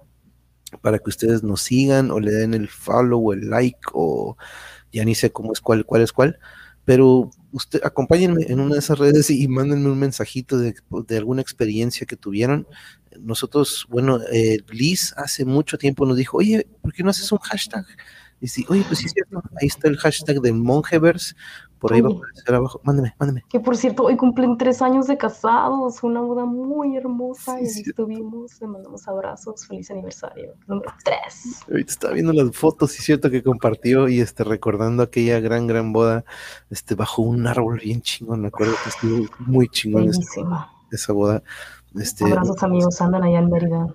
para 0.82 0.98
que 0.98 1.10
ustedes 1.10 1.42
nos 1.42 1.62
sigan 1.62 2.10
o 2.10 2.20
le 2.20 2.30
den 2.32 2.54
el 2.54 2.68
follow 2.68 3.30
o 3.30 3.32
el 3.32 3.50
like 3.50 3.80
o 3.92 4.36
ya 4.92 5.04
ni 5.04 5.14
sé 5.14 5.30
cómo 5.30 5.52
es 5.52 5.60
cuál, 5.60 5.84
cuál 5.84 6.02
es 6.02 6.12
cuál, 6.12 6.38
pero 6.84 7.30
usted 7.52 7.80
acompáñenme 7.84 8.44
en 8.48 8.60
una 8.60 8.74
de 8.74 8.80
esas 8.80 8.98
redes 8.98 9.30
y, 9.30 9.46
mándenme 9.48 9.90
un 9.90 9.98
mensajito 9.98 10.58
de, 10.58 10.74
alguna 11.16 11.42
experiencia 11.42 12.06
que 12.06 12.16
tuvieron. 12.16 12.66
Nosotros, 13.20 13.86
bueno, 13.88 14.20
eh, 14.32 14.58
Liz 14.70 15.12
hace 15.16 15.44
mucho 15.44 15.78
tiempo 15.78 16.06
nos 16.06 16.16
dijo, 16.16 16.38
oye, 16.38 16.66
¿por 16.80 16.92
qué 16.92 17.02
no 17.02 17.10
haces 17.10 17.30
un 17.32 17.38
hashtag? 17.38 17.84
Y 18.40 18.48
sí, 18.48 18.64
oye, 18.68 18.84
pues 18.86 19.00
sí 19.00 19.06
es 19.06 19.12
cierto, 19.12 19.42
ahí 19.60 19.68
está 19.68 19.88
el 19.88 19.98
hashtag 19.98 20.40
de 20.40 20.52
Mongeverse, 20.52 21.34
por 21.80 21.94
ahí 21.94 22.02
va 22.02 22.10
a 22.10 22.12
aparecer 22.12 22.54
abajo. 22.54 22.80
Mándeme, 22.84 23.14
mándeme. 23.18 23.44
Que 23.48 23.58
por 23.58 23.74
cierto, 23.74 24.04
hoy 24.04 24.16
cumplen 24.16 24.58
tres 24.58 24.82
años 24.82 25.06
de 25.06 25.16
casados, 25.16 26.02
una 26.02 26.20
boda 26.20 26.44
muy 26.44 26.96
hermosa. 26.96 27.58
y 27.58 27.64
ahí 27.64 27.82
estuvimos, 27.86 28.60
le 28.60 28.66
mandamos 28.66 29.08
abrazos, 29.08 29.66
feliz 29.66 29.90
aniversario. 29.90 30.52
Número 30.66 30.92
tres. 31.02 31.62
Ahorita 31.68 31.90
estaba 31.90 32.12
viendo 32.12 32.34
las 32.34 32.54
fotos, 32.54 32.96
y 32.98 33.02
cierto 33.02 33.30
que 33.30 33.42
compartió 33.42 34.08
y 34.08 34.20
este, 34.20 34.44
recordando 34.44 35.02
aquella 35.02 35.40
gran, 35.40 35.66
gran 35.66 35.92
boda, 35.94 36.24
este, 36.68 36.94
bajo 36.94 37.22
un 37.22 37.46
árbol 37.46 37.80
bien 37.82 38.02
chingón. 38.02 38.42
Me 38.42 38.48
acuerdo 38.48 38.74
que 38.84 38.90
estuvo 38.90 39.26
muy 39.38 39.66
chingón 39.68 40.10
esa, 40.92 41.12
boda. 41.14 41.42
Este, 41.94 42.24
abrazos 42.26 42.62
amigos, 42.62 43.00
andan 43.00 43.22
allá 43.22 43.38
en 43.38 43.48
Mérida. 43.48 43.86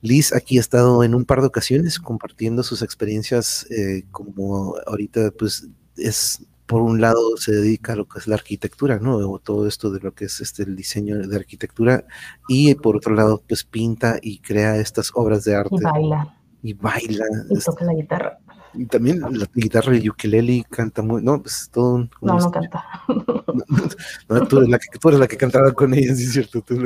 Liz 0.00 0.32
aquí 0.32 0.58
ha 0.58 0.60
estado 0.60 1.02
en 1.02 1.14
un 1.16 1.24
par 1.24 1.40
de 1.40 1.48
ocasiones 1.48 1.98
compartiendo 1.98 2.62
sus 2.62 2.82
experiencias 2.82 3.66
eh, 3.70 4.04
como 4.12 4.76
ahorita 4.86 5.32
pues 5.36 5.66
es 5.96 6.46
por 6.66 6.82
un 6.82 7.00
lado 7.00 7.36
se 7.36 7.52
dedica 7.52 7.92
a 7.92 7.96
lo 7.96 8.06
que 8.06 8.18
es 8.18 8.26
la 8.26 8.34
arquitectura, 8.34 8.98
¿no? 8.98 9.16
O 9.16 9.38
todo 9.38 9.66
esto 9.66 9.90
de 9.90 10.00
lo 10.00 10.12
que 10.12 10.26
es 10.26 10.40
este 10.40 10.64
el 10.64 10.76
diseño 10.76 11.16
de 11.18 11.36
arquitectura 11.36 12.04
y 12.48 12.74
por 12.74 12.96
otro 12.96 13.14
lado 13.14 13.42
pues 13.48 13.64
pinta 13.64 14.18
y 14.20 14.38
crea 14.40 14.76
estas 14.76 15.12
obras 15.14 15.44
de 15.44 15.54
arte. 15.54 15.76
Y 15.76 15.82
baila. 15.82 16.36
Y 16.62 16.74
baila. 16.74 17.24
Y 17.50 17.58
toca 17.60 17.84
la 17.84 17.94
guitarra. 17.94 18.38
Y 18.74 18.86
también 18.86 19.20
la 19.20 19.46
guitarra 19.54 19.92
de 19.92 20.10
ukulele 20.10 20.64
canta 20.68 21.00
muy, 21.02 21.22
no, 21.22 21.40
pues 21.40 21.70
todo 21.72 21.94
un, 21.94 22.10
No, 22.20 22.38
no 22.38 22.50
canta. 22.50 22.84
No, 24.28 24.46
tú, 24.46 24.58
eres 24.58 24.68
la 24.68 24.78
que, 24.78 24.98
tú 24.98 25.08
eres 25.08 25.20
la 25.20 25.28
que 25.28 25.36
cantaba 25.36 25.72
con 25.72 25.94
ella, 25.94 26.14
sí 26.14 26.24
es 26.24 26.32
cierto. 26.32 26.62
Tú 26.62 26.76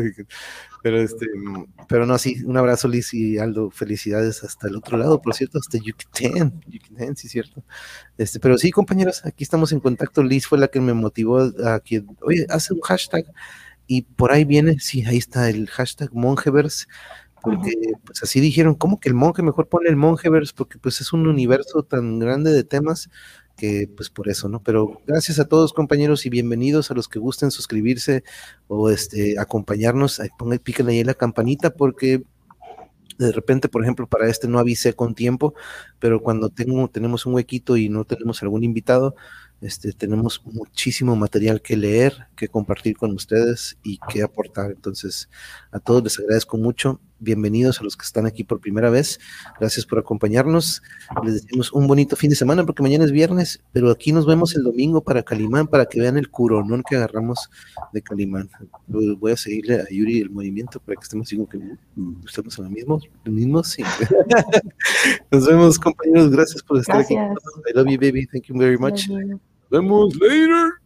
pero 0.82 1.00
este, 1.00 1.26
pero 1.88 2.06
no, 2.06 2.16
sí, 2.18 2.42
un 2.44 2.56
abrazo 2.56 2.88
Liz 2.88 3.12
y 3.12 3.38
Aldo, 3.38 3.70
felicidades 3.70 4.42
hasta 4.44 4.68
el 4.68 4.76
otro 4.76 4.96
lado, 4.96 5.20
por 5.20 5.34
cierto, 5.34 5.58
hasta 5.58 5.78
Yucatán, 5.78 6.62
Yucatán, 6.66 7.16
sí 7.16 7.26
es 7.26 7.32
cierto. 7.32 7.62
Este, 8.16 8.40
pero 8.40 8.56
sí, 8.56 8.70
compañeros, 8.70 9.24
aquí 9.24 9.44
estamos 9.44 9.72
en 9.72 9.80
contacto. 9.80 10.22
Liz 10.22 10.46
fue 10.46 10.58
la 10.58 10.68
que 10.68 10.80
me 10.80 10.94
motivó 10.94 11.40
a 11.64 11.80
que, 11.80 12.04
oye, 12.22 12.46
hace 12.48 12.72
un 12.72 12.80
hashtag 12.80 13.24
y 13.86 14.02
por 14.02 14.32
ahí 14.32 14.44
viene, 14.44 14.78
sí, 14.80 15.04
ahí 15.04 15.18
está 15.18 15.50
el 15.50 15.68
hashtag 15.68 16.10
Mongeverse 16.12 16.86
porque 17.42 17.72
pues 18.04 18.22
así 18.22 18.40
dijeron, 18.40 18.74
¿cómo 18.74 19.00
que 19.00 19.08
el 19.08 19.14
monje? 19.14 19.42
Mejor 19.42 19.68
pone 19.68 19.88
el 19.88 19.96
monjeverse, 19.96 20.52
porque 20.54 20.78
pues 20.78 21.00
es 21.00 21.12
un 21.12 21.26
universo 21.26 21.82
tan 21.82 22.18
grande 22.18 22.52
de 22.52 22.64
temas 22.64 23.08
que 23.60 23.90
pues 23.94 24.08
por 24.08 24.30
eso, 24.30 24.48
¿no? 24.48 24.62
Pero 24.62 25.02
gracias 25.06 25.38
a 25.38 25.44
todos 25.44 25.74
compañeros 25.74 26.24
y 26.24 26.30
bienvenidos 26.30 26.90
a 26.90 26.94
los 26.94 27.08
que 27.08 27.18
gusten 27.18 27.50
suscribirse 27.50 28.24
o 28.68 28.88
este 28.88 29.38
acompañarnos, 29.38 30.18
pongan, 30.38 30.60
piquen 30.60 30.88
ahí 30.88 31.04
la 31.04 31.12
campanita 31.12 31.68
porque 31.68 32.22
de 33.18 33.32
repente, 33.32 33.68
por 33.68 33.82
ejemplo, 33.82 34.06
para 34.06 34.28
este 34.30 34.48
no 34.48 34.58
avisé 34.58 34.94
con 34.94 35.14
tiempo, 35.14 35.52
pero 35.98 36.22
cuando 36.22 36.48
tengo, 36.48 36.88
tenemos 36.88 37.26
un 37.26 37.34
huequito 37.34 37.76
y 37.76 37.90
no 37.90 38.06
tenemos 38.06 38.42
algún 38.42 38.64
invitado, 38.64 39.14
este, 39.60 39.92
tenemos 39.92 40.40
muchísimo 40.46 41.14
material 41.16 41.60
que 41.60 41.76
leer, 41.76 42.28
que 42.34 42.48
compartir 42.48 42.96
con 42.96 43.12
ustedes 43.12 43.76
y 43.82 43.98
que 44.10 44.22
aportar. 44.22 44.70
Entonces, 44.70 45.28
a 45.70 45.80
todos 45.80 46.02
les 46.02 46.18
agradezco 46.18 46.56
mucho. 46.56 46.98
Bienvenidos 47.22 47.78
a 47.80 47.84
los 47.84 47.98
que 47.98 48.06
están 48.06 48.24
aquí 48.24 48.44
por 48.44 48.60
primera 48.60 48.88
vez. 48.88 49.20
Gracias 49.60 49.84
por 49.84 49.98
acompañarnos. 49.98 50.82
Les 51.22 51.42
decimos 51.42 51.70
un 51.70 51.86
bonito 51.86 52.16
fin 52.16 52.30
de 52.30 52.36
semana 52.36 52.64
porque 52.64 52.82
mañana 52.82 53.04
es 53.04 53.12
viernes, 53.12 53.62
pero 53.72 53.90
aquí 53.90 54.10
nos 54.10 54.24
vemos 54.24 54.56
el 54.56 54.62
domingo 54.62 55.02
para 55.02 55.22
Calimán 55.22 55.66
para 55.66 55.84
que 55.84 56.00
vean 56.00 56.16
el 56.16 56.30
curonón 56.30 56.82
que 56.88 56.96
agarramos 56.96 57.50
de 57.92 58.00
Calimán. 58.00 58.48
Voy 58.86 59.32
a 59.32 59.36
seguirle 59.36 59.82
a 59.82 59.86
Yuri 59.90 60.20
el 60.20 60.30
movimiento 60.30 60.80
para 60.80 60.96
que 60.96 61.02
estemos 61.02 61.28
así 61.28 61.36
que 61.50 61.58
estemos 62.26 62.58
en 62.58 62.64
lo 62.64 62.70
mismo, 62.70 63.00
lo 63.24 63.32
mismo, 63.32 63.62
sí. 63.64 63.82
nos 65.30 65.46
vemos, 65.46 65.78
compañeros. 65.78 66.30
Gracias 66.30 66.62
por 66.62 66.78
estar 66.78 67.00
aquí. 67.00 67.12
I 67.12 67.74
love 67.74 67.86
you, 67.86 67.98
baby. 68.00 68.26
Thank 68.26 68.44
you 68.46 68.58
very 68.58 68.78
much. 68.78 69.08
Vemos 69.70 70.16
later. 70.16 70.80